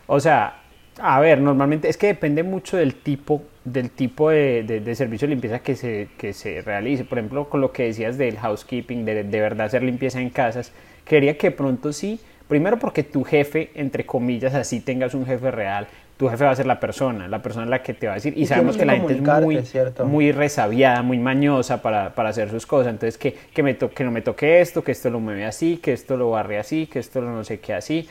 O 0.07 0.19
sea, 0.19 0.61
a 0.99 1.19
ver, 1.19 1.39
normalmente 1.39 1.89
es 1.89 1.97
que 1.97 2.07
depende 2.07 2.43
mucho 2.43 2.77
del 2.77 2.95
tipo, 2.95 3.43
del 3.63 3.91
tipo 3.91 4.29
de, 4.29 4.63
de, 4.63 4.95
servicio 4.95 5.27
de 5.27 5.35
limpieza 5.35 5.59
que 5.59 5.75
se, 5.75 6.09
que 6.17 6.33
se 6.33 6.61
realice. 6.61 7.03
Por 7.03 7.19
ejemplo, 7.19 7.49
con 7.49 7.61
lo 7.61 7.71
que 7.71 7.83
decías 7.83 8.17
del 8.17 8.37
housekeeping, 8.37 9.05
de, 9.05 9.23
de 9.23 9.41
verdad 9.41 9.67
hacer 9.67 9.83
limpieza 9.83 10.19
en 10.19 10.29
casas, 10.29 10.71
quería 11.05 11.37
que 11.37 11.51
pronto 11.51 11.93
sí, 11.93 12.19
primero 12.47 12.79
porque 12.79 13.03
tu 13.03 13.23
jefe, 13.23 13.71
entre 13.75 14.05
comillas, 14.05 14.55
así 14.55 14.79
tengas 14.79 15.13
un 15.13 15.25
jefe 15.25 15.51
real, 15.51 15.87
tu 16.17 16.27
jefe 16.27 16.43
va 16.43 16.51
a 16.51 16.55
ser 16.55 16.65
la 16.65 16.79
persona, 16.79 17.27
la 17.27 17.41
persona 17.41 17.67
la 17.67 17.83
que 17.83 17.93
te 17.93 18.07
va 18.07 18.13
a 18.13 18.15
decir. 18.15 18.33
Y, 18.35 18.47
sabemos 18.47 18.75
que 18.75 18.85
la 18.85 18.95
gente 18.95 19.13
es 19.13 19.21
muy, 19.21 19.63
muy 20.05 20.31
resabiada, 20.31 21.03
muy 21.03 21.19
mañosa 21.19 21.81
para, 21.81 22.15
para, 22.15 22.29
hacer 22.29 22.49
sus 22.49 22.65
cosas. 22.65 22.91
Entonces, 22.91 23.19
que, 23.19 23.33
que, 23.53 23.61
me 23.61 23.77
que 23.77 24.03
no 24.03 24.09
me 24.11 24.23
toque 24.23 24.59
esto, 24.59 24.83
que 24.83 24.91
esto 24.91 25.11
lo 25.11 25.19
mueve 25.19 25.45
así, 25.45 25.77
que 25.77 25.93
esto 25.93 26.17
lo 26.17 26.31
barre 26.31 26.57
así, 26.57 26.87
que 26.87 26.99
esto 26.99 27.21
lo 27.21 27.31
no 27.31 27.43
sé 27.43 27.59
qué 27.59 27.75
así. 27.75 28.09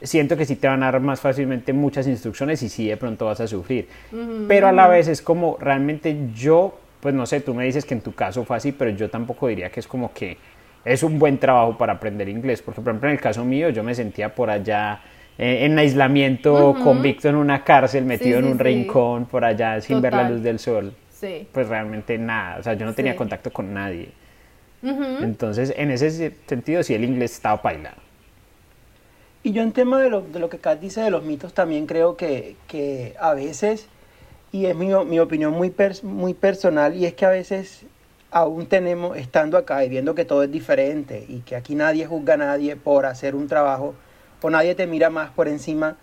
Siento 0.00 0.36
que 0.36 0.44
sí 0.44 0.54
te 0.54 0.68
van 0.68 0.84
a 0.84 0.92
dar 0.92 1.00
más 1.00 1.20
fácilmente 1.20 1.72
muchas 1.72 2.06
instrucciones 2.06 2.62
y 2.62 2.68
sí 2.68 2.86
de 2.86 2.96
pronto 2.96 3.26
vas 3.26 3.40
a 3.40 3.48
sufrir. 3.48 3.88
Pero 4.46 4.68
a 4.68 4.72
la 4.72 4.86
vez 4.86 5.08
es 5.08 5.20
como 5.20 5.58
realmente 5.60 6.16
yo, 6.32 6.78
pues 7.00 7.12
no 7.12 7.26
sé, 7.26 7.40
tú 7.40 7.52
me 7.54 7.64
dices 7.64 7.84
que 7.84 7.94
en 7.94 8.02
tu 8.02 8.14
caso 8.14 8.44
fue 8.44 8.56
así, 8.56 8.70
pero 8.70 8.92
yo 8.92 9.10
tampoco 9.10 9.48
diría 9.48 9.70
que 9.70 9.80
es 9.80 9.88
como 9.88 10.12
que 10.12 10.36
es 10.84 11.02
un 11.02 11.18
buen 11.18 11.38
trabajo 11.38 11.76
para 11.76 11.94
aprender 11.94 12.28
inglés. 12.28 12.62
Porque, 12.62 12.80
por 12.80 12.92
ejemplo, 12.92 13.08
en 13.08 13.16
el 13.16 13.20
caso 13.20 13.44
mío, 13.44 13.70
yo 13.70 13.82
me 13.82 13.96
sentía 13.96 14.32
por 14.32 14.48
allá 14.48 15.00
eh, 15.38 15.64
en 15.64 15.78
aislamiento, 15.78 16.76
convicto 16.82 17.28
en 17.28 17.36
una 17.36 17.64
cárcel, 17.64 18.04
metido 18.04 18.40
en 18.40 18.46
un 18.46 18.58
rincón 18.58 19.26
por 19.26 19.44
allá 19.44 19.80
sin 19.80 20.02
ver 20.02 20.12
la 20.12 20.28
luz 20.28 20.42
del 20.42 20.58
sol. 20.58 20.92
Pues 21.52 21.68
realmente 21.68 22.18
nada, 22.18 22.58
o 22.58 22.62
sea, 22.62 22.74
yo 22.74 22.84
no 22.84 22.94
tenía 22.94 23.16
contacto 23.16 23.52
con 23.52 23.72
nadie. 23.72 24.10
Entonces, 24.82 25.72
en 25.76 25.90
ese 25.90 26.32
sentido, 26.46 26.82
sí, 26.82 26.94
el 26.94 27.04
inglés 27.04 27.32
estaba 27.32 27.60
bailado. 27.62 27.96
Y 29.42 29.52
yo 29.52 29.62
en 29.62 29.72
tema 29.72 30.00
de 30.00 30.10
lo, 30.10 30.20
de 30.20 30.38
lo 30.40 30.48
que 30.48 30.58
Kat 30.58 30.80
dice 30.80 31.00
de 31.00 31.10
los 31.10 31.24
mitos, 31.24 31.54
también 31.54 31.86
creo 31.86 32.16
que, 32.16 32.56
que 32.66 33.14
a 33.20 33.34
veces, 33.34 33.88
y 34.52 34.66
es 34.66 34.76
mi, 34.76 34.88
mi 35.04 35.20
opinión 35.20 35.52
muy, 35.52 35.72
muy 36.02 36.34
personal, 36.34 36.94
y 36.94 37.06
es 37.06 37.14
que 37.14 37.24
a 37.24 37.30
veces 37.30 37.84
aún 38.30 38.66
tenemos, 38.66 39.16
estando 39.16 39.56
acá 39.56 39.84
y 39.84 39.88
viendo 39.88 40.14
que 40.14 40.24
todo 40.24 40.42
es 40.42 40.50
diferente 40.50 41.24
y 41.28 41.40
que 41.40 41.56
aquí 41.56 41.74
nadie 41.74 42.06
juzga 42.06 42.34
a 42.34 42.38
nadie 42.38 42.76
por 42.76 43.06
hacer 43.06 43.34
un 43.34 43.46
trabajo, 43.46 43.94
o 44.42 44.50
nadie 44.50 44.74
te 44.74 44.86
mira 44.86 45.10
más 45.10 45.30
por 45.30 45.48
encima, 45.48 45.96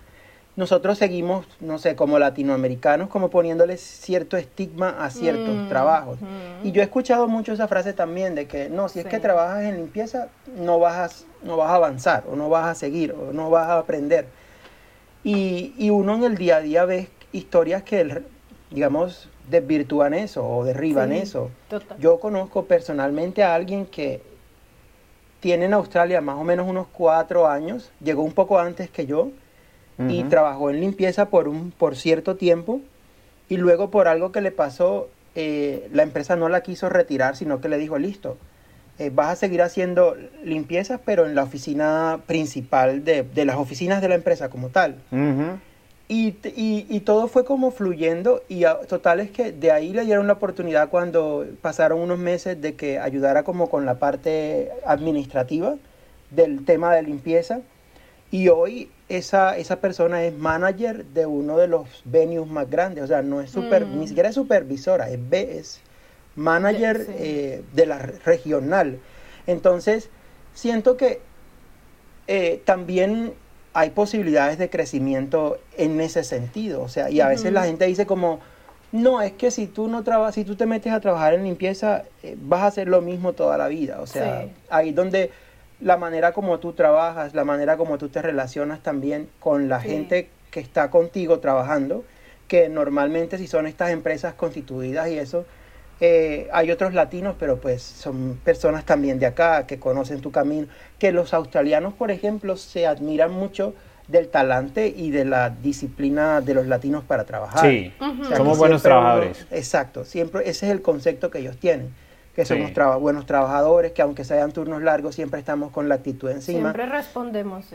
nosotros 0.56 0.98
seguimos, 0.98 1.46
no 1.60 1.78
sé, 1.80 1.96
como 1.98 2.18
latinoamericanos, 2.18 3.10
como 3.10 3.30
poniéndoles 3.30 3.82
cierto 3.82 4.38
estigma 4.38 5.04
a 5.04 5.10
ciertos 5.10 5.54
mm, 5.54 5.68
trabajos. 5.68 6.18
Y 6.64 6.72
yo 6.72 6.82
he 6.82 6.86
escuchado 6.86 7.28
mucho 7.28 7.52
esa 7.52 7.68
frase 7.68 7.92
también 7.92 8.36
de 8.36 8.48
que, 8.48 8.70
no, 8.70 8.88
si 8.88 9.00
es 9.00 9.06
que 9.06 9.20
trabajas 9.20 9.64
en 9.64 9.76
limpieza, 9.76 10.30
no 10.58 10.80
vas, 10.80 11.26
a, 11.44 11.46
no 11.46 11.58
vas 11.58 11.72
a 11.72 11.76
avanzar, 11.76 12.24
o 12.32 12.38
no 12.38 12.50
vas 12.50 12.68
a 12.68 12.76
seguir, 12.76 13.12
o 13.12 13.34
no 13.34 13.50
vas 13.50 13.68
a 13.68 13.80
aprender. 13.80 14.28
Y, 15.26 15.74
y 15.78 15.90
uno 15.90 16.16
en 16.16 16.24
el 16.24 16.38
día 16.38 16.58
a 16.58 16.62
día 16.62 16.86
ve 16.86 17.10
historias 17.34 17.84
que, 17.84 18.24
digamos, 18.72 19.28
desvirtúan 19.50 20.14
eso 20.14 20.48
o 20.48 20.64
derriban 20.64 21.12
eso. 21.12 21.52
Yo 22.00 22.20
conozco 22.20 22.66
personalmente 22.66 23.44
a 23.44 23.56
alguien 23.56 23.86
que 23.86 24.22
tiene 25.46 25.66
en 25.66 25.76
Australia 25.76 26.22
más 26.22 26.38
o 26.38 26.44
menos 26.44 26.68
unos 26.68 26.88
cuatro 26.92 27.48
años, 27.48 27.92
llegó 28.04 28.24
un 28.24 28.32
poco 28.32 28.58
antes 28.58 28.90
que 28.90 29.06
yo 29.06 29.30
y 30.10 30.24
trabajó 30.24 30.72
en 30.72 30.80
limpieza 30.80 31.30
por, 31.30 31.48
un, 31.48 31.70
por 31.70 31.96
cierto 31.96 32.36
tiempo 32.36 32.82
y 33.48 33.58
luego 33.58 33.92
por 33.92 34.08
algo 34.08 34.32
que 34.32 34.42
le 34.42 34.50
pasó, 34.50 35.08
eh, 35.36 35.88
la 35.94 36.02
empresa 36.02 36.36
no 36.36 36.50
la 36.50 36.62
quiso 36.62 36.90
retirar, 36.90 37.36
sino 37.36 37.62
que 37.62 37.70
le 37.70 37.78
dijo, 37.78 38.00
listo, 38.00 38.40
eh, 38.98 39.12
vas 39.14 39.30
a 39.30 39.36
seguir 39.36 39.62
haciendo 39.62 40.18
limpieza, 40.44 41.02
pero 41.06 41.28
en 41.28 41.36
la 41.36 41.44
oficina 41.44 42.22
principal 42.26 43.06
de, 43.06 43.22
de 43.22 43.46
las 43.46 43.58
oficinas 43.58 44.02
de 44.02 44.10
la 44.10 44.16
empresa 44.16 44.50
como 44.50 44.70
tal. 44.70 44.96
Y, 46.08 46.36
y, 46.44 47.00
todo 47.00 47.28
fue 47.28 47.46
como 47.46 47.72
fluyendo 47.72 48.44
y 48.48 48.64
total 48.88 49.20
es 49.22 49.32
que 49.32 49.52
de 49.52 49.72
ahí 49.72 49.92
le 49.92 50.06
dieron 50.06 50.28
la 50.28 50.34
oportunidad 50.34 50.90
cuando 50.90 51.48
pasaron 51.64 52.00
unos 52.00 52.20
meses 52.20 52.62
de 52.62 52.76
que 52.76 53.00
ayudara 53.00 53.42
como 53.42 53.72
con 53.72 53.88
la 53.88 53.98
parte 53.98 54.70
administrativa 54.86 55.78
del 56.30 56.64
tema 56.64 56.94
de 56.94 57.02
limpieza 57.02 57.62
y 58.30 58.50
hoy 58.50 58.92
esa, 59.10 59.58
esa 59.58 59.80
persona 59.80 60.24
es 60.24 60.38
manager 60.38 61.06
de 61.06 61.26
uno 61.26 61.58
de 61.58 61.68
los 61.68 61.88
venues 62.06 62.48
más 62.48 62.70
grandes, 62.70 63.04
o 63.04 63.08
sea, 63.08 63.22
no 63.22 63.42
es 63.42 63.52
super, 63.52 63.86
mm. 63.86 64.00
ni 64.00 64.08
siquiera 64.08 64.30
es 64.30 64.36
supervisora, 64.36 65.10
es, 65.10 65.20
es 65.32 65.82
manager 66.36 67.06
eh, 67.18 67.64
de 67.74 67.86
la 67.86 68.00
regional. 68.00 69.00
Entonces, 69.48 70.10
siento 70.54 70.98
que 70.98 71.22
eh, 72.28 72.62
también 72.66 73.34
hay 73.76 73.90
posibilidades 73.90 74.58
de 74.58 74.70
crecimiento 74.70 75.60
en 75.78 76.00
ese 76.00 76.24
sentido. 76.24 76.82
O 76.82 76.88
sea, 76.88 77.10
y 77.10 77.20
a 77.20 77.28
veces 77.28 77.52
la 77.52 77.66
gente 77.66 77.86
dice 77.86 78.06
como, 78.06 78.40
no, 78.94 79.22
es 79.22 79.34
que 79.34 79.52
si 79.52 79.68
tú 79.68 79.90
no 79.90 80.02
trabajas, 80.02 80.36
si 80.36 80.46
tú 80.46 80.56
te 80.56 80.66
metes 80.66 80.94
a 80.94 81.02
trabajar 81.02 81.34
en 81.34 81.44
limpieza, 81.44 82.04
eh, 82.24 82.38
vas 82.40 82.62
a 82.62 82.68
hacer 82.68 82.88
lo 82.88 83.02
mismo 83.02 83.34
toda 83.34 83.58
la 83.58 83.68
vida. 83.68 84.00
O 84.00 84.08
sea, 84.08 84.48
ahí 84.70 84.94
donde 84.94 85.30
la 85.82 85.98
manera 85.98 86.32
como 86.32 86.60
tú 86.60 86.72
trabajas, 86.72 87.34
la 87.36 87.44
manera 87.44 87.76
como 87.76 87.98
tú 87.98 88.08
te 88.08 88.22
relacionas 88.22 88.82
también 88.82 89.28
con 89.42 89.68
la 89.68 89.82
gente 89.82 90.30
que 90.52 90.62
está 90.62 90.90
contigo 90.90 91.40
trabajando, 91.40 92.06
que 92.48 92.70
normalmente 92.70 93.38
si 93.38 93.46
son 93.46 93.68
estas 93.68 93.90
empresas 93.90 94.36
constituidas 94.36 95.10
y 95.10 95.20
eso, 95.20 95.46
eh, 96.02 96.50
hay 96.52 96.72
otros 96.72 96.94
latinos, 96.94 97.36
pero 97.40 97.58
pues 97.58 97.82
son 97.82 98.40
personas 98.44 98.86
también 98.86 99.20
de 99.20 99.26
acá 99.26 99.66
que 99.66 99.80
conocen 99.80 100.22
tu 100.22 100.32
camino, 100.32 100.68
que 101.00 101.12
los 101.12 101.34
australianos, 101.34 101.94
por 101.94 102.12
ejemplo, 102.12 102.58
se 102.58 102.86
admiran 102.86 103.32
mucho 103.32 103.74
del 104.08 104.28
talante 104.28 104.88
y 104.88 105.10
de 105.12 105.26
la 105.26 105.50
disciplina 105.50 106.42
de 106.42 106.54
los 106.54 106.68
latinos 106.68 107.04
para 107.04 107.24
trabajar. 107.24 107.62
Sí, 107.70 107.94
somos 108.36 108.58
buenos 108.58 108.84
trabajadores. 108.84 109.48
exacto, 109.52 110.04
siempre 110.04 110.42
ese 110.42 110.68
es 110.68 110.72
el 110.72 110.82
concepto 110.82 111.32
que 111.32 111.40
ellos 111.40 111.58
tienen, 111.58 111.94
que 112.36 112.46
somos 112.46 112.72
buenos 113.00 113.26
trabajadores, 113.26 113.94
que 113.94 114.02
aunque 114.02 114.26
sean 114.26 114.52
turnos 114.52 114.82
largos, 114.82 115.16
siempre 115.16 115.40
estamos 115.40 115.72
con 115.72 115.88
la 115.88 115.96
actitud 115.96 116.30
encima. 116.30 116.74
Siempre 116.74 116.86
respondemos. 116.86 117.66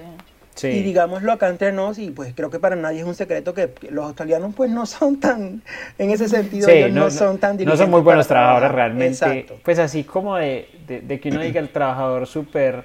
Y 0.62 0.82
digámoslo 0.82 1.32
acá 1.32 1.48
entre 1.48 1.72
nos, 1.72 1.98
y 1.98 2.10
pues 2.10 2.34
creo 2.34 2.50
que 2.50 2.58
para 2.58 2.76
nadie 2.76 3.00
es 3.00 3.06
un 3.06 3.14
secreto 3.14 3.54
que 3.54 3.70
los 3.90 4.04
australianos 4.04 4.54
pues 4.54 4.70
no 4.70 4.84
son 4.86 5.18
tan, 5.18 5.62
en 5.98 6.10
ese 6.10 6.28
sentido, 6.28 6.68
no, 6.90 7.10
son 7.10 7.38
tan 7.38 7.56
No 7.64 7.76
son 7.76 7.90
muy 7.90 8.00
buenos 8.02 8.26
trabajadores 8.26 8.72
realmente. 8.72 9.46
Pues 9.64 9.78
así 9.78 10.04
como 10.04 10.36
de, 10.36 10.68
de, 10.86 11.20
que 11.20 11.30
uno 11.30 11.40
diga 11.40 11.60
el 11.60 11.70
trabajador 11.70 12.26
súper 12.26 12.84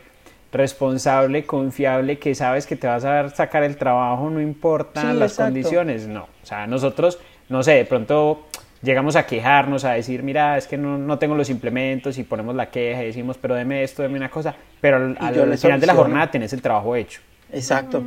responsable, 0.51 1.45
confiable, 1.45 2.17
que 2.17 2.33
sabes 2.33 2.65
que 2.65 2.75
te 2.77 2.87
vas 2.87 3.03
a 3.03 3.29
sacar 3.29 3.63
el 3.63 3.75
trabajo, 3.75 4.29
no 4.29 4.39
importa 4.39 5.13
las 5.13 5.35
condiciones, 5.35 6.07
no. 6.07 6.23
O 6.23 6.45
sea, 6.45 6.67
nosotros, 6.67 7.19
no 7.49 7.61
sé, 7.61 7.71
de 7.71 7.85
pronto 7.85 8.45
llegamos 8.81 9.17
a 9.17 9.25
quejarnos, 9.25 9.83
a 9.83 9.93
decir, 9.93 10.23
mira, 10.23 10.57
es 10.57 10.67
que 10.67 10.77
no, 10.77 10.97
no 10.97 11.19
tengo 11.19 11.35
los 11.35 11.49
implementos 11.49 12.17
y 12.17 12.23
ponemos 12.23 12.55
la 12.55 12.69
queja 12.69 13.03
y 13.03 13.07
decimos, 13.07 13.37
pero 13.37 13.55
deme 13.55 13.83
esto, 13.83 14.01
deme 14.01 14.17
una 14.17 14.29
cosa, 14.29 14.55
pero 14.79 14.97
al, 14.97 15.17
al 15.19 15.57
final 15.57 15.81
de 15.81 15.87
la 15.87 15.95
jornada 15.95 16.31
tenés 16.31 16.53
el 16.53 16.61
trabajo 16.61 16.95
hecho. 16.95 17.19
Exacto. 17.55 18.03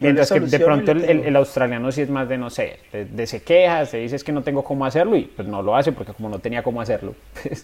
Mientras 0.00 0.30
que 0.30 0.40
de 0.40 0.60
pronto 0.60 0.92
el, 0.92 1.36
australiano 1.36 1.90
sí 1.92 2.02
es 2.02 2.10
más 2.10 2.28
de, 2.28 2.36
no 2.36 2.50
sé, 2.50 2.78
de, 2.92 3.26
se 3.26 3.42
queja, 3.42 3.86
se 3.86 3.98
dice 3.98 4.16
es 4.16 4.24
que 4.24 4.32
no 4.32 4.42
tengo 4.42 4.64
cómo 4.64 4.84
hacerlo 4.84 5.16
y 5.16 5.22
pues 5.22 5.46
no 5.48 5.62
lo 5.62 5.76
hace 5.76 5.92
porque 5.92 6.12
como 6.12 6.28
no 6.28 6.38
tenía 6.38 6.62
cómo 6.62 6.80
hacerlo. 6.80 7.14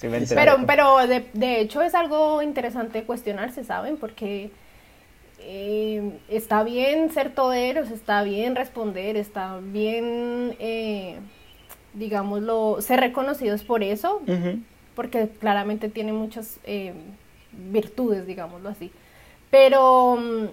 Pues, 0.00 0.32
pero 0.32 0.56
pero 0.66 1.06
de, 1.06 1.26
de, 1.34 1.60
hecho 1.60 1.82
es 1.82 1.94
algo 1.94 2.40
interesante 2.40 3.02
cuestionarse, 3.02 3.64
¿saben? 3.64 3.98
Porque 3.98 4.50
eh, 5.42 6.18
está 6.28 6.62
bien 6.62 7.10
ser 7.10 7.34
toderos, 7.34 7.90
está 7.90 8.22
bien 8.22 8.56
responder, 8.56 9.16
está 9.16 9.58
bien, 9.62 10.54
eh, 10.58 11.16
digámoslo, 11.94 12.78
ser 12.80 13.00
reconocidos 13.00 13.62
por 13.62 13.82
eso, 13.82 14.20
porque 14.94 15.30
claramente 15.40 15.88
tiene 15.88 16.12
muchas 16.12 16.60
eh, 16.64 16.92
virtudes, 17.52 18.26
digámoslo 18.26 18.68
así. 18.68 18.92
Pero 19.50 20.16
mm, 20.16 20.46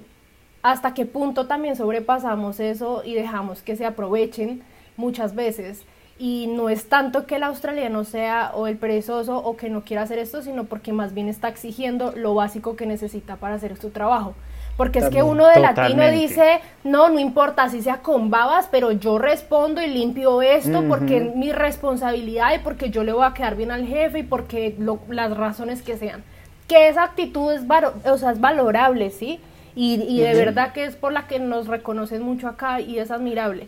hasta 0.64 0.94
qué 0.94 1.06
punto 1.06 1.48
también 1.48 1.76
sobrepasamos 1.76 2.60
eso 2.60 3.04
y 3.06 3.14
dejamos 3.14 3.62
que 3.62 3.76
se 3.76 3.86
aprovechen 3.86 4.64
muchas 4.98 5.36
veces. 5.36 5.84
Y 6.20 6.48
no 6.48 6.70
es 6.70 6.90
tanto 6.90 7.28
que 7.28 7.36
el 7.36 7.44
australiano 7.44 8.04
sea 8.04 8.52
o 8.56 8.66
el 8.66 8.78
perezoso 8.78 9.38
o 9.38 9.56
que 9.56 9.70
no 9.70 9.84
quiera 9.84 10.02
hacer 10.02 10.18
esto, 10.18 10.42
sino 10.42 10.64
porque 10.64 10.92
más 10.92 11.14
bien 11.14 11.30
está 11.30 11.48
exigiendo 11.48 12.12
lo 12.16 12.34
básico 12.34 12.76
que 12.76 12.88
necesita 12.88 13.36
para 13.36 13.56
hacer 13.56 13.78
su 13.78 13.92
trabajo. 13.92 14.34
Porque 14.78 15.00
es 15.00 15.10
que 15.10 15.24
uno 15.24 15.48
de 15.48 15.60
latino 15.60 16.08
dice, 16.10 16.62
no, 16.84 17.10
no 17.10 17.20
importa 17.20 17.68
si 17.70 17.82
sea 17.82 18.02
con 18.02 18.30
babas, 18.30 18.68
pero 18.70 18.92
yo 18.92 19.18
respondo 19.18 19.82
y 19.82 19.88
limpio 19.88 20.44
esto 20.44 20.84
porque 20.88 21.18
es 21.18 21.36
mi 21.36 21.52
responsabilidad 21.52 22.54
y 22.56 22.60
porque 22.60 22.92
yo 22.92 23.04
le 23.04 23.12
voy 23.12 23.26
a 23.26 23.34
quedar 23.34 23.56
bien 23.56 23.72
al 23.72 23.88
jefe 23.88 24.20
y 24.20 24.24
porque 24.24 24.76
las 25.10 25.36
razones 25.36 25.82
que 25.82 25.98
sean 25.98 26.24
que 26.68 26.90
esa 26.90 27.04
actitud 27.04 27.52
es, 27.52 27.62
o 28.06 28.18
sea, 28.18 28.32
es 28.32 28.40
valorable, 28.40 29.10
¿sí? 29.10 29.40
Y, 29.80 30.22
de 30.22 30.34
verdad 30.34 30.74
que 30.74 30.86
es 30.86 30.96
por 30.96 31.14
la 31.14 31.28
que 31.28 31.38
nos 31.38 31.68
reconocen 31.68 32.24
mucho 32.24 32.48
acá 32.48 32.82
y 32.82 32.98
es 32.98 33.12
admirable. 33.12 33.68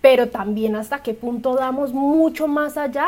Pero 0.00 0.28
también 0.28 0.76
hasta 0.76 1.02
qué 1.02 1.12
punto 1.12 1.54
damos 1.54 1.92
mucho 1.92 2.48
más 2.48 2.78
allá 2.78 3.06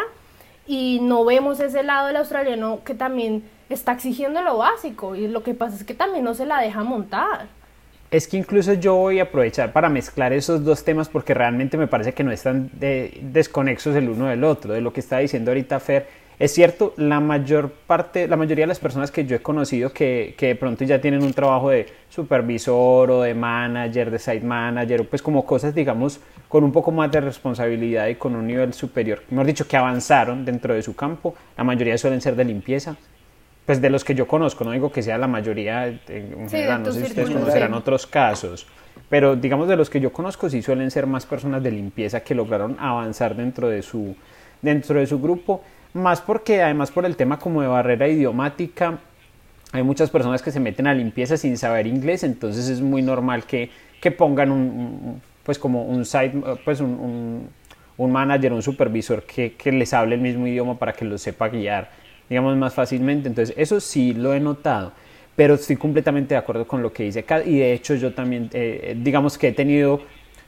y 0.67 1.01
no 1.01 1.25
vemos 1.25 1.59
ese 1.61 1.83
lado 1.83 2.09
del 2.09 2.17
australiano 2.17 2.81
que 2.85 2.95
también 2.95 3.45
está 3.71 3.93
exigiendo 3.93 4.43
lo 4.43 4.59
básico 4.59 5.17
y 5.17 5.27
lo 5.27 5.43
que 5.43 5.55
pasa 5.55 5.77
es 5.77 5.85
que 5.85 5.95
también 5.95 6.23
no 6.23 6.35
se 6.35 6.45
la 6.45 6.61
deja 6.61 6.85
montar. 6.85 7.47
Es 8.11 8.29
que 8.29 8.37
incluso 8.37 8.75
yo 8.75 8.95
voy 8.95 9.21
a 9.21 9.25
aprovechar 9.25 9.73
para 9.73 9.89
mezclar 9.89 10.35
esos 10.35 10.65
dos 10.65 10.85
temas 10.85 11.09
porque 11.09 11.33
realmente 11.33 11.79
me 11.79 11.87
parece 11.87 12.13
que 12.13 12.25
no 12.25 12.31
están 12.31 12.71
desconexos 12.75 13.97
el 13.97 14.11
uno 14.11 14.27
del 14.27 14.45
otro, 14.45 14.75
de 14.75 14.83
lo 14.83 14.93
que 14.93 15.01
está 15.01 15.19
diciendo 15.19 15.51
ahorita 15.51 15.81
Fer 15.81 16.07
es 16.39 16.53
cierto, 16.53 16.95
la 16.97 17.21
mayor 17.21 17.71
parte, 17.71 18.27
la 18.27 18.37
mayoría 18.37 18.65
de 18.65 18.69
las 18.69 18.81
personas 18.81 19.11
que 19.11 19.25
yo 19.25 19.37
he 19.37 19.43
conocido 19.43 19.93
que, 19.93 20.35
que, 20.37 20.49
de 20.49 20.55
pronto 20.57 20.85
ya 20.85 21.01
tienen 21.01 21.23
un 21.23 21.33
trabajo 21.33 21.71
de 21.71 21.87
supervisor 22.09 23.11
o 23.11 23.23
de 23.23 23.35
manager, 23.35 24.11
de 24.11 24.19
site 24.19 24.45
manager, 24.45 25.09
pues 25.09 25.23
como 25.23 25.45
cosas, 25.45 25.75
digamos, 25.75 26.21
con 26.49 26.65
un 26.65 26.73
poco 26.73 26.91
más 26.91 27.11
de 27.13 27.21
responsabilidad 27.21 28.09
y 28.09 28.17
con 28.17 28.35
un 28.35 28.47
nivel 28.47 28.75
superior, 28.75 29.23
hemos 29.31 29.47
dicho 29.47 29.67
que 29.69 29.77
avanzaron 29.77 30.45
dentro 30.45 30.75
de 30.75 30.83
su 30.83 30.97
campo, 30.97 31.35
la 31.57 31.65
mayoría 31.65 31.97
suelen 31.99 32.21
ser 32.21 32.35
de 32.35 32.45
limpieza, 32.45 32.97
pues 33.65 33.81
de 33.81 33.91
los 33.91 34.05
que 34.05 34.15
yo 34.15 34.27
conozco, 34.27 34.65
no 34.65 34.73
digo 34.73 34.93
que 34.93 35.03
sea 35.03 35.17
la 35.19 35.29
mayoría 35.29 35.87
en 35.87 36.49
general, 36.49 36.83
no 36.83 36.93
sé 36.93 37.01
si 37.01 37.07
ustedes 37.07 37.31
conocerán 37.31 37.75
otros 37.75 38.07
casos, 38.07 38.67
pero 39.09 39.37
digamos 39.37 39.69
de 39.69 39.77
los 39.77 39.89
que 39.89 40.01
yo 40.01 40.13
conozco 40.13 40.51
sí 40.51 40.63
suelen 40.63 40.91
ser 40.91 41.07
más 41.07 41.27
personas 41.27 41.63
de 41.63 41.71
limpieza 41.71 42.21
que 42.21 42.35
lograron 42.35 42.77
avanzar 42.79 43.35
dentro 43.37 43.69
de 43.69 43.83
su, 43.83 44.17
dentro 44.61 44.99
de 44.99 45.07
su 45.07 45.21
grupo 45.21 45.63
más 45.95 46.21
porque 46.21 46.61
además 46.61 46.91
por 46.91 47.07
el 47.07 47.17
tema 47.17 47.39
como 47.39 47.63
de 47.63 47.69
barrera 47.69 48.07
idiomática, 48.09 48.99
hay 49.73 49.83
muchas 49.83 50.11
personas 50.11 50.43
que 50.43 50.53
se 50.53 50.61
meten 50.61 50.87
a 50.87 50.95
limpieza 50.95 51.37
sin 51.37 51.57
saber 51.57 51.87
inglés, 51.87 52.23
entonces 52.23 52.69
es 52.69 52.81
muy 52.81 53.03
normal 53.03 53.45
que, 53.45 53.71
que 54.01 54.11
pongan 54.11 54.53
un, 54.53 55.21
pues 55.43 55.59
como 55.59 55.85
un 55.85 56.05
site, 56.05 56.33
pues 56.65 56.81
un, 56.81 57.49
un, 57.97 58.13
manager, 58.13 58.53
un 58.53 58.63
supervisor 58.63 59.23
que, 59.25 59.55
que, 59.55 59.73
les 59.73 59.93
hable 59.95 60.17
el 60.17 60.21
mismo 60.21 60.47
idioma 60.47 60.79
para 60.79 60.93
que 60.93 61.05
los 61.05 61.23
sepa 61.23 61.49
guiar, 61.49 61.91
digamos, 62.29 62.57
más 62.57 62.75
fácilmente. 62.75 63.29
Entonces, 63.29 63.55
eso 63.59 63.81
sí 63.81 64.15
lo 64.15 64.35
he 64.35 64.41
notado, 64.41 64.93
pero 65.35 65.55
estoy 65.55 65.77
completamente 65.77 66.35
de 66.35 66.39
acuerdo 66.39 66.67
con 66.67 66.83
lo 66.83 66.93
que 66.93 67.05
dice 67.05 67.21
acá 67.21 67.43
y 67.43 67.59
de 67.59 67.73
hecho 67.73 67.95
yo 67.95 68.15
también, 68.15 68.51
eh, 68.53 68.97
digamos 69.01 69.39
que 69.39 69.49
he 69.49 69.53
tenido 69.53 70.03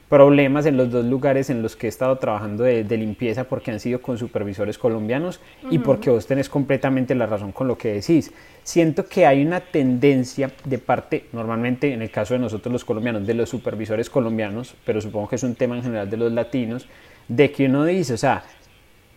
problemas 0.08 0.66
en 0.66 0.76
los 0.76 0.90
dos 0.90 1.04
lugares 1.04 1.50
en 1.50 1.62
los 1.62 1.74
que 1.74 1.86
he 1.86 1.88
estado 1.88 2.16
trabajando 2.18 2.64
de, 2.64 2.84
limpieza 2.96 3.44
porque 3.44 3.72
han 3.72 3.80
sido 3.80 4.00
con 4.00 4.18
supervisores 4.18 4.78
colombianos 4.78 5.40
y 5.70 5.78
porque 5.78 6.10
vos 6.10 6.26
tenés 6.26 6.48
completamente 6.48 7.14
la 7.14 7.26
razón 7.26 7.52
con 7.52 7.66
lo 7.66 7.76
que 7.76 7.94
decís. 7.94 8.32
Siento 8.62 9.06
que 9.06 9.26
hay 9.26 9.44
una 9.44 9.60
tendencia 9.60 10.50
de 10.64 10.78
parte, 10.78 11.26
normalmente 11.32 11.92
en 11.92 12.02
el 12.02 12.10
caso 12.10 12.34
de 12.34 12.40
nosotros 12.40 12.72
los 12.72 12.84
colombianos, 12.84 13.26
de 13.26 13.34
los 13.34 13.48
supervisores 13.48 14.08
colombianos, 14.08 14.74
pero 14.84 15.00
supongo 15.00 15.28
que 15.28 15.36
es 15.36 15.42
un 15.42 15.54
tema 15.54 15.76
en 15.76 15.82
general 15.82 16.08
de 16.08 16.16
los 16.16 16.32
latinos, 16.32 16.88
de 17.28 17.50
que 17.50 17.66
uno 17.66 17.84
dice, 17.84 18.14
o 18.14 18.18
sea, 18.18 18.44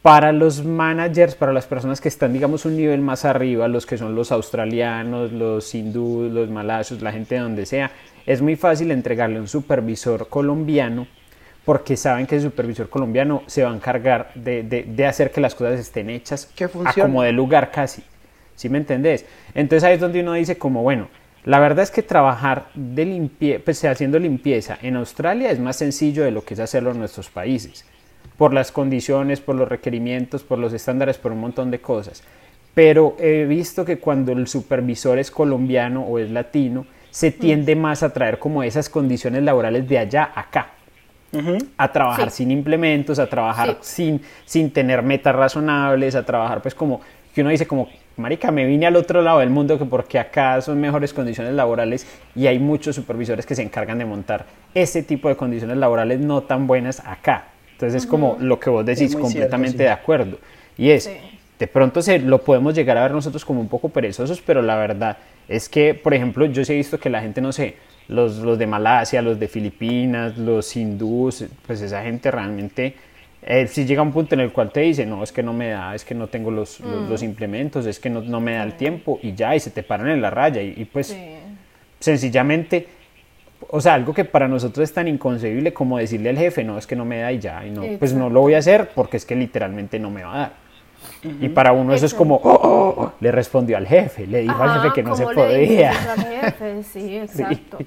para 0.01 0.31
los 0.31 0.63
managers, 0.63 1.35
para 1.35 1.51
las 1.51 1.65
personas 1.65 1.99
que 1.99 2.07
están, 2.07 2.31
digamos, 2.31 2.65
un 2.65 2.77
nivel 2.77 3.01
más 3.01 3.25
arriba, 3.25 3.67
los 3.67 3.85
que 3.85 3.97
son 3.97 4.15
los 4.15 4.31
australianos, 4.31 5.31
los 5.31 5.73
hindúes, 5.75 6.31
los 6.31 6.49
malayos, 6.49 7.01
la 7.01 7.11
gente 7.11 7.35
de 7.35 7.41
donde 7.41 7.65
sea, 7.65 7.91
es 8.25 8.41
muy 8.41 8.55
fácil 8.55 8.91
entregarle 8.91 9.39
un 9.39 9.47
supervisor 9.47 10.29
colombiano 10.29 11.07
porque 11.65 11.97
saben 11.97 12.25
que 12.25 12.35
el 12.35 12.41
supervisor 12.41 12.89
colombiano 12.89 13.43
se 13.45 13.63
va 13.63 13.71
a 13.71 13.75
encargar 13.75 14.31
de, 14.33 15.05
hacer 15.07 15.31
que 15.31 15.41
las 15.41 15.53
cosas 15.53 15.79
estén 15.79 16.09
hechas 16.09 16.49
a 16.85 16.93
como 16.93 17.21
de 17.21 17.31
lugar 17.31 17.69
casi. 17.69 18.03
¿Sí 18.55 18.69
me 18.69 18.77
entendés? 18.77 19.25
Entonces 19.53 19.83
ahí 19.83 19.95
es 19.95 19.99
donde 19.99 20.21
uno 20.21 20.33
dice 20.33 20.57
como, 20.57 20.81
bueno, 20.81 21.09
la 21.45 21.59
verdad 21.59 21.83
es 21.83 21.91
que 21.91 22.03
trabajar 22.03 22.69
de 22.73 23.05
limpieza, 23.05 23.61
pues 23.63 23.83
haciendo 23.85 24.19
limpieza 24.19 24.77
en 24.81 24.95
Australia 24.95 25.51
es 25.51 25.59
más 25.59 25.77
sencillo 25.77 26.23
de 26.23 26.31
lo 26.31 26.43
que 26.43 26.55
es 26.55 26.59
hacerlo 26.59 26.91
en 26.91 26.99
nuestros 26.99 27.29
países, 27.29 27.85
por 28.39 28.53
las 28.53 28.71
condiciones, 28.71 29.41
por 29.41 29.55
los 29.55 29.67
requerimientos, 29.67 30.43
por 30.43 30.59
los 30.59 30.71
estándares, 30.71 31.17
por 31.17 31.33
un 31.33 31.41
montón 31.41 31.71
de 31.71 31.81
cosas. 31.81 32.23
Pero 32.73 33.17
he 33.19 33.43
visto 33.43 33.83
que 33.83 33.99
cuando 33.99 34.31
el 34.31 34.47
supervisor 34.47 35.19
es 35.19 35.29
colombiano 35.29 36.03
o 36.03 36.19
es 36.19 36.31
latino, 36.31 36.85
se 37.11 37.31
tiende 37.31 37.75
más 37.75 38.01
a 38.01 38.13
traer 38.13 38.39
como 38.39 38.63
esas 38.63 38.87
condiciones 38.87 39.43
laborales 39.43 39.89
de 39.89 39.97
allá 39.97 40.31
acá. 40.33 40.69
A 41.77 41.91
trabajar 41.91 42.31
sin 42.31 42.49
implementos, 42.49 43.19
a 43.19 43.27
trabajar 43.27 43.77
sin, 43.81 44.21
sin 44.45 44.71
tener 44.71 45.03
metas 45.03 45.35
razonables, 45.35 46.15
a 46.15 46.25
trabajar 46.25 46.61
pues 46.61 46.73
como 46.73 47.01
que 47.35 47.41
uno 47.41 47.49
dice 47.49 47.67
como, 47.67 47.89
marica, 48.15 48.51
me 48.51 48.65
vine 48.65 48.85
al 48.85 48.95
otro 48.95 49.21
lado 49.21 49.39
del 49.39 49.49
mundo 49.49 49.77
que 49.77 49.83
porque 49.83 50.17
acá 50.17 50.61
son 50.61 50.79
mejores 50.79 51.13
condiciones 51.13 51.53
laborales 51.53 52.07
y 52.35 52.47
hay 52.47 52.57
muchos 52.57 52.95
supervisores 52.95 53.45
que 53.45 53.53
se 53.53 53.63
encargan 53.63 53.97
de 53.97 54.05
montar 54.05 54.45
ese 54.73 55.03
tipo 55.03 55.27
de 55.27 55.35
condiciones 55.35 55.75
laborales 55.75 56.21
no 56.21 56.43
tan 56.43 56.67
buenas 56.67 57.01
acá. 57.05 57.43
Entonces 57.79 58.03
es 58.03 58.09
como 58.09 58.35
lo 58.41 58.59
que 58.59 58.69
vos 58.69 58.85
decís, 58.85 59.15
completamente 59.15 59.83
de 59.83 59.89
acuerdo. 59.89 60.37
Y 60.77 60.89
es, 60.89 61.09
de 61.57 61.67
pronto 61.67 62.01
se, 62.01 62.19
lo 62.19 62.43
podemos 62.43 62.75
llegar 62.75 62.97
a 62.97 63.03
ver 63.03 63.11
nosotros 63.11 63.45
como 63.45 63.61
un 63.61 63.69
poco 63.69 63.87
perezosos, 63.87 64.41
pero 64.45 64.61
la 64.61 64.75
verdad 64.75 65.17
es 65.47 65.69
que, 65.69 65.93
por 65.93 66.13
ejemplo, 66.13 66.45
yo 66.45 66.65
sí 66.65 66.73
he 66.73 66.75
visto 66.75 66.99
que 66.99 67.09
la 67.09 67.21
gente, 67.21 67.39
no 67.39 67.53
sé, 67.53 67.75
los, 68.09 68.39
los 68.39 68.59
de 68.59 68.67
Malasia, 68.67 69.21
los 69.21 69.39
de 69.39 69.47
Filipinas, 69.47 70.37
los 70.37 70.75
hindús, 70.75 71.45
pues 71.65 71.79
esa 71.79 72.03
gente 72.03 72.29
realmente, 72.29 72.95
eh, 73.43 73.65
si 73.67 73.85
llega 73.85 74.01
un 74.01 74.11
punto 74.11 74.35
en 74.35 74.41
el 74.41 74.51
cual 74.51 74.73
te 74.73 74.81
dice, 74.81 75.05
no, 75.05 75.23
es 75.23 75.31
que 75.31 75.41
no 75.41 75.53
me 75.53 75.69
da, 75.69 75.95
es 75.95 76.03
que 76.03 76.13
no 76.13 76.27
tengo 76.27 76.51
los, 76.51 76.81
los, 76.81 77.21
mm. 77.21 77.25
implementos, 77.25 77.85
es 77.85 77.97
que 77.97 78.09
no, 78.09 78.19
no, 78.19 78.41
me 78.41 78.55
da 78.55 78.63
el 78.63 78.73
tiempo 78.73 79.21
y 79.23 79.35
ya, 79.35 79.55
y 79.55 79.61
se 79.61 79.71
te 79.71 79.83
paran 79.83 80.09
en 80.09 80.21
la 80.21 80.29
raya 80.29 80.61
y, 80.61 80.83
pues 80.83 81.15
sencillamente 81.97 82.87
o 83.71 83.81
sea, 83.81 83.93
algo 83.93 84.13
que 84.13 84.25
para 84.25 84.47
nosotros 84.47 84.89
es 84.89 84.93
tan 84.93 85.07
inconcebible 85.07 85.73
como 85.73 85.97
decirle 85.99 86.29
al 86.29 86.37
jefe, 86.37 86.63
no, 86.63 86.77
es 86.77 86.87
que 86.87 86.95
no 86.95 87.05
me 87.05 87.19
da 87.19 87.31
y 87.31 87.39
ya, 87.39 87.65
y 87.65 87.69
no, 87.69 87.83
pues 87.99 88.13
no 88.13 88.29
lo 88.29 88.41
voy 88.41 88.55
a 88.55 88.57
hacer 88.57 88.89
porque 88.95 89.17
es 89.17 89.25
que 89.25 89.35
literalmente 89.35 89.99
no 89.99 90.09
me 90.09 90.23
va 90.23 90.33
a 90.33 90.37
dar. 90.37 90.69
Y 91.23 91.49
para 91.49 91.71
uno 91.73 91.93
eso 91.93 92.05
es 92.05 92.13
como, 92.13 92.35
oh, 92.35 92.49
oh, 92.49 92.93
oh", 92.97 93.13
le 93.19 93.31
respondió 93.31 93.77
al 93.77 93.85
jefe, 93.85 94.25
le 94.25 94.41
dijo 94.41 94.61
al 94.61 94.81
jefe 94.81 94.93
que 94.95 95.03
no 95.03 95.15
se 95.15 95.25
podía. 95.25 95.93
Sí, 96.83 97.17
exacto. 97.17 97.77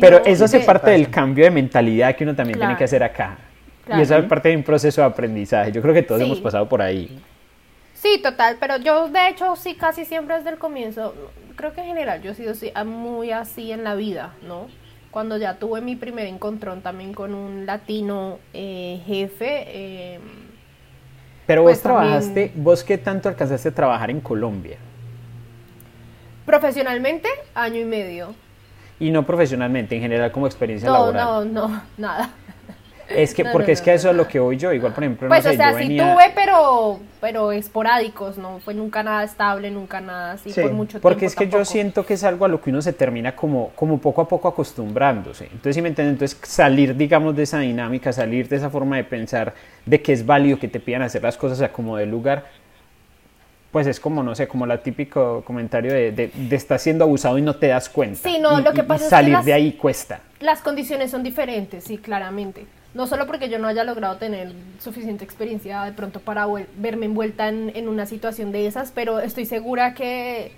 Pero 0.00 0.24
eso 0.24 0.44
hace 0.44 0.60
parte 0.60 0.90
del 0.90 1.08
cambio 1.10 1.44
de 1.44 1.50
mentalidad 1.50 2.14
que 2.14 2.24
uno 2.24 2.34
también 2.34 2.58
tiene 2.58 2.76
que 2.76 2.84
hacer 2.84 3.02
acá. 3.02 3.38
Y 3.88 4.00
eso 4.00 4.16
es 4.16 4.24
parte 4.26 4.48
de 4.50 4.56
un 4.56 4.62
proceso 4.62 5.00
de 5.00 5.06
aprendizaje. 5.06 5.72
Yo 5.72 5.80
creo 5.80 5.94
que 5.94 6.02
todos 6.02 6.20
hemos 6.20 6.40
pasado 6.40 6.68
por 6.68 6.82
ahí. 6.82 7.20
Sí, 7.94 8.20
total, 8.22 8.56
pero 8.60 8.76
yo 8.76 9.08
de 9.08 9.28
hecho 9.28 9.56
sí 9.56 9.74
casi 9.74 10.04
siempre 10.04 10.36
desde 10.36 10.50
el 10.50 10.58
comienzo, 10.58 11.14
creo 11.56 11.72
que 11.72 11.80
en 11.80 11.86
general 11.86 12.20
yo 12.20 12.32
he 12.32 12.34
sido 12.34 12.52
muy 12.84 13.30
así 13.30 13.72
en 13.72 13.84
la 13.84 13.94
vida, 13.94 14.34
¿no? 14.46 14.66
Cuando 15.16 15.38
ya 15.38 15.58
tuve 15.58 15.80
mi 15.80 15.96
primer 15.96 16.26
encontrón 16.26 16.82
también 16.82 17.14
con 17.14 17.34
un 17.34 17.64
latino 17.64 18.38
eh, 18.52 19.00
jefe. 19.06 19.64
Eh, 19.66 20.20
pero 21.46 21.62
vos 21.62 21.70
pues 21.70 21.80
trabajaste, 21.80 22.52
¿vos 22.54 22.84
qué 22.84 22.98
tanto 22.98 23.30
alcanzaste 23.30 23.70
a 23.70 23.72
trabajar 23.74 24.10
en 24.10 24.20
Colombia? 24.20 24.76
Profesionalmente, 26.44 27.30
año 27.54 27.80
y 27.80 27.86
medio. 27.86 28.34
Y 29.00 29.10
no 29.10 29.24
profesionalmente, 29.24 29.96
en 29.96 30.02
general 30.02 30.32
como 30.32 30.46
experiencia 30.46 30.90
laboral. 30.90 31.24
No, 31.24 31.44
no, 31.46 31.68
no, 31.68 31.82
nada. 31.96 32.34
Es 33.08 33.34
que, 33.34 33.44
porque 33.44 33.72
es 33.72 33.80
que 33.80 33.94
eso 33.94 34.10
es 34.10 34.16
lo 34.16 34.26
que 34.26 34.40
voy 34.40 34.56
yo, 34.56 34.72
igual 34.72 34.92
por 34.92 35.04
ejemplo, 35.04 35.28
pues, 35.28 35.46
o 35.46 35.52
sea, 35.52 35.74
sí 35.78 35.96
tuve, 35.96 36.32
pero, 36.34 36.98
pero 37.20 37.52
esporádicos, 37.52 38.36
no 38.36 38.58
fue 38.58 38.74
nunca 38.74 39.02
nada 39.02 39.22
estable, 39.22 39.70
nunca 39.70 40.00
nada 40.00 40.32
así 40.32 40.52
por 40.52 40.72
mucho 40.72 40.92
tiempo. 40.92 41.08
Porque 41.08 41.26
es 41.26 41.36
que 41.36 41.48
yo 41.48 41.64
siento 41.64 42.04
que 42.04 42.14
es 42.14 42.24
algo 42.24 42.44
a 42.44 42.48
lo 42.48 42.60
que 42.60 42.70
uno 42.70 42.82
se 42.82 42.92
termina 42.92 43.36
como, 43.36 43.70
como 43.76 43.98
poco 43.98 44.22
a 44.22 44.28
poco 44.28 44.48
acostumbrándose. 44.48 45.44
Entonces, 45.44 45.76
si 45.76 45.82
me 45.82 45.88
entiendes, 45.88 46.14
entonces 46.14 46.38
salir, 46.50 46.96
digamos, 46.96 47.36
de 47.36 47.44
esa 47.44 47.60
dinámica, 47.60 48.12
salir 48.12 48.48
de 48.48 48.56
esa 48.56 48.70
forma 48.70 48.96
de 48.96 49.04
pensar 49.04 49.54
de 49.84 50.02
que 50.02 50.12
es 50.12 50.26
válido 50.26 50.58
que 50.58 50.68
te 50.68 50.80
pidan 50.80 51.02
hacer 51.02 51.22
las 51.22 51.36
cosas 51.36 51.60
a 51.60 51.70
como 51.70 51.96
de 51.96 52.06
lugar, 52.06 52.46
pues 53.70 53.86
es 53.86 54.00
como, 54.00 54.22
no 54.22 54.34
sé, 54.34 54.48
como 54.48 54.64
el 54.64 54.80
típico 54.80 55.42
comentario 55.44 55.92
de, 55.92 56.10
de, 56.10 56.30
de 56.34 56.56
estar 56.56 56.78
siendo 56.78 57.04
abusado 57.04 57.36
y 57.38 57.42
no 57.42 57.56
te 57.56 57.68
das 57.68 57.88
cuenta. 57.88 58.18
Sí, 58.22 58.38
no, 58.40 58.60
lo 58.60 58.72
que 58.72 58.82
pasa 58.82 59.08
salir 59.08 59.38
de 59.40 59.52
ahí 59.52 59.72
cuesta. 59.72 60.20
Las 60.40 60.62
condiciones 60.62 61.10
son 61.10 61.22
diferentes, 61.22 61.84
sí, 61.84 61.98
claramente. 61.98 62.66
No 62.96 63.06
solo 63.06 63.26
porque 63.26 63.50
yo 63.50 63.58
no 63.58 63.68
haya 63.68 63.84
logrado 63.84 64.16
tener 64.16 64.52
suficiente 64.78 65.22
experiencia 65.22 65.82
de 65.82 65.92
pronto 65.92 66.20
para 66.20 66.46
verme 66.78 67.04
envuelta 67.04 67.46
en, 67.48 67.88
una 67.88 68.06
situación 68.06 68.52
de 68.52 68.66
esas, 68.66 68.90
pero 68.90 69.20
estoy 69.20 69.44
segura 69.44 69.92
que, 69.92 70.52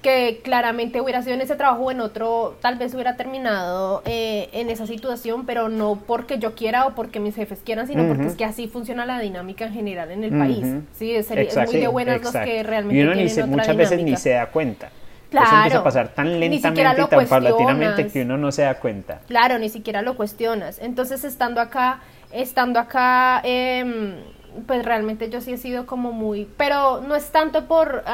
que 0.00 0.40
claramente 0.42 1.02
hubiera 1.02 1.20
sido 1.20 1.34
en 1.34 1.42
ese 1.42 1.56
trabajo 1.56 1.82
o 1.82 1.90
en 1.90 2.00
otro, 2.00 2.56
tal 2.62 2.78
vez 2.78 2.94
hubiera 2.94 3.16
terminado 3.16 4.02
eh, 4.06 4.48
en 4.52 4.70
esa 4.70 4.86
situación, 4.86 5.44
pero 5.44 5.68
no 5.68 6.02
porque 6.06 6.38
yo 6.38 6.54
quiera 6.54 6.86
o 6.86 6.94
porque 6.94 7.20
mis 7.20 7.34
jefes 7.34 7.60
quieran, 7.62 7.86
sino 7.86 8.08
porque 8.08 8.28
es 8.28 8.34
que 8.34 8.46
así 8.46 8.66
funciona 8.66 9.04
la 9.04 9.20
dinámica 9.20 9.66
en 9.66 9.74
general 9.74 10.10
en 10.10 10.24
el 10.24 10.30
país. 10.30 10.66
Sí, 10.94 11.14
es, 11.14 11.28
muy 11.66 11.80
de 11.80 11.88
buenas 11.88 12.22
los 12.22 12.32
que 12.32 12.62
realmente 12.62 12.98
y 12.98 13.40
uno 13.42 13.46
muchas 13.46 13.76
veces 13.76 14.02
ni 14.02 14.16
se 14.16 14.30
da 14.30 14.46
cuenta. 14.46 14.88
Claro. 15.34 15.46
Eso 15.48 15.56
empieza 15.56 15.78
a 15.78 15.84
pasar 15.84 16.08
tan 16.14 16.38
lentamente 16.38 16.80
y 16.80 17.06
tan 17.06 17.26
paulatinamente 17.26 18.06
que 18.06 18.22
uno 18.22 18.36
no 18.36 18.52
se 18.52 18.62
da 18.62 18.78
cuenta. 18.78 19.20
Claro, 19.26 19.58
ni 19.58 19.68
siquiera 19.68 20.00
lo 20.02 20.16
cuestionas. 20.16 20.78
Entonces, 20.78 21.24
estando 21.24 21.60
acá, 21.60 22.00
estando 22.30 22.78
acá, 22.78 23.40
eh, 23.44 24.14
pues 24.66 24.84
realmente 24.84 25.30
yo 25.30 25.40
sí 25.40 25.52
he 25.52 25.56
sido 25.56 25.86
como 25.86 26.12
muy, 26.12 26.48
pero 26.56 27.00
no 27.00 27.16
es 27.16 27.30
tanto 27.30 27.66
por 27.66 28.04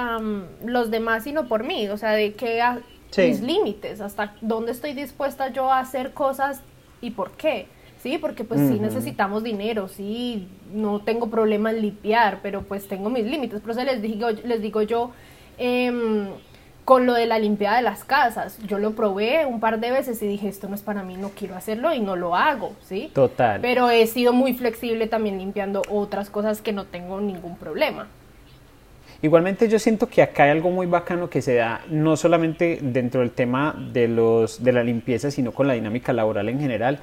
los 0.64 0.90
demás, 0.90 1.24
sino 1.24 1.46
por 1.46 1.62
mí, 1.64 1.88
o 1.88 1.98
sea, 1.98 2.12
de 2.12 2.32
que 2.32 2.62
mis 3.18 3.42
límites, 3.42 4.00
hasta 4.00 4.32
dónde 4.40 4.72
estoy 4.72 4.94
dispuesta 4.94 5.48
yo 5.48 5.70
a 5.70 5.80
hacer 5.80 6.12
cosas 6.12 6.62
y 7.02 7.10
por 7.10 7.32
qué. 7.32 7.66
Sí, 8.02 8.16
porque 8.16 8.44
pues 8.44 8.60
sí 8.60 8.78
necesitamos 8.80 9.42
dinero, 9.42 9.88
sí, 9.88 10.48
no 10.72 11.00
tengo 11.00 11.28
problema 11.28 11.70
en 11.70 11.82
limpiar, 11.82 12.38
pero 12.42 12.62
pues 12.62 12.88
tengo 12.88 13.10
mis 13.10 13.26
límites. 13.26 13.60
Por 13.60 13.72
eso 13.72 13.84
les 13.84 14.00
digo, 14.00 14.30
les 14.30 14.62
digo 14.62 14.80
yo, 14.80 15.10
eh, 15.58 15.92
con 16.90 17.06
lo 17.06 17.14
de 17.14 17.26
la 17.26 17.38
limpieza 17.38 17.76
de 17.76 17.82
las 17.82 18.02
casas. 18.02 18.58
Yo 18.66 18.80
lo 18.80 18.96
probé 18.96 19.46
un 19.46 19.60
par 19.60 19.78
de 19.78 19.92
veces 19.92 20.20
y 20.22 20.26
dije, 20.26 20.48
esto 20.48 20.68
no 20.68 20.74
es 20.74 20.82
para 20.82 21.04
mí, 21.04 21.16
no 21.16 21.28
quiero 21.28 21.54
hacerlo 21.54 21.94
y 21.94 22.00
no 22.00 22.16
lo 22.16 22.34
hago, 22.34 22.72
¿sí? 22.82 23.12
Total. 23.14 23.60
Pero 23.60 23.90
he 23.90 24.04
sido 24.08 24.32
muy 24.32 24.54
flexible 24.54 25.06
también 25.06 25.38
limpiando 25.38 25.82
otras 25.88 26.30
cosas 26.30 26.60
que 26.60 26.72
no 26.72 26.86
tengo 26.86 27.20
ningún 27.20 27.56
problema. 27.56 28.08
Igualmente 29.22 29.68
yo 29.68 29.78
siento 29.78 30.08
que 30.08 30.20
acá 30.20 30.42
hay 30.42 30.50
algo 30.50 30.72
muy 30.72 30.88
bacano 30.88 31.30
que 31.30 31.42
se 31.42 31.54
da 31.54 31.82
no 31.88 32.16
solamente 32.16 32.80
dentro 32.82 33.20
del 33.20 33.30
tema 33.30 33.72
de, 33.92 34.08
los, 34.08 34.60
de 34.60 34.72
la 34.72 34.82
limpieza, 34.82 35.30
sino 35.30 35.52
con 35.52 35.68
la 35.68 35.74
dinámica 35.74 36.12
laboral 36.12 36.48
en 36.48 36.58
general, 36.58 36.98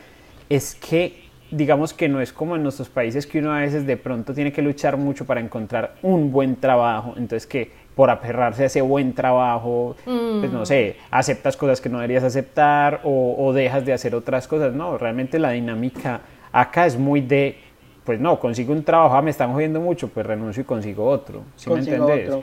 es 0.50 0.76
que 0.76 1.28
digamos 1.50 1.94
que 1.94 2.10
no 2.10 2.20
es 2.20 2.34
como 2.34 2.58
en 2.58 2.64
nuestros 2.64 2.90
países 2.90 3.26
que 3.26 3.40
uno 3.40 3.54
a 3.54 3.60
veces 3.62 3.88
de 3.88 3.96
pronto 3.96 4.34
tiene 4.34 4.52
que 4.52 4.62
luchar 4.62 4.98
mucho 4.98 5.24
para 5.24 5.40
encontrar 5.40 5.96
un 6.02 6.30
buen 6.34 6.58
trabajo, 6.58 7.14
entonces 7.16 7.48
que 7.48 7.87
por 7.98 8.12
aferrarse 8.12 8.62
a 8.62 8.66
ese 8.68 8.82
buen 8.82 9.14
trabajo, 9.14 9.96
pues 10.06 10.52
no 10.54 10.62
mm. 10.62 10.66
sé, 10.68 10.98
aceptas 11.10 11.58
cosas 11.58 11.82
que 11.82 11.90
no 11.90 11.98
deberías 11.98 12.24
aceptar 12.24 13.02
o, 13.04 13.52
dejas 13.54 13.88
de 13.88 13.92
hacer 13.92 14.14
otras 14.14 14.48
cosas. 14.48 14.72
No, 14.72 15.00
realmente 15.00 15.40
la 15.40 15.50
dinámica 15.50 16.22
acá 16.52 16.86
es 16.86 16.96
muy 16.96 17.22
de, 17.22 17.58
pues 18.04 18.20
no, 18.20 18.40
consigo 18.40 18.72
un 18.72 18.84
trabajo, 18.84 19.16
ah, 19.16 19.22
me 19.24 19.32
están 19.32 19.52
jodiendo 19.52 19.82
mucho, 19.82 20.10
pues 20.10 20.28
renuncio 20.28 20.62
y 20.62 20.66
consigo 20.66 21.10
otro. 21.10 21.42
¿Sí 21.56 21.72
me 21.72 21.80
entiendes? 21.80 22.36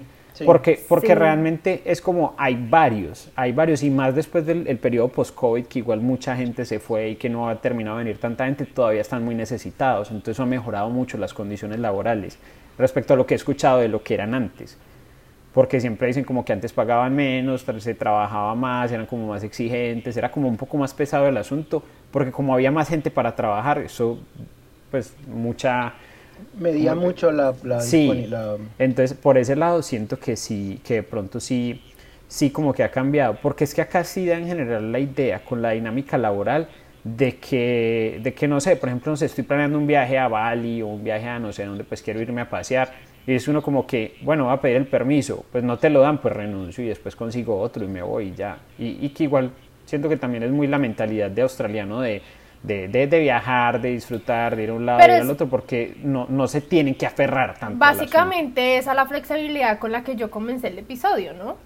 Porque, 0.45 0.85
porque 0.89 1.15
realmente 1.15 1.83
es 1.85 2.01
como 2.01 2.35
hay 2.37 2.59
varios, 2.69 3.31
hay 3.37 3.53
varios 3.53 3.85
y 3.85 3.91
más 3.91 4.13
después 4.17 4.45
del 4.45 4.65
periodo 4.79 5.07
post-COVID 5.07 5.67
que 5.67 5.79
igual 5.79 6.01
mucha 6.01 6.35
gente 6.35 6.65
se 6.65 6.81
fue 6.81 7.11
y 7.11 7.15
que 7.15 7.29
no 7.29 7.49
ha 7.49 7.61
terminado 7.61 7.99
de 7.99 8.03
venir 8.03 8.19
tanta 8.19 8.47
gente, 8.47 8.67
todavía 8.67 9.03
están 9.03 9.25
muy 9.25 9.37
necesitados, 9.37 10.11
entonces 10.11 10.41
ha 10.41 10.47
mejorado 10.47 10.91
mucho 10.91 11.17
las 11.17 11.33
condiciones 11.33 11.79
laborales 11.79 12.41
respecto 12.77 13.15
a 13.15 13.17
lo 13.17 13.25
que 13.25 13.35
he 13.35 13.37
escuchado 13.37 13.79
de 13.79 13.87
lo 13.87 14.03
que 14.03 14.15
eran 14.15 14.35
antes 14.35 14.77
porque 15.55 15.81
siempre 15.81 16.09
dicen 16.09 16.25
como 16.25 16.45
que 16.45 16.53
antes 16.53 16.73
pagaban 16.73 17.15
menos, 17.15 17.65
se 17.79 17.95
trabajaba 17.95 18.57
más, 18.57 18.91
eran 18.91 19.07
como 19.07 19.29
más 19.29 19.45
exigentes, 19.45 20.17
era 20.17 20.31
como 20.31 20.49
un 20.49 20.57
poco 20.57 20.77
más 20.77 20.93
pesado 20.93 21.29
el 21.29 21.37
asunto, 21.37 21.83
porque 22.11 22.33
como 22.33 22.53
había 22.53 22.73
más 22.73 22.89
gente 22.89 23.11
para 23.11 23.37
trabajar, 23.37 23.79
eso 23.79 24.19
pues 24.91 25.15
mucha... 25.29 25.95
Medía 26.59 26.97
mucho 26.97 27.31
la, 27.31 27.55
la, 27.63 27.81
sí, 27.81 28.29
entonces 28.79 29.17
por 29.17 29.39
ese 29.39 29.55
lado 29.55 29.83
siento 29.83 30.19
que 30.19 30.37
sí, 30.37 30.81
que 30.85 30.95
de 30.95 31.03
pronto 31.05 31.39
sí, 31.39 31.81
sí 32.27 32.51
como 32.51 32.75
que 32.75 32.83
ha 32.83 32.91
cambiado, 32.91 33.39
porque 33.41 33.63
es 33.63 33.73
que 33.75 33.81
acá 33.81 34.03
sí 34.03 34.27
da 34.27 34.37
en 34.37 34.49
general 34.49 34.91
la 34.91 34.99
idea 34.99 35.45
con 35.45 35.63
la 35.63 35.71
dinámica 35.71 36.19
laboral 36.19 36.69
de 37.05 37.37
que, 37.37 38.19
de 38.21 38.35
que 38.35 38.49
no 38.49 38.61
sé, 38.61 38.75
por 38.75 38.89
ejemplo, 38.89 39.13
no 39.13 39.17
sé, 39.17 39.27
estoy 39.27 39.45
planeando 39.45 39.79
un 39.79 39.87
viaje 39.87 40.19
a 40.19 40.27
Bali 40.27 40.83
o 40.83 40.89
un 40.89 41.05
viaje 41.05 41.29
a 41.29 41.39
no 41.39 41.53
sé 41.53 41.65
dónde, 41.65 41.85
pues 41.85 42.03
quiero 42.03 42.21
irme 42.21 42.41
a 42.41 42.51
pasear, 42.51 42.93
y 43.27 43.35
es 43.35 43.49
uno 43.49 43.63
como 43.63 43.87
que, 43.87 44.17
bueno, 44.23 44.47
va 44.47 44.55
a 44.55 44.61
pedir 44.61 44.77
el 44.77 44.87
permiso, 44.87 45.45
pues 45.51 45.65
no 45.65 45.79
te 45.79 45.89
lo 45.91 46.01
dan, 46.01 46.19
pues 46.19 46.35
renuncio 46.35 46.85
y 46.85 46.89
después 46.89 47.17
consigo 47.17 47.59
otro 47.59 47.85
y 47.85 47.89
me 47.89 48.03
voy 48.03 48.29
y 48.29 48.35
ya. 48.35 48.59
Y, 48.79 49.09
que 49.11 49.25
igual 49.25 49.51
siento 49.87 50.09
que 50.09 50.17
también 50.17 50.43
es 50.43 50.51
muy 50.51 50.67
la 50.67 50.79
mentalidad 50.79 51.31
de 51.31 51.43
australiano 51.43 52.01
de, 52.01 52.21
de, 52.63 52.89
de, 52.89 53.21
viajar, 53.21 53.81
de 53.81 53.91
disfrutar, 53.91 54.57
de 54.57 54.65
ir 54.65 54.71
a 54.71 54.75
un 54.75 54.85
lado 54.85 55.01
y 55.01 55.11
al 55.11 55.31
otro, 55.31 55.49
porque 55.49 55.97
no, 56.03 56.27
no 56.29 56.47
se 56.47 56.61
tienen 56.61 56.95
que 56.95 57.07
aferrar 57.07 57.59
tanto. 57.59 57.79
Básicamente 57.79 58.77
esa 58.77 58.91
es 58.91 58.97
la 58.97 59.07
flexibilidad 59.07 59.79
con 59.79 59.93
la 59.93 60.05
que 60.05 60.17
yo 60.17 60.31
comencé 60.31 60.69
el 60.69 60.79
episodio, 60.79 61.33
¿no? 61.33 61.57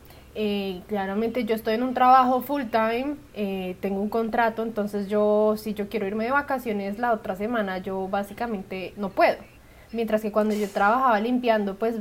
Eh, 0.41 0.83
claramente 0.87 1.45
yo 1.45 1.57
estoy 1.57 1.75
en 1.75 1.83
un 1.83 1.95
trabajo 1.95 2.41
full 2.43 2.65
time, 2.71 3.17
eh, 3.35 3.75
tengo 3.81 4.01
un 4.01 4.09
contrato, 4.09 4.63
entonces 4.63 5.09
yo 5.09 5.57
si 5.57 5.75
yo 5.75 5.89
quiero 5.89 6.07
irme 6.07 6.25
de 6.25 6.31
vacaciones 6.31 7.01
la 7.01 7.13
otra 7.13 7.35
semana, 7.35 7.79
yo 7.79 8.07
básicamente 8.07 8.93
no 8.97 9.09
puedo. 9.09 9.39
Mientras 9.93 10.23
que 10.23 10.33
cuando 10.33 10.55
yo 10.55 10.69
trabajaba 10.69 11.19
limpiando, 11.21 11.77
pues 11.77 11.97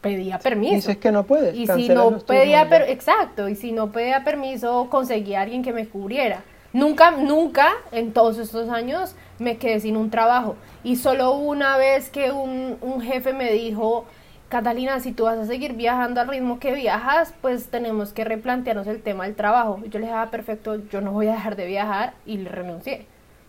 pedía 0.00 0.38
permiso. 0.38 0.74
Dices 0.74 0.98
que 0.98 1.12
no 1.12 1.24
puedes. 1.24 1.56
Y 1.56 1.66
si 1.66 1.88
no 1.88 2.18
pedía, 2.18 2.62
exacto, 2.88 3.48
y 3.48 3.54
si 3.54 3.72
no 3.72 3.92
pedía 3.92 4.24
permiso, 4.24 4.88
conseguía 4.90 5.40
a 5.40 5.42
alguien 5.42 5.62
que 5.62 5.72
me 5.72 5.86
cubriera. 5.86 6.42
Nunca, 6.72 7.10
nunca 7.12 7.68
en 7.92 8.12
todos 8.12 8.38
estos 8.38 8.68
años 8.68 9.14
me 9.38 9.56
quedé 9.58 9.80
sin 9.80 9.96
un 9.96 10.10
trabajo. 10.10 10.56
Y 10.82 10.96
solo 10.96 11.32
una 11.32 11.76
vez 11.76 12.10
que 12.10 12.32
un, 12.32 12.78
un 12.80 13.00
jefe 13.00 13.32
me 13.32 13.52
dijo, 13.52 14.06
Catalina, 14.48 15.00
si 15.00 15.12
tú 15.12 15.24
vas 15.24 15.38
a 15.38 15.46
seguir 15.46 15.74
viajando 15.74 16.20
al 16.20 16.28
ritmo 16.28 16.58
que 16.58 16.74
viajas, 16.74 17.32
pues 17.40 17.68
tenemos 17.68 18.12
que 18.12 18.24
replantearnos 18.24 18.86
el 18.86 19.02
tema 19.02 19.24
del 19.24 19.34
trabajo. 19.34 19.80
Yo 19.84 19.98
le 19.98 20.06
dije, 20.06 20.12
ah, 20.12 20.28
perfecto, 20.30 20.76
yo 20.90 21.00
no 21.00 21.12
voy 21.12 21.28
a 21.28 21.32
dejar 21.32 21.56
de 21.56 21.66
viajar 21.66 22.14
y 22.26 22.38
le 22.38 22.48
renuncié, 22.48 23.06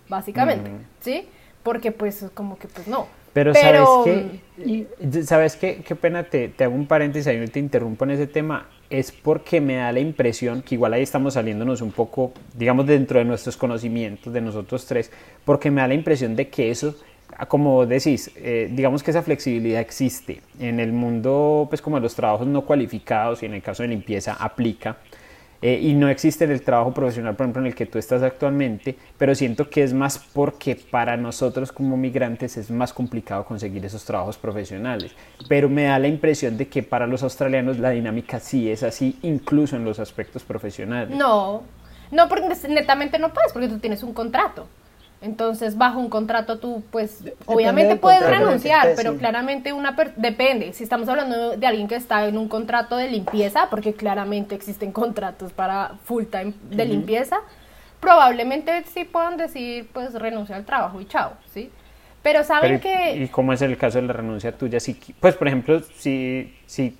básicamente, 0.07 0.71
¿sí? 0.99 1.27
Porque 1.63 1.91
pues 1.91 2.25
como 2.33 2.57
que 2.57 2.67
pues 2.67 2.87
no. 2.87 3.07
Pero, 3.33 3.53
¿sabes 3.55 3.89
qué? 4.05 5.23
¿Sabes 5.23 5.55
qué? 5.55 5.81
Qué 5.85 5.95
pena, 5.95 6.23
te, 6.23 6.49
te 6.49 6.63
hago 6.63 6.75
un 6.75 6.85
paréntesis 6.85 7.27
ahí, 7.27 7.37
no 7.37 7.47
te 7.47 7.59
interrumpo 7.59 8.05
en 8.05 8.11
ese 8.11 8.27
tema. 8.27 8.69
Es 8.89 9.11
porque 9.11 9.59
me 9.59 9.77
da 9.77 9.91
la 9.91 9.99
impresión 9.99 10.61
que 10.61 10.75
igual 10.75 10.93
ahí 10.93 11.01
estamos 11.01 11.33
saliéndonos 11.33 11.81
un 11.81 11.91
poco, 11.91 12.31
digamos, 12.55 12.85
dentro 12.85 13.17
de 13.17 13.25
nuestros 13.25 13.57
conocimientos, 13.57 14.31
de 14.31 14.41
nosotros 14.41 14.85
tres, 14.85 15.11
porque 15.43 15.71
me 15.71 15.81
da 15.81 15.87
la 15.87 15.95
impresión 15.95 16.35
de 16.35 16.47
que 16.49 16.69
eso, 16.69 16.95
como 17.47 17.87
decís, 17.87 18.29
eh, 18.35 18.69
digamos 18.71 19.01
que 19.01 19.09
esa 19.09 19.23
flexibilidad 19.23 19.81
existe. 19.81 20.41
En 20.59 20.79
el 20.79 20.91
mundo, 20.93 21.65
pues 21.69 21.81
como 21.81 21.99
los 21.99 22.13
trabajos 22.13 22.45
no 22.45 22.61
cualificados 22.61 23.41
y 23.41 23.47
en 23.47 23.55
el 23.55 23.63
caso 23.63 23.81
de 23.81 23.89
limpieza 23.89 24.33
aplica. 24.33 24.97
Eh, 25.65 25.79
y 25.81 25.93
no 25.93 26.09
existe 26.09 26.43
el 26.43 26.61
trabajo 26.61 26.93
profesional, 26.93 27.37
por 27.37 27.45
ejemplo, 27.45 27.61
en 27.61 27.67
el 27.67 27.75
que 27.75 27.85
tú 27.85 27.97
estás 27.97 28.21
actualmente, 28.21 28.97
pero 29.17 29.33
siento 29.33 29.69
que 29.69 29.81
es 29.81 29.93
más 29.93 30.19
porque 30.19 30.75
para 30.75 31.15
nosotros 31.15 31.71
como 31.71 31.95
migrantes 31.95 32.57
es 32.57 32.69
más 32.69 32.91
complicado 32.91 33.45
conseguir 33.45 33.85
esos 33.85 34.03
trabajos 34.03 34.37
profesionales. 34.37 35.13
Pero 35.47 35.69
me 35.69 35.83
da 35.83 35.99
la 35.99 36.09
impresión 36.09 36.57
de 36.57 36.67
que 36.67 36.83
para 36.83 37.07
los 37.07 37.23
australianos 37.23 37.79
la 37.79 37.91
dinámica 37.91 38.41
sí 38.41 38.69
es 38.69 38.83
así, 38.83 39.17
incluso 39.21 39.77
en 39.77 39.85
los 39.85 39.99
aspectos 39.99 40.43
profesionales. 40.43 41.17
No, 41.17 41.63
no, 42.11 42.27
porque 42.27 42.49
netamente 42.67 43.17
no 43.17 43.31
puedes, 43.31 43.53
porque 43.53 43.69
tú 43.69 43.79
tienes 43.79 44.03
un 44.03 44.13
contrato. 44.13 44.67
Entonces, 45.23 45.77
bajo 45.77 45.99
un 45.99 46.09
contrato 46.09 46.59
tú, 46.59 46.83
pues, 46.91 47.23
obviamente 47.45 47.95
puedes 47.95 48.21
renunciar, 48.27 48.89
pero 48.97 49.15
claramente 49.15 49.71
una 49.71 49.95
depende. 50.17 50.73
Si 50.73 50.83
estamos 50.83 51.07
hablando 51.07 51.55
de 51.55 51.65
alguien 51.65 51.87
que 51.87 51.95
está 51.95 52.27
en 52.27 52.37
un 52.37 52.49
contrato 52.49 52.97
de 52.97 53.09
limpieza, 53.09 53.69
porque 53.69 53.93
claramente 53.93 54.53
existen 54.53 54.91
contratos 54.91 55.53
para 55.53 55.93
full 56.03 56.25
time 56.25 56.53
de 56.69 56.83
limpieza, 56.83 57.37
probablemente 58.01 58.83
sí 58.93 59.05
puedan 59.05 59.37
decir, 59.37 59.87
pues, 59.93 60.13
renuncia 60.13 60.57
al 60.57 60.65
trabajo 60.65 60.99
y 60.99 61.05
chao, 61.05 61.31
¿sí? 61.53 61.71
Pero 62.21 62.43
saben 62.43 62.81
que... 62.81 63.15
¿Y 63.15 63.27
cómo 63.29 63.53
es 63.53 63.61
el 63.61 63.77
caso 63.77 64.01
de 64.01 64.07
la 64.07 64.13
renuncia 64.13 64.51
tuya? 64.51 64.81
Si, 64.81 64.93
pues, 65.21 65.35
por 65.35 65.47
ejemplo, 65.47 65.81
si, 65.95 66.53
si 66.65 66.97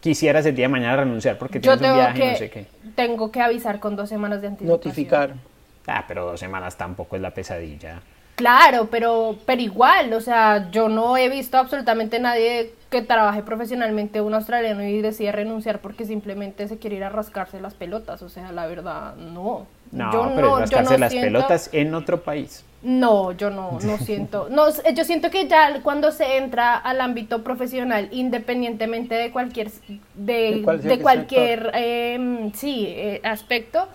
quisieras 0.00 0.44
el 0.46 0.56
día 0.56 0.64
de 0.64 0.72
mañana 0.72 0.96
renunciar 0.96 1.38
porque 1.38 1.60
tienes 1.60 1.80
un 1.80 1.94
viaje, 1.94 2.32
no 2.32 2.36
sé 2.38 2.50
qué. 2.50 2.66
Tengo 2.96 3.30
que 3.30 3.40
avisar 3.40 3.78
con 3.78 3.94
dos 3.94 4.08
semanas 4.08 4.40
de 4.40 4.48
anticipación. 4.48 4.76
Notificar. 4.76 5.51
Ah, 5.86 6.04
pero 6.06 6.26
dos 6.26 6.40
semanas 6.40 6.76
tampoco 6.76 7.16
es 7.16 7.22
la 7.22 7.32
pesadilla. 7.32 8.00
Claro, 8.36 8.88
pero, 8.90 9.36
pero 9.44 9.60
igual, 9.60 10.12
o 10.14 10.20
sea, 10.20 10.70
yo 10.70 10.88
no 10.88 11.16
he 11.16 11.28
visto 11.28 11.58
absolutamente 11.58 12.18
nadie 12.18 12.72
que 12.90 13.02
trabaje 13.02 13.42
profesionalmente 13.42 14.20
un 14.20 14.34
australiano 14.34 14.82
y 14.82 15.00
decida 15.02 15.32
renunciar 15.32 15.80
porque 15.80 16.04
simplemente 16.06 16.66
se 16.66 16.78
quiere 16.78 16.96
ir 16.96 17.04
a 17.04 17.08
rascarse 17.08 17.60
las 17.60 17.74
pelotas, 17.74 18.22
o 18.22 18.28
sea, 18.28 18.50
la 18.52 18.66
verdad, 18.66 19.16
no. 19.16 19.66
No, 19.92 20.10
yo 20.10 20.32
pero 20.34 20.48
no, 20.48 20.58
rascarse 20.60 20.98
las 20.98 21.12
pelotas 21.12 21.68
en 21.72 21.94
otro 21.94 22.22
país. 22.22 22.64
No, 22.82 23.32
yo 23.32 23.50
no, 23.50 23.78
no 23.82 23.98
siento. 24.04 24.48
No, 24.50 24.64
yo 24.94 25.04
siento 25.04 25.30
que 25.30 25.46
ya 25.46 25.80
cuando 25.82 26.10
se 26.10 26.38
entra 26.38 26.76
al 26.76 27.00
ámbito 27.02 27.44
profesional, 27.44 28.08
independientemente 28.10 29.14
de 29.14 29.30
cualquier, 29.30 29.70
de, 30.14 30.64
de, 30.82 30.98
cualquier, 30.98 31.70
eh, 31.74 32.50
sí, 32.54 32.86
eh, 32.88 33.20
aspecto, 33.24 33.86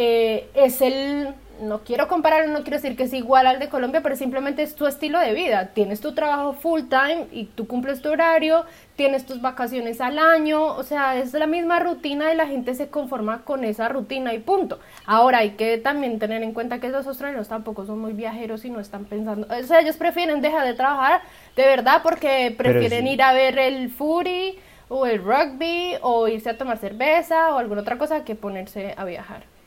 eh, 0.00 0.48
es 0.54 0.80
el, 0.80 1.34
no 1.60 1.80
quiero 1.80 2.06
compararlo, 2.06 2.52
no 2.52 2.62
quiero 2.62 2.76
decir 2.76 2.96
que 2.96 3.02
es 3.02 3.12
igual 3.12 3.48
al 3.48 3.58
de 3.58 3.68
Colombia, 3.68 4.00
pero 4.00 4.14
simplemente 4.14 4.62
es 4.62 4.76
tu 4.76 4.86
estilo 4.86 5.18
de 5.18 5.34
vida. 5.34 5.70
Tienes 5.74 6.00
tu 6.00 6.14
trabajo 6.14 6.52
full 6.52 6.82
time 6.82 7.26
y 7.32 7.46
tú 7.46 7.66
cumples 7.66 8.00
tu 8.00 8.08
horario, 8.08 8.64
tienes 8.94 9.26
tus 9.26 9.40
vacaciones 9.40 10.00
al 10.00 10.20
año, 10.20 10.64
o 10.64 10.84
sea, 10.84 11.16
es 11.18 11.32
la 11.32 11.48
misma 11.48 11.80
rutina 11.80 12.32
y 12.32 12.36
la 12.36 12.46
gente 12.46 12.76
se 12.76 12.90
conforma 12.90 13.44
con 13.44 13.64
esa 13.64 13.88
rutina 13.88 14.32
y 14.34 14.38
punto. 14.38 14.78
Ahora 15.04 15.38
hay 15.38 15.50
que 15.50 15.78
también 15.78 16.20
tener 16.20 16.44
en 16.44 16.52
cuenta 16.52 16.78
que 16.78 16.90
los 16.90 17.04
australianos 17.08 17.48
tampoco 17.48 17.84
son 17.84 17.98
muy 17.98 18.12
viajeros 18.12 18.64
y 18.64 18.70
no 18.70 18.78
están 18.78 19.04
pensando, 19.04 19.48
o 19.50 19.62
sea, 19.64 19.80
ellos 19.80 19.96
prefieren 19.96 20.40
dejar 20.40 20.64
de 20.64 20.74
trabajar 20.74 21.22
de 21.56 21.64
verdad 21.64 22.02
porque 22.04 22.54
prefieren 22.56 23.08
ir 23.08 23.20
a 23.20 23.32
ver 23.32 23.58
el 23.58 23.90
footy 23.90 24.56
o 24.88 25.06
el 25.06 25.18
rugby 25.18 25.96
o 26.02 26.28
irse 26.28 26.50
a 26.50 26.56
tomar 26.56 26.78
cerveza 26.78 27.52
o 27.52 27.58
alguna 27.58 27.80
otra 27.80 27.98
cosa 27.98 28.24
que 28.24 28.36
ponerse 28.36 28.94
a 28.96 29.04
viajar 29.04 29.57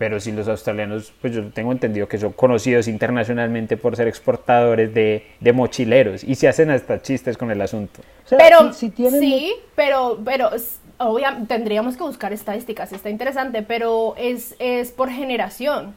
pero 0.00 0.18
si 0.18 0.32
los 0.32 0.48
australianos, 0.48 1.12
pues 1.20 1.34
yo 1.34 1.50
tengo 1.50 1.72
entendido 1.72 2.08
que 2.08 2.16
son 2.16 2.32
conocidos 2.32 2.88
internacionalmente 2.88 3.76
por 3.76 3.96
ser 3.96 4.08
exportadores 4.08 4.94
de, 4.94 5.26
de 5.40 5.52
mochileros 5.52 6.24
y 6.24 6.36
se 6.36 6.48
hacen 6.48 6.70
hasta 6.70 7.02
chistes 7.02 7.36
con 7.36 7.50
el 7.50 7.60
asunto. 7.60 8.00
pero 8.30 8.72
sí, 8.72 9.52
pero, 9.74 10.18
pero 10.24 10.48
obviamente 10.96 11.54
tendríamos 11.54 11.98
que 11.98 12.02
buscar 12.02 12.32
estadísticas, 12.32 12.94
está 12.94 13.10
interesante, 13.10 13.60
pero 13.62 14.14
es, 14.16 14.56
es 14.58 14.90
por 14.90 15.10
generación, 15.10 15.94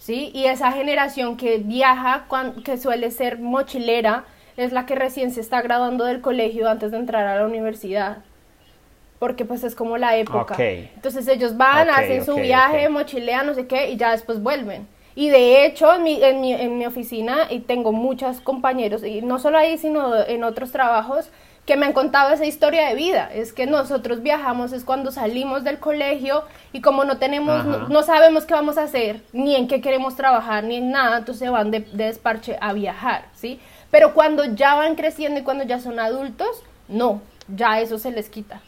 ¿sí? 0.00 0.32
Y 0.34 0.46
esa 0.46 0.72
generación 0.72 1.36
que 1.36 1.58
viaja, 1.58 2.26
que 2.64 2.76
suele 2.78 3.12
ser 3.12 3.38
mochilera, 3.38 4.24
es 4.56 4.72
la 4.72 4.86
que 4.86 4.96
recién 4.96 5.30
se 5.30 5.40
está 5.40 5.62
graduando 5.62 6.04
del 6.04 6.20
colegio 6.20 6.68
antes 6.68 6.90
de 6.90 6.96
entrar 6.96 7.24
a 7.28 7.36
la 7.36 7.46
universidad 7.46 8.24
porque 9.18 9.44
pues 9.44 9.64
es 9.64 9.74
como 9.74 9.96
la 9.96 10.16
época. 10.16 10.56
Entonces 10.58 11.26
ellos 11.28 11.56
van, 11.56 11.88
hacen 11.90 12.24
su 12.24 12.34
viaje, 12.36 12.88
mochilean, 12.88 13.46
no 13.46 13.54
sé 13.54 13.66
qué, 13.66 13.90
y 13.90 13.96
ya 13.96 14.12
después 14.12 14.42
vuelven. 14.42 14.86
Y 15.14 15.30
de 15.30 15.64
hecho, 15.64 15.94
en 15.94 16.02
mi, 16.02 16.22
en 16.22 16.40
mi, 16.42 16.52
en 16.52 16.76
mi 16.76 16.84
oficina, 16.84 17.46
y 17.48 17.60
tengo 17.60 17.92
muchos 17.92 18.40
compañeros, 18.40 19.02
y 19.02 19.22
no 19.22 19.38
solo 19.38 19.56
ahí, 19.56 19.78
sino 19.78 20.14
en 20.14 20.44
otros 20.44 20.72
trabajos, 20.72 21.30
que 21.64 21.76
me 21.76 21.86
han 21.86 21.94
contado 21.94 22.32
esa 22.32 22.44
historia 22.44 22.86
de 22.86 22.94
vida. 22.94 23.28
Es 23.32 23.52
que 23.52 23.66
nosotros 23.66 24.22
viajamos, 24.22 24.72
es 24.72 24.84
cuando 24.84 25.10
salimos 25.10 25.64
del 25.64 25.80
colegio 25.80 26.44
y 26.72 26.80
como 26.80 27.04
no 27.04 27.18
tenemos, 27.18 27.88
no, 27.88 28.02
sabemos 28.02 28.44
qué 28.44 28.54
vamos 28.54 28.78
a 28.78 28.84
hacer, 28.84 29.20
ni 29.32 29.56
en 29.56 29.66
qué 29.66 29.80
queremos 29.80 30.14
trabajar, 30.14 30.62
ni 30.62 30.76
en 30.76 30.92
nada, 30.92 31.18
entonces 31.18 31.50
van 31.50 31.72
de, 31.72 31.80
de 31.80 32.04
desparche 32.04 32.56
a 32.60 32.72
viajar, 32.72 33.24
¿sí? 33.34 33.58
Pero 33.90 34.14
cuando 34.14 34.44
ya 34.44 34.76
van 34.76 34.94
creciendo 34.94 35.40
y 35.40 35.42
cuando 35.42 35.64
ya 35.64 35.80
son 35.80 35.98
adultos, 35.98 36.62
no, 36.86 37.20
ya 37.48 37.80
eso 37.80 37.98
se 37.98 38.12
les 38.12 38.28
quita 38.28 38.60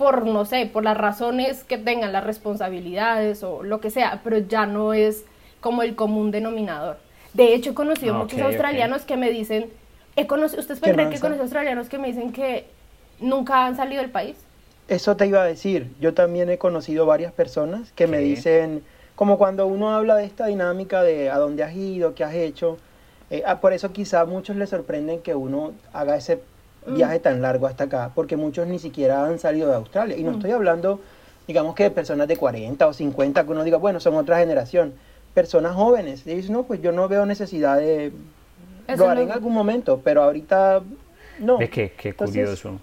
por, 0.00 0.26
no 0.26 0.46
sé, 0.46 0.64
por 0.64 0.82
las 0.82 0.96
razones 0.96 1.62
que 1.62 1.76
tengan, 1.76 2.10
las 2.10 2.24
responsabilidades 2.24 3.42
o 3.42 3.62
lo 3.62 3.80
que 3.80 3.90
sea, 3.90 4.22
pero 4.24 4.38
ya 4.38 4.64
no 4.64 4.94
es 4.94 5.26
como 5.60 5.82
el 5.82 5.94
común 5.94 6.30
denominador. 6.30 6.96
De 7.34 7.54
hecho, 7.54 7.70
he 7.70 7.74
conocido 7.74 8.14
muchos 8.14 8.40
australianos 8.40 9.02
que 9.02 9.18
me 9.18 9.30
dicen, 9.30 9.68
he 10.16 10.26
conocido, 10.26 10.60
¿ustedes 10.60 10.80
pueden 10.80 10.96
creer 10.96 11.10
que 11.10 11.20
conocido 11.20 11.42
australianos 11.42 11.90
que 11.90 11.98
me 11.98 12.08
dicen 12.08 12.32
que 12.32 12.64
nunca 13.20 13.66
han 13.66 13.76
salido 13.76 14.00
del 14.00 14.10
país? 14.10 14.36
Eso 14.88 15.16
te 15.16 15.26
iba 15.26 15.42
a 15.42 15.44
decir, 15.44 15.92
yo 16.00 16.14
también 16.14 16.48
he 16.48 16.56
conocido 16.56 17.04
varias 17.04 17.32
personas 17.32 17.92
que 17.92 18.06
me 18.06 18.20
dicen, 18.20 18.82
como 19.16 19.36
cuando 19.36 19.66
uno 19.66 19.90
habla 19.90 20.16
de 20.16 20.24
esta 20.24 20.46
dinámica 20.46 21.02
de 21.02 21.28
a 21.28 21.36
dónde 21.36 21.62
has 21.62 21.76
ido, 21.76 22.14
qué 22.14 22.24
has 22.24 22.34
hecho, 22.34 22.78
eh, 23.28 23.42
ah, 23.46 23.60
por 23.60 23.74
eso 23.74 23.92
quizá 23.92 24.22
a 24.22 24.24
muchos 24.24 24.56
les 24.56 24.70
sorprenden 24.70 25.20
que 25.20 25.34
uno 25.34 25.74
haga 25.92 26.16
ese 26.16 26.40
Mm. 26.86 26.94
viaje 26.94 27.18
tan 27.20 27.42
largo 27.42 27.66
hasta 27.66 27.84
acá, 27.84 28.10
porque 28.14 28.36
muchos 28.36 28.66
ni 28.66 28.78
siquiera 28.78 29.26
han 29.26 29.38
salido 29.38 29.68
de 29.68 29.76
Australia. 29.76 30.16
Y 30.16 30.22
no 30.22 30.32
mm. 30.32 30.34
estoy 30.34 30.50
hablando, 30.52 31.00
digamos 31.46 31.74
que 31.74 31.84
de 31.84 31.90
personas 31.90 32.28
de 32.28 32.36
40 32.36 32.86
o 32.86 32.92
50, 32.92 33.44
que 33.44 33.50
uno 33.50 33.64
diga, 33.64 33.76
bueno, 33.78 34.00
son 34.00 34.14
otra 34.16 34.38
generación. 34.38 34.94
Personas 35.34 35.74
jóvenes. 35.74 36.26
Y 36.26 36.34
dicen, 36.34 36.52
no, 36.52 36.64
pues 36.64 36.82
yo 36.82 36.92
no 36.92 37.08
veo 37.08 37.26
necesidad 37.26 37.78
de... 37.78 38.12
lo 38.96 39.08
haré 39.08 39.22
en 39.22 39.30
algún 39.30 39.52
momento, 39.52 40.00
pero 40.02 40.22
ahorita 40.22 40.82
no. 41.38 41.60
Es 41.60 41.70
que, 41.70 41.92
qué 41.92 42.14
curioso. 42.14 42.80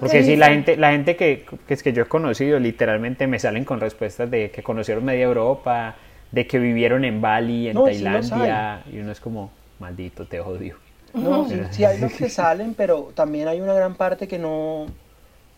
Porque 0.00 0.24
si 0.24 0.36
la 0.36 0.48
gente, 0.48 0.76
la 0.76 0.90
gente 0.90 1.16
que, 1.16 1.46
que, 1.66 1.74
es 1.74 1.82
que 1.82 1.92
yo 1.92 2.02
he 2.02 2.06
conocido, 2.06 2.58
literalmente 2.58 3.26
me 3.26 3.38
salen 3.38 3.64
con 3.64 3.80
respuestas 3.80 4.30
de 4.30 4.50
que 4.50 4.62
conocieron 4.62 5.04
media 5.04 5.24
Europa, 5.24 5.94
de 6.32 6.46
que 6.46 6.58
vivieron 6.58 7.04
en 7.04 7.20
Bali, 7.20 7.68
en 7.68 7.82
Tailandia, 7.82 8.82
y 8.92 8.98
uno 8.98 9.12
es 9.12 9.20
como, 9.20 9.50
maldito, 9.78 10.26
te 10.26 10.40
odio. 10.40 10.76
No, 11.14 11.46
sí, 11.70 11.84
hay 11.84 11.98
los 11.98 12.12
que 12.12 12.28
salen, 12.28 12.74
pero 12.74 13.12
también 13.14 13.48
hay 13.48 13.60
una 13.60 13.74
gran 13.74 13.94
parte 13.94 14.28
que 14.28 14.38
no, 14.38 14.82
o 14.82 14.88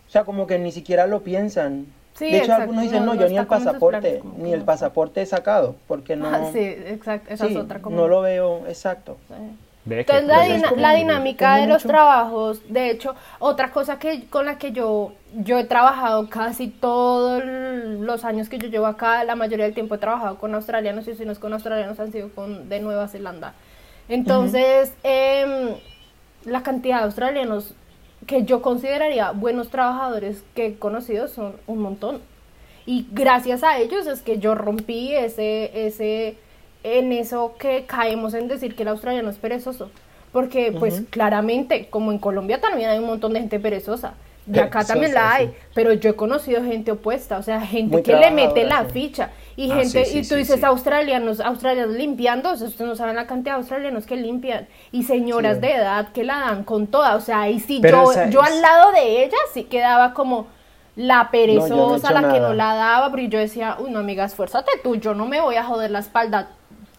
sea, 0.08 0.24
como 0.24 0.46
que 0.46 0.58
ni 0.58 0.70
siquiera 0.70 1.06
lo 1.06 1.22
piensan. 1.22 1.86
de 2.18 2.38
hecho, 2.38 2.54
algunos 2.54 2.82
dicen, 2.82 3.04
no, 3.04 3.14
yo 3.14 3.28
ni 3.28 3.38
el 3.38 3.46
pasaporte, 3.46 4.22
ni 4.38 4.52
el 4.52 4.62
pasaporte 4.62 5.22
he 5.22 5.26
sacado, 5.26 5.76
porque 5.88 6.16
no... 6.16 6.28
Ah, 6.28 6.50
sí, 6.52 6.60
exacto, 6.60 7.32
esa 7.32 7.46
es 7.46 7.56
otra 7.56 7.80
como... 7.80 7.96
No 7.96 8.08
lo 8.08 8.20
veo, 8.20 8.66
exacto. 8.66 9.16
Entonces 9.88 10.62
la, 10.62 10.72
la 10.76 10.92
dinámica 10.94 11.56
de 11.56 11.68
los 11.68 11.84
trabajos, 11.84 12.60
de 12.68 12.90
hecho, 12.90 13.14
otra 13.38 13.70
cosa 13.70 13.98
que 13.98 14.26
con 14.28 14.44
la 14.46 14.58
que 14.58 14.72
yo, 14.72 15.12
yo 15.32 15.58
he 15.58 15.64
trabajado 15.64 16.28
casi 16.28 16.68
todos 16.68 17.42
los 17.44 18.24
años 18.24 18.48
que 18.48 18.58
yo 18.58 18.68
llevo 18.68 18.86
acá, 18.86 19.22
la 19.22 19.36
mayoría 19.36 19.64
del 19.64 19.74
tiempo 19.74 19.94
he 19.94 19.98
trabajado 19.98 20.38
con 20.38 20.54
australianos 20.54 21.06
y 21.06 21.14
si 21.14 21.24
no 21.24 21.30
es 21.30 21.38
con 21.38 21.52
australianos 21.52 22.00
han 22.00 22.10
sido 22.10 22.30
con 22.30 22.68
de 22.68 22.80
Nueva 22.80 23.06
Zelanda. 23.06 23.54
Entonces, 24.08 24.92
em, 25.02 25.74
la 26.44 26.62
cantidad 26.62 26.98
de 26.98 27.04
australianos 27.04 27.74
que 28.26 28.44
yo 28.44 28.62
consideraría 28.62 29.32
buenos 29.32 29.68
trabajadores 29.68 30.42
que 30.54 30.66
he 30.66 30.74
conocido 30.76 31.28
son 31.28 31.54
un 31.66 31.78
montón. 31.78 32.20
Y 32.86 33.06
gracias 33.12 33.64
a 33.64 33.78
ellos 33.78 34.06
es 34.06 34.22
que 34.22 34.38
yo 34.38 34.54
rompí 34.54 35.12
ese, 35.14 35.86
ese, 35.86 36.36
en 36.84 37.12
eso 37.12 37.54
que 37.58 37.84
caemos 37.84 38.34
en 38.34 38.48
decir 38.48 38.76
que 38.76 38.82
el 38.82 38.88
australiano 38.88 39.28
es 39.30 39.38
perezoso. 39.38 39.90
Porque, 40.32 40.72
pues, 40.78 41.02
claramente, 41.10 41.88
como 41.88 42.12
en 42.12 42.18
Colombia 42.18 42.60
también 42.60 42.90
hay 42.90 42.98
un 42.98 43.06
montón 43.06 43.32
de 43.32 43.40
gente 43.40 43.58
perezosa. 43.58 44.14
Y 44.52 44.58
acá 44.58 44.84
también 44.84 45.12
la 45.12 45.32
hay, 45.32 45.52
pero 45.74 45.92
yo 45.92 46.10
he 46.10 46.14
conocido 46.14 46.62
gente 46.62 46.92
opuesta, 46.92 47.38
o 47.38 47.42
sea, 47.42 47.60
gente 47.60 48.02
que 48.02 48.14
le 48.14 48.30
mete 48.30 48.64
la 48.64 48.84
ficha. 48.84 49.30
Y 49.56 49.70
ah, 49.70 49.76
gente, 49.76 50.04
y 50.12 50.22
tú 50.22 50.34
dices 50.34 50.62
australianos, 50.62 51.40
australianos 51.40 51.96
limpiando, 51.96 52.52
ustedes 52.52 52.78
no 52.80 52.94
saben 52.94 53.16
la 53.16 53.26
cantidad 53.26 53.54
de 53.54 53.60
australianos 53.60 54.04
que 54.04 54.16
limpian. 54.16 54.68
Y 54.92 55.04
señoras 55.04 55.62
de 55.62 55.72
edad 55.72 56.12
que 56.12 56.24
la 56.24 56.40
dan 56.40 56.64
con 56.64 56.86
toda, 56.86 57.16
o 57.16 57.20
sea, 57.20 57.48
y 57.48 57.58
si 57.60 57.80
yo, 57.80 58.12
yo 58.28 58.42
al 58.42 58.60
lado 58.60 58.92
de 58.92 59.24
ella 59.24 59.38
sí 59.54 59.64
quedaba 59.64 60.12
como 60.12 60.46
la 60.94 61.30
perezosa, 61.30 62.12
la 62.12 62.32
que 62.32 62.40
no 62.40 62.52
la 62.52 62.74
daba, 62.74 63.10
pero 63.10 63.28
yo 63.28 63.38
decía, 63.38 63.76
uy, 63.78 63.90
no, 63.90 64.00
amiga, 64.00 64.24
esfuérzate 64.24 64.72
tú, 64.82 64.96
yo 64.96 65.14
no 65.14 65.26
me 65.26 65.40
voy 65.40 65.56
a 65.56 65.64
joder 65.64 65.90
la 65.90 66.00
espalda, 66.00 66.50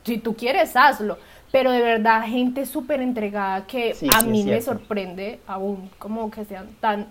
si 0.03 0.17
tú 0.17 0.35
quieres, 0.35 0.75
hazlo. 0.75 1.17
Pero 1.51 1.71
de 1.71 1.81
verdad, 1.81 2.23
gente 2.23 2.65
súper 2.65 3.01
entregada 3.01 3.65
que 3.65 3.95
a 4.13 4.21
mí 4.21 4.43
me 4.43 4.61
sorprende 4.61 5.39
aún 5.47 5.89
como 5.97 6.29
que 6.29 6.43
sean 6.43 6.67
tan 6.79 7.07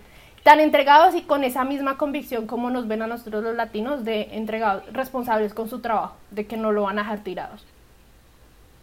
tan 0.46 0.60
entregados 0.60 1.16
y 1.16 1.22
con 1.22 1.42
esa 1.42 1.64
misma 1.64 1.98
convicción 1.98 2.46
como 2.46 2.70
nos 2.70 2.86
ven 2.86 3.02
a 3.02 3.08
nosotros 3.08 3.42
los 3.42 3.56
latinos 3.56 4.04
de 4.04 4.28
entregados, 4.30 4.84
responsables 4.92 5.52
con 5.52 5.68
su 5.68 5.80
trabajo, 5.80 6.14
de 6.30 6.46
que 6.46 6.56
no 6.56 6.70
lo 6.70 6.82
van 6.82 7.00
a 7.00 7.02
dejar 7.02 7.24
tirados. 7.24 7.66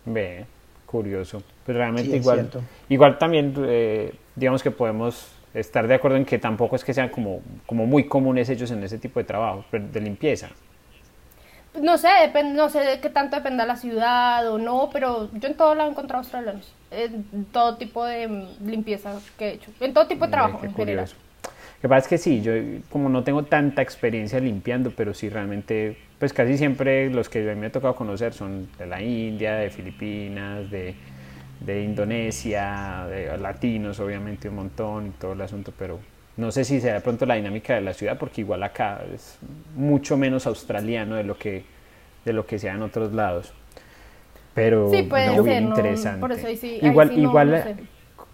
Ve, 0.04 0.46
curioso. 0.86 1.42
Pues 1.66 1.78
realmente 1.78 2.18
igual, 2.18 2.50
igual 2.90 3.18
también, 3.18 3.54
eh, 3.66 4.14
digamos 4.36 4.62
que 4.62 4.72
podemos 4.72 5.32
estar 5.54 5.88
de 5.88 5.94
acuerdo 5.94 6.18
en 6.18 6.26
que 6.26 6.38
tampoco 6.38 6.76
es 6.76 6.84
que 6.84 6.94
sean 6.94 7.08
como, 7.08 7.40
como 7.66 7.86
muy 7.86 8.10
comunes 8.10 8.50
ellos 8.50 8.70
en 8.72 8.84
ese 8.84 8.98
tipo 8.98 9.22
de 9.22 9.24
trabajo, 9.24 9.64
de 9.72 10.02
limpieza. 10.02 10.50
No 11.80 11.98
sé, 11.98 12.10
depende, 12.24 12.56
no 12.56 12.68
sé 12.68 12.80
de 12.80 13.00
qué 13.00 13.10
tanto 13.10 13.38
depende 13.38 13.64
de 13.64 13.68
la 13.70 13.78
ciudad 13.78 14.46
o 14.52 14.58
no, 14.58 14.90
pero 14.92 15.30
yo 15.32 15.48
en 15.48 15.56
todo 15.56 15.76
lado 15.76 15.88
he 15.88 15.92
encontrado 15.94 16.20
australianos. 16.20 16.74
En 16.92 17.46
todo 17.54 17.78
tipo 17.78 18.04
de 18.04 18.50
limpieza 18.66 19.18
que 19.38 19.48
he 19.48 19.54
hecho. 19.54 19.72
En 19.80 19.94
todo 19.94 20.08
tipo 20.08 20.26
de 20.26 20.32
trabajo 20.32 20.60
en 20.66 20.76
general. 20.76 21.10
Lo 21.84 21.90
que 21.90 21.96
pasa 21.96 22.06
es 22.06 22.08
que 22.08 22.18
sí, 22.18 22.42
yo 22.42 22.54
como 22.90 23.10
no 23.10 23.26
tengo 23.26 23.44
tanta 23.44 23.82
experiencia 23.82 24.40
limpiando, 24.40 24.94
pero 24.96 25.14
sí 25.14 25.28
realmente, 25.28 25.98
pues 26.18 26.32
casi 26.32 26.58
siempre 26.58 27.10
los 27.10 27.28
que 27.28 27.52
a 27.52 27.54
mí 27.54 27.60
me 27.60 27.68
ha 27.68 27.72
tocado 27.74 27.94
conocer 27.94 28.32
son 28.32 28.70
de 28.78 28.86
la 28.86 29.02
India, 29.02 29.56
de 29.56 29.70
Filipinas, 29.70 30.72
de, 30.72 30.96
de 31.60 31.84
Indonesia, 31.84 33.06
de 33.10 33.38
latinos 33.38 34.00
obviamente 34.00 34.48
un 34.48 34.56
montón 34.56 35.08
y 35.08 35.10
todo 35.10 35.34
el 35.34 35.42
asunto, 35.42 35.74
pero 35.78 36.00
no 36.38 36.54
sé 36.54 36.64
si 36.64 36.80
sea 36.80 36.94
de 36.94 37.02
pronto 37.02 37.26
la 37.26 37.36
dinámica 37.36 37.76
de 37.76 37.82
la 37.82 37.94
ciudad, 37.94 38.18
porque 38.18 38.40
igual 38.40 38.64
acá 38.64 39.02
es 39.14 39.38
mucho 39.76 40.16
menos 40.16 40.48
australiano 40.48 41.16
de 41.16 41.26
lo 41.26 41.38
que, 41.38 41.66
de 42.24 42.32
lo 42.32 42.46
que 42.46 42.60
sea 42.60 42.76
en 42.76 42.82
otros 42.84 43.12
lados. 43.12 43.52
Pero 44.54 44.90
sí, 44.90 45.04
puede 45.04 45.42
bien 45.42 45.66
interesante. 45.66 46.58
igual, 46.82 47.18
igual 47.18 47.76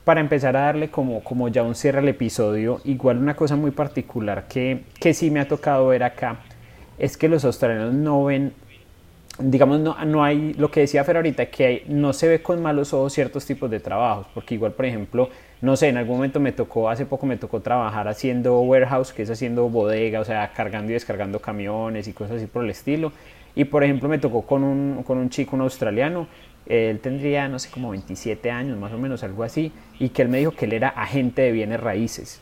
para 0.10 0.22
empezar 0.22 0.58
a 0.58 0.62
darle 0.62 0.90
como, 0.90 1.24
como 1.24 1.50
ya 1.50 1.62
un 1.62 1.76
cierre 1.76 2.00
al 2.00 2.08
episodio, 2.08 2.82
igual 2.84 3.20
una 3.20 3.36
cosa 3.36 3.56
muy 3.56 3.70
particular 3.70 4.48
que, 4.48 4.86
que 5.00 5.14
sí 5.14 5.30
me 5.30 5.40
ha 5.40 5.48
tocado 5.48 5.86
ver 5.90 6.02
acá 6.02 6.40
es 6.98 7.16
que 7.16 7.30
los 7.30 7.46
australianos 7.46 7.94
no 7.94 8.24
ven 8.24 8.54
digamos, 9.38 9.80
no, 9.82 10.04
no 10.06 10.24
hay, 10.24 10.56
lo 10.56 10.72
que 10.72 10.80
decía 10.80 11.04
Fer 11.04 11.18
ahorita, 11.18 11.46
que 11.52 11.84
no 11.90 12.12
se 12.14 12.28
ve 12.28 12.42
con 12.42 12.60
malos 12.60 12.92
ojos 12.92 13.14
ciertos 13.14 13.46
tipos 13.46 13.70
de 13.70 13.80
trabajos, 13.80 14.26
porque 14.34 14.56
igual, 14.56 14.72
por 14.72 14.88
ejemplo, 14.88 15.30
no 15.62 15.78
sé, 15.78 15.90
en 15.90 15.98
algún 15.98 16.16
momento 16.16 16.40
me 16.40 16.54
tocó, 16.54 16.90
hace 16.90 17.06
poco 17.06 17.28
me 17.28 17.38
tocó 17.38 17.60
trabajar 17.62 18.08
haciendo 18.08 18.60
warehouse, 18.62 19.14
que 19.14 19.22
es 19.22 19.30
haciendo 19.30 19.70
bodega, 19.70 20.22
o 20.22 20.26
sea, 20.26 20.52
cargando 20.56 20.90
y 20.90 20.94
descargando 20.94 21.40
camiones 21.40 22.08
y 22.08 22.14
cosas 22.14 22.38
así 22.38 22.48
por 22.48 22.64
el 22.64 22.72
estilo. 22.72 23.12
Y 23.56 23.66
por 23.66 23.84
ejemplo 23.84 24.10
me 24.10 24.18
tocó 24.18 24.42
con 24.42 24.64
un, 24.64 25.04
con 25.04 25.20
un 25.20 25.30
chico, 25.30 25.56
un 25.56 25.62
australiano, 25.62 26.28
él 26.66 27.00
tendría, 27.00 27.48
no 27.48 27.60
sé, 27.60 27.70
como 27.70 27.92
27 27.92 28.52
años, 28.52 28.78
más 28.78 28.94
o 28.94 28.98
menos, 28.98 29.24
algo 29.24 29.44
así, 29.44 29.72
y 30.00 30.10
que 30.10 30.22
él 30.22 30.30
me 30.30 30.40
dijo 30.40 30.52
que 30.52 30.66
él 30.66 30.74
era 30.74 30.90
agente 30.90 31.42
de 31.42 31.52
bienes 31.52 31.80
raíces 31.80 32.42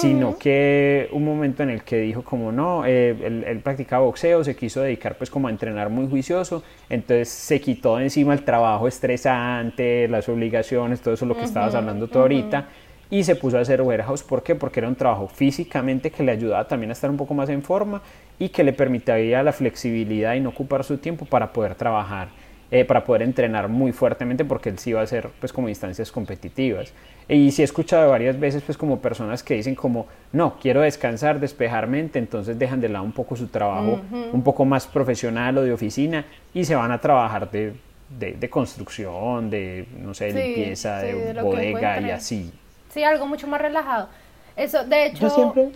sino 0.00 0.36
que 0.38 1.08
un 1.12 1.24
momento 1.24 1.62
en 1.62 1.70
el 1.70 1.84
que 1.84 1.98
dijo 1.98 2.22
como 2.22 2.50
no, 2.50 2.84
eh, 2.84 3.16
él, 3.46 3.60
practicaba 3.62 4.04
boxeo, 4.04 4.42
se 4.42 4.56
quiso 4.56 4.82
dedicar 4.82 5.16
pues 5.16 5.30
como 5.30 5.46
a 5.46 5.52
entrenar 5.52 5.88
muy 5.88 6.08
juicioso, 6.08 6.64
entonces 6.90 7.28
se 7.28 7.60
quitó 7.60 7.96
de 7.96 8.04
encima 8.04 8.32
el 8.32 8.44
trabajo 8.44 8.88
estresante, 8.88 10.08
las 10.08 10.28
obligaciones, 10.28 11.00
todo 11.00 11.14
eso 11.14 11.26
lo 11.26 11.36
que 11.36 11.44
estabas 11.44 11.76
hablando 11.76 12.08
tú 12.08 12.18
ahorita, 12.18 12.68
y 13.08 13.22
se 13.22 13.36
puso 13.36 13.56
a 13.56 13.60
hacer 13.60 13.82
warehouse, 13.82 14.24
¿por 14.24 14.42
qué? 14.42 14.56
Porque 14.56 14.80
era 14.80 14.88
un 14.88 14.96
trabajo 14.96 15.28
físicamente 15.28 16.10
que 16.10 16.24
le 16.24 16.32
ayudaba 16.32 16.66
también 16.66 16.90
a 16.90 16.94
estar 16.94 17.08
un 17.08 17.16
poco 17.16 17.34
más 17.34 17.48
en 17.48 17.62
forma 17.62 18.02
y 18.36 18.48
que 18.48 18.64
le 18.64 18.72
permitía 18.72 19.44
la 19.44 19.52
flexibilidad 19.52 20.34
y 20.34 20.40
no 20.40 20.48
ocupar 20.48 20.82
su 20.82 20.98
tiempo 20.98 21.24
para 21.24 21.52
poder 21.52 21.76
trabajar. 21.76 22.28
Eh, 22.76 22.84
para 22.84 23.04
poder 23.04 23.22
entrenar 23.22 23.68
muy 23.68 23.92
fuertemente 23.92 24.44
porque 24.44 24.68
él 24.68 24.80
sí 24.80 24.92
va 24.92 24.98
a 24.98 25.04
hacer 25.04 25.28
pues 25.38 25.52
como 25.52 25.68
instancias 25.68 26.10
competitivas. 26.10 26.92
Y 27.28 27.52
sí 27.52 27.62
he 27.62 27.64
escuchado 27.64 28.10
varias 28.10 28.40
veces 28.40 28.64
pues 28.66 28.76
como 28.76 28.98
personas 28.98 29.44
que 29.44 29.54
dicen 29.54 29.76
como, 29.76 30.08
no, 30.32 30.58
quiero 30.60 30.80
descansar, 30.80 31.38
despejar 31.38 31.86
mente, 31.86 32.18
entonces 32.18 32.58
dejan 32.58 32.80
de 32.80 32.88
lado 32.88 33.04
un 33.04 33.12
poco 33.12 33.36
su 33.36 33.46
trabajo 33.46 34.00
un 34.32 34.42
poco 34.42 34.64
más 34.64 34.88
profesional 34.88 35.56
o 35.58 35.62
de 35.62 35.72
oficina 35.72 36.24
y 36.52 36.64
se 36.64 36.74
van 36.74 36.90
a 36.90 37.00
trabajar 37.00 37.48
de, 37.48 37.74
de, 38.18 38.50
construcción, 38.50 39.50
de, 39.50 39.86
no 40.00 40.12
sé, 40.12 40.32
limpieza, 40.32 40.98
de, 40.98 41.32
bodega 41.40 42.00
y 42.00 42.10
así. 42.10 42.52
Sí, 42.88 43.04
algo 43.04 43.24
mucho 43.28 43.46
más 43.46 43.60
relajado. 43.60 44.08
Eso, 44.56 44.84
de 44.84 45.06
hecho... 45.06 45.20
Yo 45.20 45.30
siempre... 45.30 45.70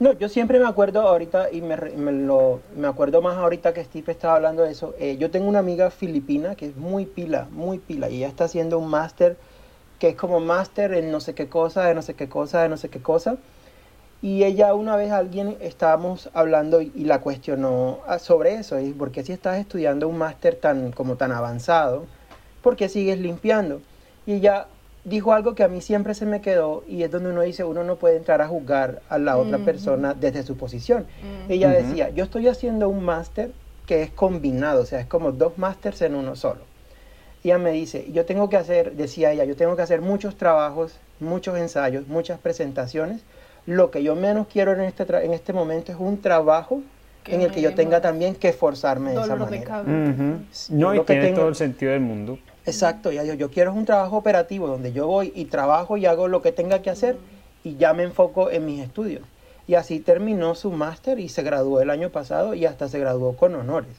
No, 0.00 0.12
yo 0.12 0.28
siempre 0.28 0.58
me 0.58 0.66
acuerdo 0.66 1.02
ahorita, 1.02 1.52
y 1.52 1.60
me, 1.60 1.76
me, 1.76 2.10
lo, 2.10 2.60
me 2.76 2.88
acuerdo 2.88 3.22
más 3.22 3.36
ahorita 3.36 3.72
que 3.72 3.84
Steve 3.84 4.10
estaba 4.10 4.34
hablando 4.34 4.64
de 4.64 4.72
eso. 4.72 4.94
Eh, 4.98 5.16
yo 5.18 5.30
tengo 5.30 5.48
una 5.48 5.60
amiga 5.60 5.90
filipina 5.90 6.56
que 6.56 6.66
es 6.66 6.76
muy 6.76 7.06
pila, 7.06 7.46
muy 7.52 7.78
pila, 7.78 8.10
y 8.10 8.16
ella 8.16 8.28
está 8.28 8.44
haciendo 8.44 8.78
un 8.78 8.88
máster 8.88 9.36
que 10.00 10.08
es 10.08 10.16
como 10.16 10.40
máster 10.40 10.94
en 10.94 11.12
no 11.12 11.20
sé 11.20 11.34
qué 11.34 11.48
cosa, 11.48 11.84
de 11.84 11.94
no 11.94 12.02
sé 12.02 12.14
qué 12.14 12.28
cosa, 12.28 12.62
de 12.62 12.68
no 12.68 12.76
sé 12.76 12.88
qué 12.88 13.00
cosa. 13.00 13.36
Y 14.20 14.42
ella 14.42 14.74
una 14.74 14.96
vez 14.96 15.12
alguien 15.12 15.56
estábamos 15.60 16.28
hablando 16.34 16.80
y, 16.80 16.90
la 17.04 17.20
cuestionó 17.20 18.00
ah, 18.08 18.18
sobre 18.18 18.54
eso, 18.54 18.80
y 18.80 18.92
¿por 18.92 19.12
qué 19.12 19.22
si 19.22 19.32
estás 19.32 19.58
estudiando 19.58 20.08
un 20.08 20.18
máster 20.18 20.56
tan 20.56 20.90
como 20.90 21.16
tan 21.16 21.30
avanzado, 21.30 22.06
por 22.62 22.74
qué 22.74 22.88
sigues 22.88 23.20
limpiando? 23.20 23.80
Y 24.26 24.34
ella 24.34 24.66
dijo 25.04 25.32
algo 25.32 25.54
que 25.54 25.62
a 25.62 25.68
mí 25.68 25.80
siempre 25.80 26.14
se 26.14 26.26
me 26.26 26.40
quedó 26.40 26.84
y 26.88 27.02
es 27.02 27.10
donde 27.10 27.30
uno 27.30 27.42
dice, 27.42 27.64
uno 27.64 27.84
no 27.84 27.96
puede 27.96 28.16
entrar 28.16 28.40
a 28.42 28.48
juzgar 28.48 29.02
a 29.08 29.18
la 29.18 29.36
otra 29.36 29.58
persona 29.58 30.14
desde 30.14 30.42
su 30.42 30.56
posición. 30.56 31.06
Ella 31.48 31.70
decía, 31.70 32.10
yo 32.10 32.24
estoy 32.24 32.48
haciendo 32.48 32.88
un 32.88 33.04
máster 33.04 33.52
que 33.86 34.02
es 34.02 34.10
combinado, 34.10 34.82
o 34.82 34.86
sea, 34.86 35.00
es 35.00 35.06
como 35.06 35.32
dos 35.32 35.58
másters 35.58 36.00
en 36.02 36.14
uno 36.14 36.36
solo 36.36 36.60
ella 37.44 37.58
me 37.58 37.72
dice, 37.72 38.06
yo 38.10 38.24
tengo 38.24 38.48
que 38.48 38.56
hacer, 38.56 38.92
decía 38.92 39.32
ella, 39.32 39.44
yo 39.44 39.54
tengo 39.54 39.76
que 39.76 39.82
hacer 39.82 40.00
muchos 40.00 40.36
trabajos, 40.36 40.98
muchos 41.20 41.58
ensayos, 41.58 42.08
muchas 42.08 42.38
presentaciones. 42.38 43.22
Lo 43.66 43.90
que 43.90 44.02
yo 44.02 44.16
menos 44.16 44.46
quiero 44.50 44.72
en 44.72 44.80
este, 44.80 45.04
en 45.24 45.34
este 45.34 45.52
momento 45.52 45.92
es 45.92 45.98
un 45.98 46.20
trabajo 46.20 46.80
en 47.26 47.42
el 47.42 47.50
que 47.50 47.60
yo 47.60 47.74
tenga 47.74 48.00
también 48.00 48.34
que 48.34 48.48
esforzarme 48.48 49.12
de 49.12 49.20
esa 49.20 49.36
manera. 49.36 49.82
No, 50.70 50.94
y 50.94 51.00
tiene 51.00 51.32
todo 51.32 51.48
el 51.48 51.54
sentido 51.54 51.92
del 51.92 52.00
mundo. 52.00 52.38
Exacto, 52.66 53.12
ya 53.12 53.24
yo, 53.24 53.34
yo 53.34 53.50
quiero 53.50 53.72
un 53.72 53.84
trabajo 53.84 54.16
operativo 54.16 54.66
donde 54.66 54.92
yo 54.92 55.06
voy 55.06 55.32
y 55.34 55.46
trabajo 55.46 55.96
y 55.96 56.06
hago 56.06 56.28
lo 56.28 56.40
que 56.42 56.52
tenga 56.52 56.80
que 56.80 56.90
hacer 56.90 57.16
y 57.62 57.76
ya 57.76 57.92
me 57.92 58.04
enfoco 58.04 58.50
en 58.50 58.66
mis 58.66 58.80
estudios. 58.80 59.22
Y 59.66 59.74
así 59.74 60.00
terminó 60.00 60.54
su 60.54 60.70
máster 60.70 61.18
y 61.18 61.28
se 61.28 61.42
graduó 61.42 61.80
el 61.80 61.90
año 61.90 62.10
pasado 62.10 62.54
y 62.54 62.66
hasta 62.66 62.88
se 62.88 62.98
graduó 62.98 63.34
con 63.34 63.54
honores. 63.54 63.92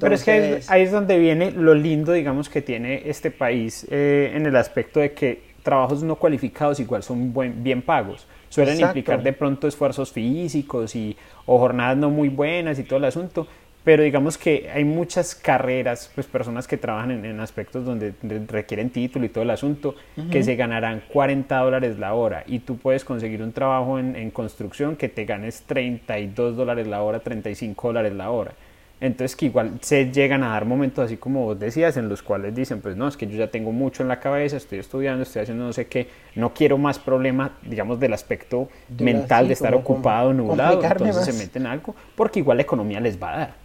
Pero 0.00 0.14
es 0.14 0.24
que 0.24 0.60
ahí, 0.66 0.82
es 0.82 0.90
donde 0.90 1.18
viene 1.18 1.52
lo 1.52 1.74
lindo, 1.74 2.12
digamos, 2.12 2.48
que 2.48 2.60
tiene 2.60 3.08
este 3.08 3.30
país 3.30 3.86
eh, 3.90 4.32
en 4.34 4.46
el 4.46 4.56
aspecto 4.56 5.00
de 5.00 5.12
que 5.12 5.54
trabajos 5.62 6.02
no 6.02 6.16
cualificados 6.16 6.80
igual 6.80 7.02
son 7.02 7.32
buen, 7.32 7.62
bien 7.62 7.82
pagos. 7.82 8.26
Suelen 8.48 8.80
implicar 8.80 9.22
de 9.22 9.32
pronto 9.32 9.66
esfuerzos 9.66 10.12
físicos 10.12 10.94
y, 10.94 11.16
o 11.46 11.58
jornadas 11.58 11.96
no 11.96 12.10
muy 12.10 12.28
buenas 12.28 12.78
y 12.78 12.84
todo 12.84 12.98
el 12.98 13.06
asunto, 13.06 13.48
pero 13.84 14.02
digamos 14.02 14.38
que 14.38 14.70
hay 14.72 14.84
muchas 14.84 15.34
carreras, 15.34 16.10
pues 16.14 16.26
personas 16.26 16.66
que 16.66 16.78
trabajan 16.78 17.24
en, 17.24 17.38
aspectos 17.38 17.84
donde 17.84 18.14
requieren 18.48 18.88
título 18.90 19.26
y 19.26 19.28
todo 19.28 19.44
el 19.44 19.50
asunto, 19.50 19.94
que 20.30 20.42
se 20.42 20.56
ganarán 20.56 21.02
40 21.12 21.58
dólares 21.58 21.98
la 21.98 22.14
hora 22.14 22.44
y 22.46 22.60
tú 22.60 22.78
puedes 22.78 23.04
conseguir 23.04 23.42
un 23.42 23.52
trabajo 23.52 23.98
en, 23.98 24.16
en 24.16 24.30
construcción 24.30 24.96
que 24.96 25.10
te 25.10 25.26
ganes 25.26 25.62
32 25.66 26.56
dólares 26.56 26.86
la 26.86 27.02
hora, 27.02 27.20
35 27.20 27.88
dólares 27.88 28.14
la 28.14 28.30
hora. 28.30 28.52
Entonces 29.00 29.36
que 29.36 29.46
igual 29.46 29.72
se 29.82 30.10
llegan 30.10 30.42
a 30.44 30.48
dar 30.50 30.64
momentos 30.64 31.04
así 31.04 31.18
como 31.18 31.44
vos 31.44 31.58
decías, 31.58 31.98
en 31.98 32.08
los 32.08 32.22
cuales 32.22 32.54
dicen, 32.54 32.80
pues 32.80 32.96
no, 32.96 33.06
es 33.06 33.18
que 33.18 33.26
yo 33.26 33.36
ya 33.36 33.48
tengo 33.50 33.70
mucho 33.70 34.02
en 34.02 34.08
la 34.08 34.18
cabeza, 34.18 34.56
estoy 34.56 34.78
estudiando, 34.78 35.24
estoy 35.24 35.42
haciendo 35.42 35.64
no 35.64 35.74
sé 35.74 35.88
qué, 35.88 36.08
no 36.36 36.54
quiero 36.54 36.78
más 36.78 36.98
problemas, 36.98 37.50
digamos, 37.62 38.00
del 38.00 38.14
aspecto 38.14 38.68
mental 38.98 39.48
de 39.48 39.52
estar 39.52 39.74
ocupado, 39.74 40.32
nublado, 40.32 40.82
entonces 40.82 41.24
se 41.24 41.32
meten 41.34 41.66
algo, 41.66 41.94
porque 42.14 42.38
igual 42.38 42.56
la 42.56 42.62
economía 42.62 42.98
les 42.98 43.22
va 43.22 43.34
a 43.34 43.38
dar. 43.38 43.63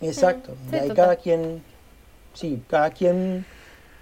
Exacto, 0.00 0.54
y 0.72 0.76
ahí 0.76 0.90
cada 0.90 1.16
quien, 1.16 1.62
sí, 2.34 2.62
cada 2.68 2.90
quien 2.90 3.44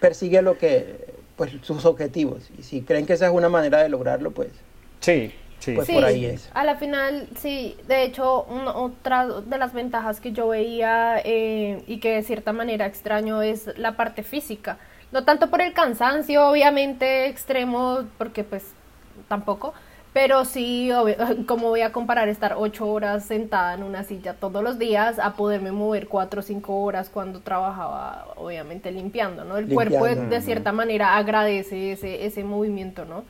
persigue 0.00 0.42
lo 0.42 0.58
que, 0.58 1.14
pues 1.36 1.52
sus 1.62 1.84
objetivos, 1.84 2.50
y 2.58 2.62
si 2.62 2.82
creen 2.82 3.06
que 3.06 3.14
esa 3.14 3.26
es 3.26 3.32
una 3.32 3.48
manera 3.48 3.82
de 3.82 3.88
lograrlo, 3.88 4.30
pues... 4.30 4.50
Sí, 5.00 5.32
Sí. 5.58 5.72
Pues 5.74 5.90
por 5.90 6.04
ahí 6.04 6.24
es. 6.24 6.48
A 6.54 6.64
la 6.64 6.76
final, 6.76 7.28
sí, 7.36 7.76
de 7.88 8.04
hecho, 8.04 8.46
otra 8.74 9.26
de 9.26 9.58
las 9.58 9.72
ventajas 9.72 10.20
que 10.20 10.32
yo 10.32 10.48
veía 10.48 11.20
eh, 11.24 11.82
y 11.86 11.98
que 11.98 12.14
de 12.14 12.22
cierta 12.22 12.52
manera 12.52 12.86
extraño 12.86 13.42
es 13.42 13.76
la 13.76 13.96
parte 13.96 14.22
física. 14.22 14.78
No 15.10 15.24
tanto 15.24 15.50
por 15.50 15.60
el 15.60 15.72
cansancio, 15.72 16.48
obviamente, 16.48 17.26
extremo, 17.26 18.04
porque 18.18 18.44
pues 18.44 18.62
tampoco, 19.26 19.74
pero 20.18 20.44
sí, 20.44 20.90
como 21.46 21.68
voy 21.68 21.82
a 21.82 21.92
comparar 21.92 22.28
estar 22.28 22.54
ocho 22.56 22.88
horas 22.88 23.24
sentada 23.24 23.74
en 23.74 23.84
una 23.84 24.02
silla 24.02 24.34
todos 24.34 24.64
los 24.64 24.76
días 24.76 25.20
a 25.20 25.34
poderme 25.34 25.70
mover 25.70 26.08
cuatro 26.08 26.40
o 26.40 26.42
cinco 26.42 26.82
horas 26.82 27.08
cuando 27.08 27.38
trabajaba, 27.38 28.26
obviamente, 28.34 28.90
limpiando, 28.90 29.44
¿no? 29.44 29.58
El 29.58 29.72
cuerpo 29.72 30.06
de, 30.06 30.40
cierta 30.40 30.72
manera 30.72 31.16
agradece 31.16 31.92
ese, 31.92 32.26
ese 32.26 32.42
movimiento, 32.42 33.04
¿no? 33.04 33.22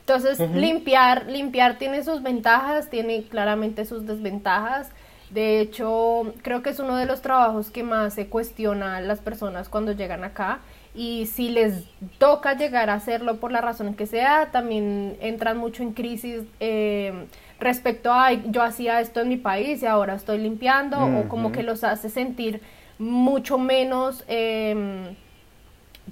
Entonces, 0.00 0.40
limpiar, 0.50 1.26
limpiar 1.26 1.78
tiene 1.78 2.02
sus 2.02 2.24
ventajas, 2.24 2.90
tiene 2.90 3.22
claramente 3.22 3.84
sus 3.84 4.04
desventajas. 4.04 4.90
De 5.30 5.60
hecho, 5.60 6.34
creo 6.42 6.60
que 6.60 6.70
es 6.70 6.80
uno 6.80 6.96
de 6.96 7.06
los 7.06 7.22
trabajos 7.22 7.70
que 7.70 7.84
más 7.84 8.14
se 8.14 8.26
cuestiona 8.26 8.96
a 8.96 9.00
las 9.00 9.20
personas 9.20 9.68
cuando 9.68 9.92
llegan 9.92 10.24
acá 10.24 10.58
y 10.94 11.26
si 11.26 11.48
les 11.48 11.84
toca 12.18 12.54
llegar 12.54 12.90
a 12.90 12.94
hacerlo 12.94 13.38
por 13.38 13.50
la 13.50 13.60
razón 13.60 13.94
que 13.94 14.06
sea, 14.06 14.50
también 14.52 15.16
entran 15.20 15.56
mucho 15.56 15.82
en 15.82 15.92
crisis 15.92 16.42
eh, 16.60 17.26
respecto 17.58 18.12
a 18.12 18.32
yo 18.32 18.62
hacía 18.62 19.00
esto 19.00 19.20
en 19.20 19.28
mi 19.28 19.38
país 19.38 19.82
y 19.82 19.86
ahora 19.86 20.14
estoy 20.14 20.38
limpiando 20.38 20.98
o 20.98 21.28
como 21.28 21.50
que 21.50 21.62
los 21.62 21.82
hace 21.84 22.10
sentir 22.10 22.60
mucho 22.98 23.56
menos 23.56 24.24
em, 24.28 25.14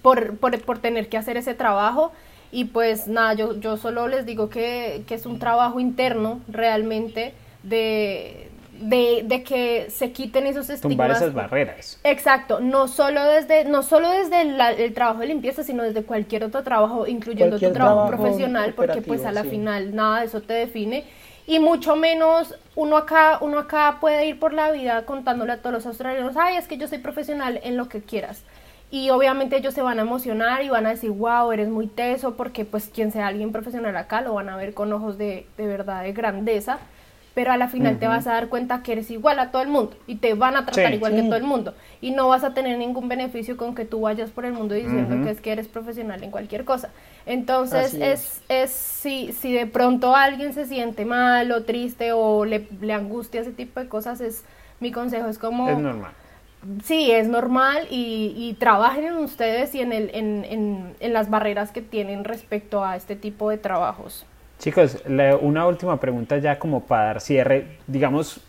por, 0.01 0.39
por, 0.39 0.79
tener 0.79 1.09
que 1.09 1.19
hacer 1.19 1.37
ese 1.37 1.55
trabajo. 1.55 2.13
Y 2.53 2.65
pues 2.67 3.07
nada, 3.07 3.35
yo, 3.35 3.61
yo 3.61 3.77
solo 3.77 4.09
les 4.09 4.27
digo 4.27 4.49
que, 4.49 5.05
que 5.07 5.15
es 5.15 5.27
un 5.27 5.39
trabajo 5.39 5.79
interno 5.79 6.41
realmente 6.49 7.35
de, 7.63 8.50
de, 8.81 9.45
que 9.47 9.91
se 9.91 10.13
quiten 10.13 10.47
esos 10.47 10.71
estigmas. 10.71 10.97
Tumbar 10.97 11.11
esas 11.11 11.35
barreras. 11.35 12.01
Exacto, 12.05 12.61
no 12.61 12.89
solo 12.89 13.25
desde, 13.25 13.65
no 13.65 13.83
solo 13.83 14.11
desde 14.11 14.43
el 14.85 14.95
trabajo 14.95 15.21
de 15.21 15.27
limpieza, 15.27 15.63
sino 15.63 15.83
desde 15.83 16.03
cualquier 16.03 16.45
otro 16.45 16.63
trabajo, 16.63 17.07
incluyendo 17.07 17.59
tu 17.59 17.73
trabajo, 17.73 18.09
profesional, 18.09 18.75
porque 18.75 19.03
pues 19.03 19.25
a 19.25 19.33
la 19.33 19.45
final 19.45 19.95
nada 19.95 20.21
de 20.21 20.27
eso 20.27 20.41
te 20.41 20.55
define. 20.55 21.05
Y 21.47 21.59
mucho 21.59 21.97
menos 21.97 22.55
uno 22.77 22.97
acá, 22.97 23.39
uno 23.41 23.59
acá 23.59 23.99
puede 24.01 24.27
ir 24.27 24.39
por 24.39 24.53
la 24.53 24.71
vida 24.71 25.05
contándole 25.05 25.53
a 25.53 25.59
todos 25.59 25.73
los 25.75 25.87
australianos, 25.87 26.37
ay, 26.37 26.57
es 26.57 26.69
que 26.69 26.77
yo 26.77 26.87
soy 26.87 26.99
profesional 26.99 27.61
en 27.63 27.77
lo 27.77 27.89
que 27.89 28.01
quieras. 28.03 28.45
Y 28.93 29.11
obviamente 29.11 29.57
ellos 29.57 29.75
se 29.75 29.83
van 29.83 29.99
a 29.99 30.03
emocionar 30.03 30.63
y 30.63 30.69
van 30.69 30.87
a 30.87 30.91
decir, 30.91 31.11
wow, 31.11 31.53
eres 31.53 31.69
muy 31.69 31.87
teso, 31.87 32.37
porque 32.37 32.65
pues 32.65 32.91
quien 32.93 33.13
sea 33.13 33.29
alguien 33.29 33.53
profesional 33.53 33.97
acá 33.97 34.21
lo 34.21 34.35
van 34.35 34.49
a 34.49 34.57
ver 34.57 34.75
con 34.75 34.93
ojos 34.93 35.17
de, 35.19 35.47
de 35.57 35.67
verdad, 35.67 36.03
de 36.03 36.13
grandeza 36.13 36.79
pero 37.35 37.53
a 37.53 37.57
la 37.57 37.69
final 37.69 37.99
te 37.99 38.09
vas 38.09 38.27
a 38.27 38.33
dar 38.33 38.49
cuenta 38.49 38.83
que 38.83 38.93
eres 38.93 39.11
igual 39.11 39.39
a 39.39 39.51
todo 39.51 39.63
el 39.63 39.69
mundo 39.69 39.97
y 40.07 40.17
te 40.17 40.35
van 40.35 40.57
a 40.57 40.67
tratar 40.67 40.93
igual 40.93 41.15
que 41.15 41.23
todo 41.23 41.37
el 41.37 41.45
mundo 41.45 41.75
y 42.01 42.11
no 42.11 42.29
vas 42.29 42.45
a 42.45 42.55
tener 42.55 42.77
ningún 42.79 43.09
beneficio 43.09 43.57
con 43.57 43.75
que 43.75 43.85
tú 43.85 44.01
vayas 44.01 44.31
por 44.31 44.45
el 44.45 44.53
mundo 44.53 44.75
diciendo 44.75 45.25
que 45.25 45.31
es 45.31 45.41
que 45.41 45.53
eres 45.53 45.69
profesional 45.69 46.23
en 46.23 46.31
cualquier 46.31 46.65
cosa. 46.65 46.91
Entonces 47.27 47.95
es, 47.95 48.43
es, 48.49 48.71
si, 48.71 49.33
si 49.33 49.53
de 49.53 49.67
pronto 49.67 50.17
alguien 50.17 50.53
se 50.53 50.67
siente 50.67 51.05
mal 51.05 51.53
o 51.53 51.63
triste 51.63 52.13
o 52.13 52.45
le, 52.45 52.67
le 52.81 52.93
angustia 52.93 53.43
ese 53.43 53.53
tipo 53.53 53.79
de 53.81 53.89
cosas, 53.89 54.21
es 54.21 54.45
mi 54.81 54.91
consejo 54.91 55.29
es 55.29 55.39
como... 55.39 55.69
Es 55.69 55.79
normal. 55.79 56.13
Sí, 56.85 57.11
es 57.11 57.27
normal 57.27 57.87
y, 57.91 58.35
y 58.37 58.55
trabajen 58.55 59.05
en 59.05 59.17
ustedes 59.17 59.75
y 59.75 59.81
en, 59.81 59.93
el, 59.93 60.11
en, 60.13 60.45
en, 60.45 60.95
en 61.01 61.13
las 61.15 61.31
barreras 61.31 61.71
que 61.71 61.81
tienen 61.81 62.25
respecto 62.25 62.85
a 62.85 62.97
este 62.97 63.17
tipo 63.17 63.49
de 63.49 63.57
trabajos. 63.57 64.27
Chicos, 64.61 64.99
una 65.41 65.67
última 65.67 65.99
pregunta 65.99 66.37
ya 66.37 66.59
como 66.59 66.85
para 66.85 67.05
dar 67.05 67.21
cierre. 67.23 67.79
Digamos, 67.87 68.43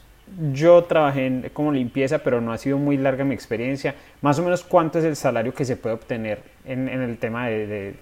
yo 0.51 0.83
trabajé 0.83 1.25
en, 1.25 1.49
como 1.53 1.71
limpieza, 1.71 2.17
pero 2.19 2.41
no 2.41 2.51
ha 2.51 2.57
sido 2.57 2.77
muy 2.77 2.97
larga 2.97 3.23
mi 3.23 3.33
experiencia. 3.33 3.95
Más 4.19 4.37
o 4.37 4.43
menos, 4.43 4.61
¿cuánto 4.61 4.99
es 4.99 5.05
el 5.05 5.15
salario 5.15 5.53
que 5.53 5.63
se 5.63 5.77
puede 5.77 5.95
obtener 5.95 6.43
en, 6.65 6.89
el 6.89 7.17
tema 7.17 7.47
de, 7.47 7.95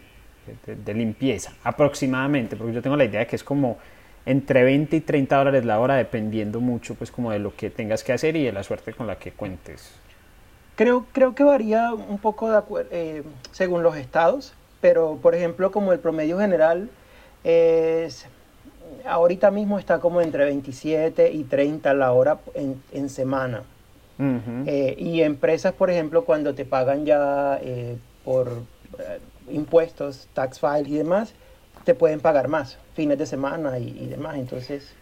limpieza? 0.88 1.54
Aproximadamente, 1.64 2.56
porque 2.56 2.74
yo 2.74 2.82
tengo 2.82 2.98
la 2.98 3.06
idea 3.06 3.20
de 3.20 3.28
que 3.28 3.36
es 3.36 3.44
como 3.44 3.78
entre 4.26 4.64
20 4.64 4.96
y 4.96 5.02
30 5.02 5.38
dólares 5.38 5.66
la 5.66 5.80
hora, 5.80 5.96
dependiendo 5.96 6.60
mucho, 6.62 6.96
pues, 6.96 7.12
como 7.12 7.32
de 7.32 7.38
lo 7.38 7.56
que 7.56 7.70
tengas 7.70 8.04
que 8.04 8.12
hacer 8.12 8.36
y 8.36 8.44
de 8.44 8.52
la 8.52 8.64
suerte 8.64 8.92
con 8.92 9.06
la 9.06 9.20
que 9.20 9.34
cuentes. 9.34 9.94
Creo, 10.76 11.06
creo 11.12 11.36
que 11.36 11.44
varía 11.44 11.94
un 11.94 12.18
poco 12.18 12.50
eh, 12.90 13.22
según 13.52 13.84
los 13.84 13.96
estados, 13.98 14.56
pero, 14.82 15.20
por 15.22 15.36
ejemplo, 15.36 15.72
como 15.72 15.94
el 15.94 16.00
promedio 16.00 16.40
general 16.40 16.90
es, 17.44 18.26
ahorita 19.06 19.52
mismo 19.52 19.80
está 19.80 20.00
como 20.00 20.22
entre 20.22 20.46
27 20.46 21.32
y 21.32 21.44
30 21.44 21.94
la 21.94 22.12
hora 22.12 22.40
en, 22.54 23.10
semana. 23.10 23.64
Eh, 24.66 24.96
y 24.98 25.22
empresas, 25.22 25.74
por 25.74 25.90
ejemplo, 25.90 26.26
cuando 26.26 26.54
te 26.54 26.66
pagan 26.66 27.06
ya 27.06 27.58
eh, 27.62 27.98
por 28.26 28.64
eh, 29.00 29.20
impuestos, 29.50 30.28
tax 30.34 30.60
file 30.60 30.90
y 30.90 30.96
demás, 30.96 31.34
te 31.86 31.96
pueden 31.96 32.20
pagar 32.20 32.50
más, 32.50 32.78
fines 32.96 33.18
de 33.18 33.26
semana 33.26 33.80
y, 33.80 34.08
demás. 34.08 34.36
Entonces, 34.38 34.94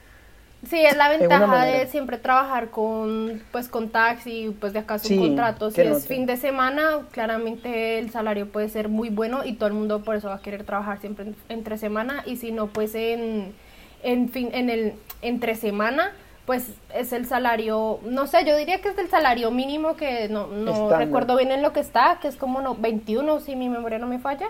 Sí, 0.65 0.79
es 0.79 0.97
la 0.97 1.09
ventaja 1.09 1.65
de 1.65 1.85
siempre 1.85 2.17
trabajar 2.17 2.71
con, 2.71 3.43
pues, 3.51 3.69
con 3.69 3.89
taxi, 3.89 4.55
pues 4.59 4.73
de 4.73 4.79
acaso 4.79 5.13
un 5.13 5.19
contrato. 5.19 5.69
Si 5.69 5.81
es 5.81 6.07
fin 6.07 6.25
de 6.25 6.35
semana, 6.35 7.01
claramente 7.11 7.99
el 7.99 8.09
salario 8.09 8.47
puede 8.47 8.67
ser 8.69 8.89
muy 8.89 9.09
bueno 9.09 9.45
y 9.45 9.53
todo 9.53 9.67
el 9.67 9.75
mundo 9.75 10.03
por 10.03 10.15
eso 10.15 10.29
va 10.29 10.35
a 10.35 10.41
querer 10.41 10.63
trabajar 10.63 10.99
siempre 10.99 11.33
entre 11.49 11.77
semana. 11.77 12.23
Y 12.25 12.37
si 12.37 12.51
no, 12.51 12.67
pues 12.67 12.95
en, 12.95 13.53
en, 14.01 14.29
fin, 14.29 14.49
en 14.51 14.71
el 14.71 14.95
entre 15.21 15.53
semana, 15.53 16.11
pues 16.45 16.71
es 16.93 17.13
el 17.13 17.27
salario, 17.27 17.99
no 18.03 18.25
sé, 18.25 18.43
yo 18.43 18.57
diría 18.57 18.81
que 18.81 18.89
es 18.89 18.97
el 18.97 19.09
salario 19.09 19.51
mínimo 19.51 19.95
que 19.95 20.27
no, 20.27 20.47
no 20.47 20.89
recuerdo 20.89 21.35
bien 21.37 21.51
en 21.51 21.61
lo 21.61 21.71
que 21.71 21.81
está, 21.81 22.17
que 22.19 22.29
es 22.29 22.35
como 22.35 22.61
no, 22.61 22.73
21, 22.73 23.41
si 23.41 23.55
mi 23.55 23.69
memoria 23.69 23.99
no 23.99 24.07
me 24.07 24.17
falla. 24.17 24.47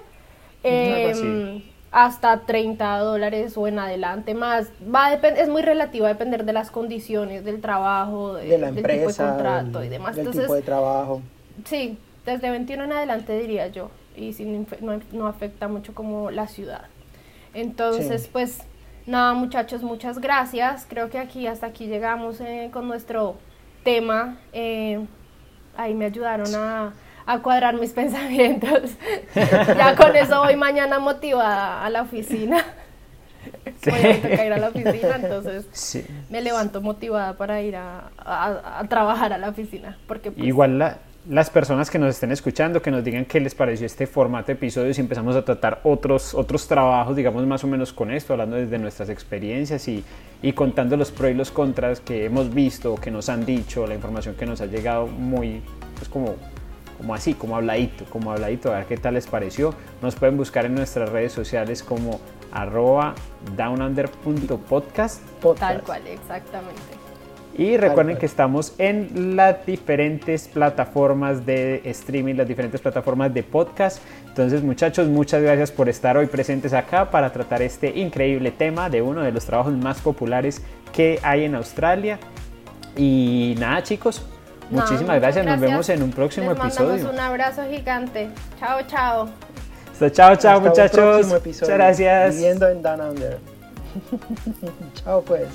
Eh, 0.63 1.63
hasta 1.91 2.41
30 2.41 2.97
dólares 2.99 3.57
o 3.57 3.67
en 3.67 3.79
adelante 3.79 4.33
más. 4.33 4.67
Va 4.93 5.07
a 5.07 5.13
es 5.13 5.49
muy 5.49 5.61
relativo 5.61 6.05
a 6.05 6.09
depender 6.09 6.45
de 6.45 6.53
las 6.53 6.71
condiciones 6.71 7.45
del 7.45 7.61
trabajo, 7.61 8.35
de, 8.35 8.57
la 8.57 8.69
empresa, 8.69 9.23
del 9.23 9.33
contrato 9.33 9.83
y 9.83 9.89
demás. 9.89 10.15
Del 10.15 10.31
tipo 10.31 10.53
de 10.53 10.61
trabajo. 10.61 11.21
Sí, 11.65 11.97
desde 12.25 12.49
21 12.49 12.83
en 12.83 12.93
adelante 12.93 13.39
diría 13.39 13.67
yo, 13.67 13.89
y 14.15 14.33
sin, 14.33 14.67
no, 15.11 15.27
afecta 15.27 15.67
mucho 15.67 15.95
como 15.95 16.29
la 16.29 16.47
ciudad. 16.47 16.85
Entonces, 17.53 18.29
pues 18.31 18.59
nada 19.05 19.33
muchachos, 19.33 19.81
muchas 19.81 20.19
gracias. 20.19 20.85
Creo 20.87 21.09
que 21.09 21.17
aquí 21.17 21.47
hasta 21.47 21.67
aquí 21.67 21.87
llegamos 21.87 22.39
eh, 22.41 22.69
con 22.71 22.87
nuestro 22.87 23.35
tema. 23.83 24.37
Eh, 24.53 24.99
ahí 25.75 25.95
me 25.95 26.05
ayudaron 26.05 26.53
a 26.53 26.93
a 27.27 27.39
cuadrar 27.39 27.75
mis 27.79 27.91
pensamientos. 28.01 28.91
ya 29.35 29.95
con 29.95 30.15
eso 30.15 30.41
voy 30.41 30.55
mañana 30.55 30.97
motivada 30.97 31.85
a 31.85 31.89
la 31.89 32.01
oficina. 32.01 32.65
Voy 33.85 33.93
a 33.93 34.45
ir 34.45 34.51
a 34.51 34.57
la 34.57 34.69
oficina, 34.69 35.15
entonces 35.15 36.05
me 36.29 36.41
levanto 36.41 36.81
motivada 36.81 37.37
para 37.37 37.61
ir 37.61 37.77
a, 37.77 38.09
a, 38.17 38.83
trabajar 38.89 39.31
a 39.31 39.37
la 39.37 39.49
oficina. 39.49 39.97
Porque 40.05 40.31
pues, 40.31 40.45
Igual 40.45 40.97
las 41.29 41.49
personas 41.49 41.89
que 41.89 41.99
nos 41.99 42.15
estén 42.15 42.31
escuchando, 42.31 42.81
que 42.81 42.91
nos 42.91 43.03
digan 43.05 43.23
qué 43.23 43.39
les 43.39 43.55
pareció 43.55 43.85
este 43.85 44.07
formato 44.07 44.47
de 44.47 44.53
episodios 44.53 44.97
y 44.97 45.01
empezamos 45.01 45.35
a 45.35 45.45
tratar 45.45 45.79
otros, 45.83 46.33
otros 46.33 46.67
trabajos, 46.67 47.15
digamos 47.15 47.45
más 47.45 47.63
o 47.63 47.67
menos 47.67 47.93
con 47.93 48.11
esto, 48.11 48.33
hablando 48.33 48.57
desde 48.57 48.77
nuestras 48.79 49.09
experiencias 49.09 49.87
y, 49.87 50.03
y 50.41 50.53
contando 50.53 50.97
los 50.97 51.11
pros 51.11 51.31
y 51.31 51.33
los 51.33 51.51
contras 51.51 52.01
que 52.01 52.25
hemos 52.25 52.53
visto, 52.53 52.95
que 52.95 53.11
nos 53.11 53.29
han 53.29 53.45
dicho, 53.45 53.87
la 53.87 53.95
información 53.95 54.35
que 54.35 54.45
nos 54.45 54.59
ha 54.59 54.65
llegado 54.65 55.07
muy, 55.07 55.61
pues 55.95 56.09
como 56.09 56.35
como 56.97 57.13
así, 57.13 57.33
como 57.33 57.55
habladito, 57.55 58.05
como 58.05 58.31
habladito, 58.31 58.71
a 58.71 58.77
ver 58.77 58.85
qué 58.85 58.97
tal 58.97 59.13
les 59.13 59.27
pareció. 59.27 59.73
Nos 60.01 60.15
pueden 60.15 60.37
buscar 60.37 60.65
en 60.65 60.75
nuestras 60.75 61.09
redes 61.09 61.31
sociales 61.31 61.83
como 61.83 62.19
arroba 62.51 63.13
downunder.podcast. 63.55 65.21
Tal 65.59 65.81
cual, 65.81 66.07
exactamente. 66.07 66.81
Y 67.57 67.75
recuerden 67.75 68.17
que 68.17 68.27
estamos 68.27 68.75
en 68.77 69.35
las 69.35 69.65
diferentes 69.65 70.47
plataformas 70.47 71.43
de 71.43 71.81
streaming, 71.85 72.35
las 72.35 72.47
diferentes 72.47 72.79
plataformas 72.79 73.33
de 73.33 73.41
podcast. 73.41 73.99
Entonces 74.27 74.61
muchachos, 74.61 75.07
muchas 75.07 75.41
gracias 75.41 75.71
por 75.71 75.89
estar 75.89 76.17
hoy 76.17 76.27
presentes 76.27 76.73
acá 76.73 77.09
para 77.09 77.31
tratar 77.31 77.63
este 77.63 77.97
increíble 77.97 78.51
tema 78.51 78.91
de 78.91 79.01
uno 79.01 79.23
de 79.23 79.31
los 79.31 79.45
trabajos 79.45 79.73
más 79.73 79.99
populares 80.01 80.61
que 80.93 81.19
hay 81.23 81.45
en 81.45 81.55
Australia. 81.55 82.19
Y 82.95 83.55
nada 83.57 83.81
chicos, 83.81 84.23
Muchísimas 84.69 85.19
gracias. 85.19 85.45
Nos 85.45 85.59
vemos 85.59 85.89
en 85.89 86.03
un 86.03 86.11
próximo 86.11 86.51
Les 86.53 86.59
episodio. 86.59 87.09
un 87.09 87.19
abrazo 87.19 87.63
gigante. 87.69 88.29
Chao, 88.59 88.81
chao. 88.87 89.29
Hasta 89.91 90.11
chao, 90.11 90.35
chao, 90.35 90.61
muchachos. 90.61 91.27
Muchas 91.27 91.69
gracias. 91.69 92.35
Viviendo 92.35 92.67
en 92.69 92.81
Down 92.81 93.01
Under. 93.01 93.39
chao, 94.93 95.21
pues. 95.21 95.47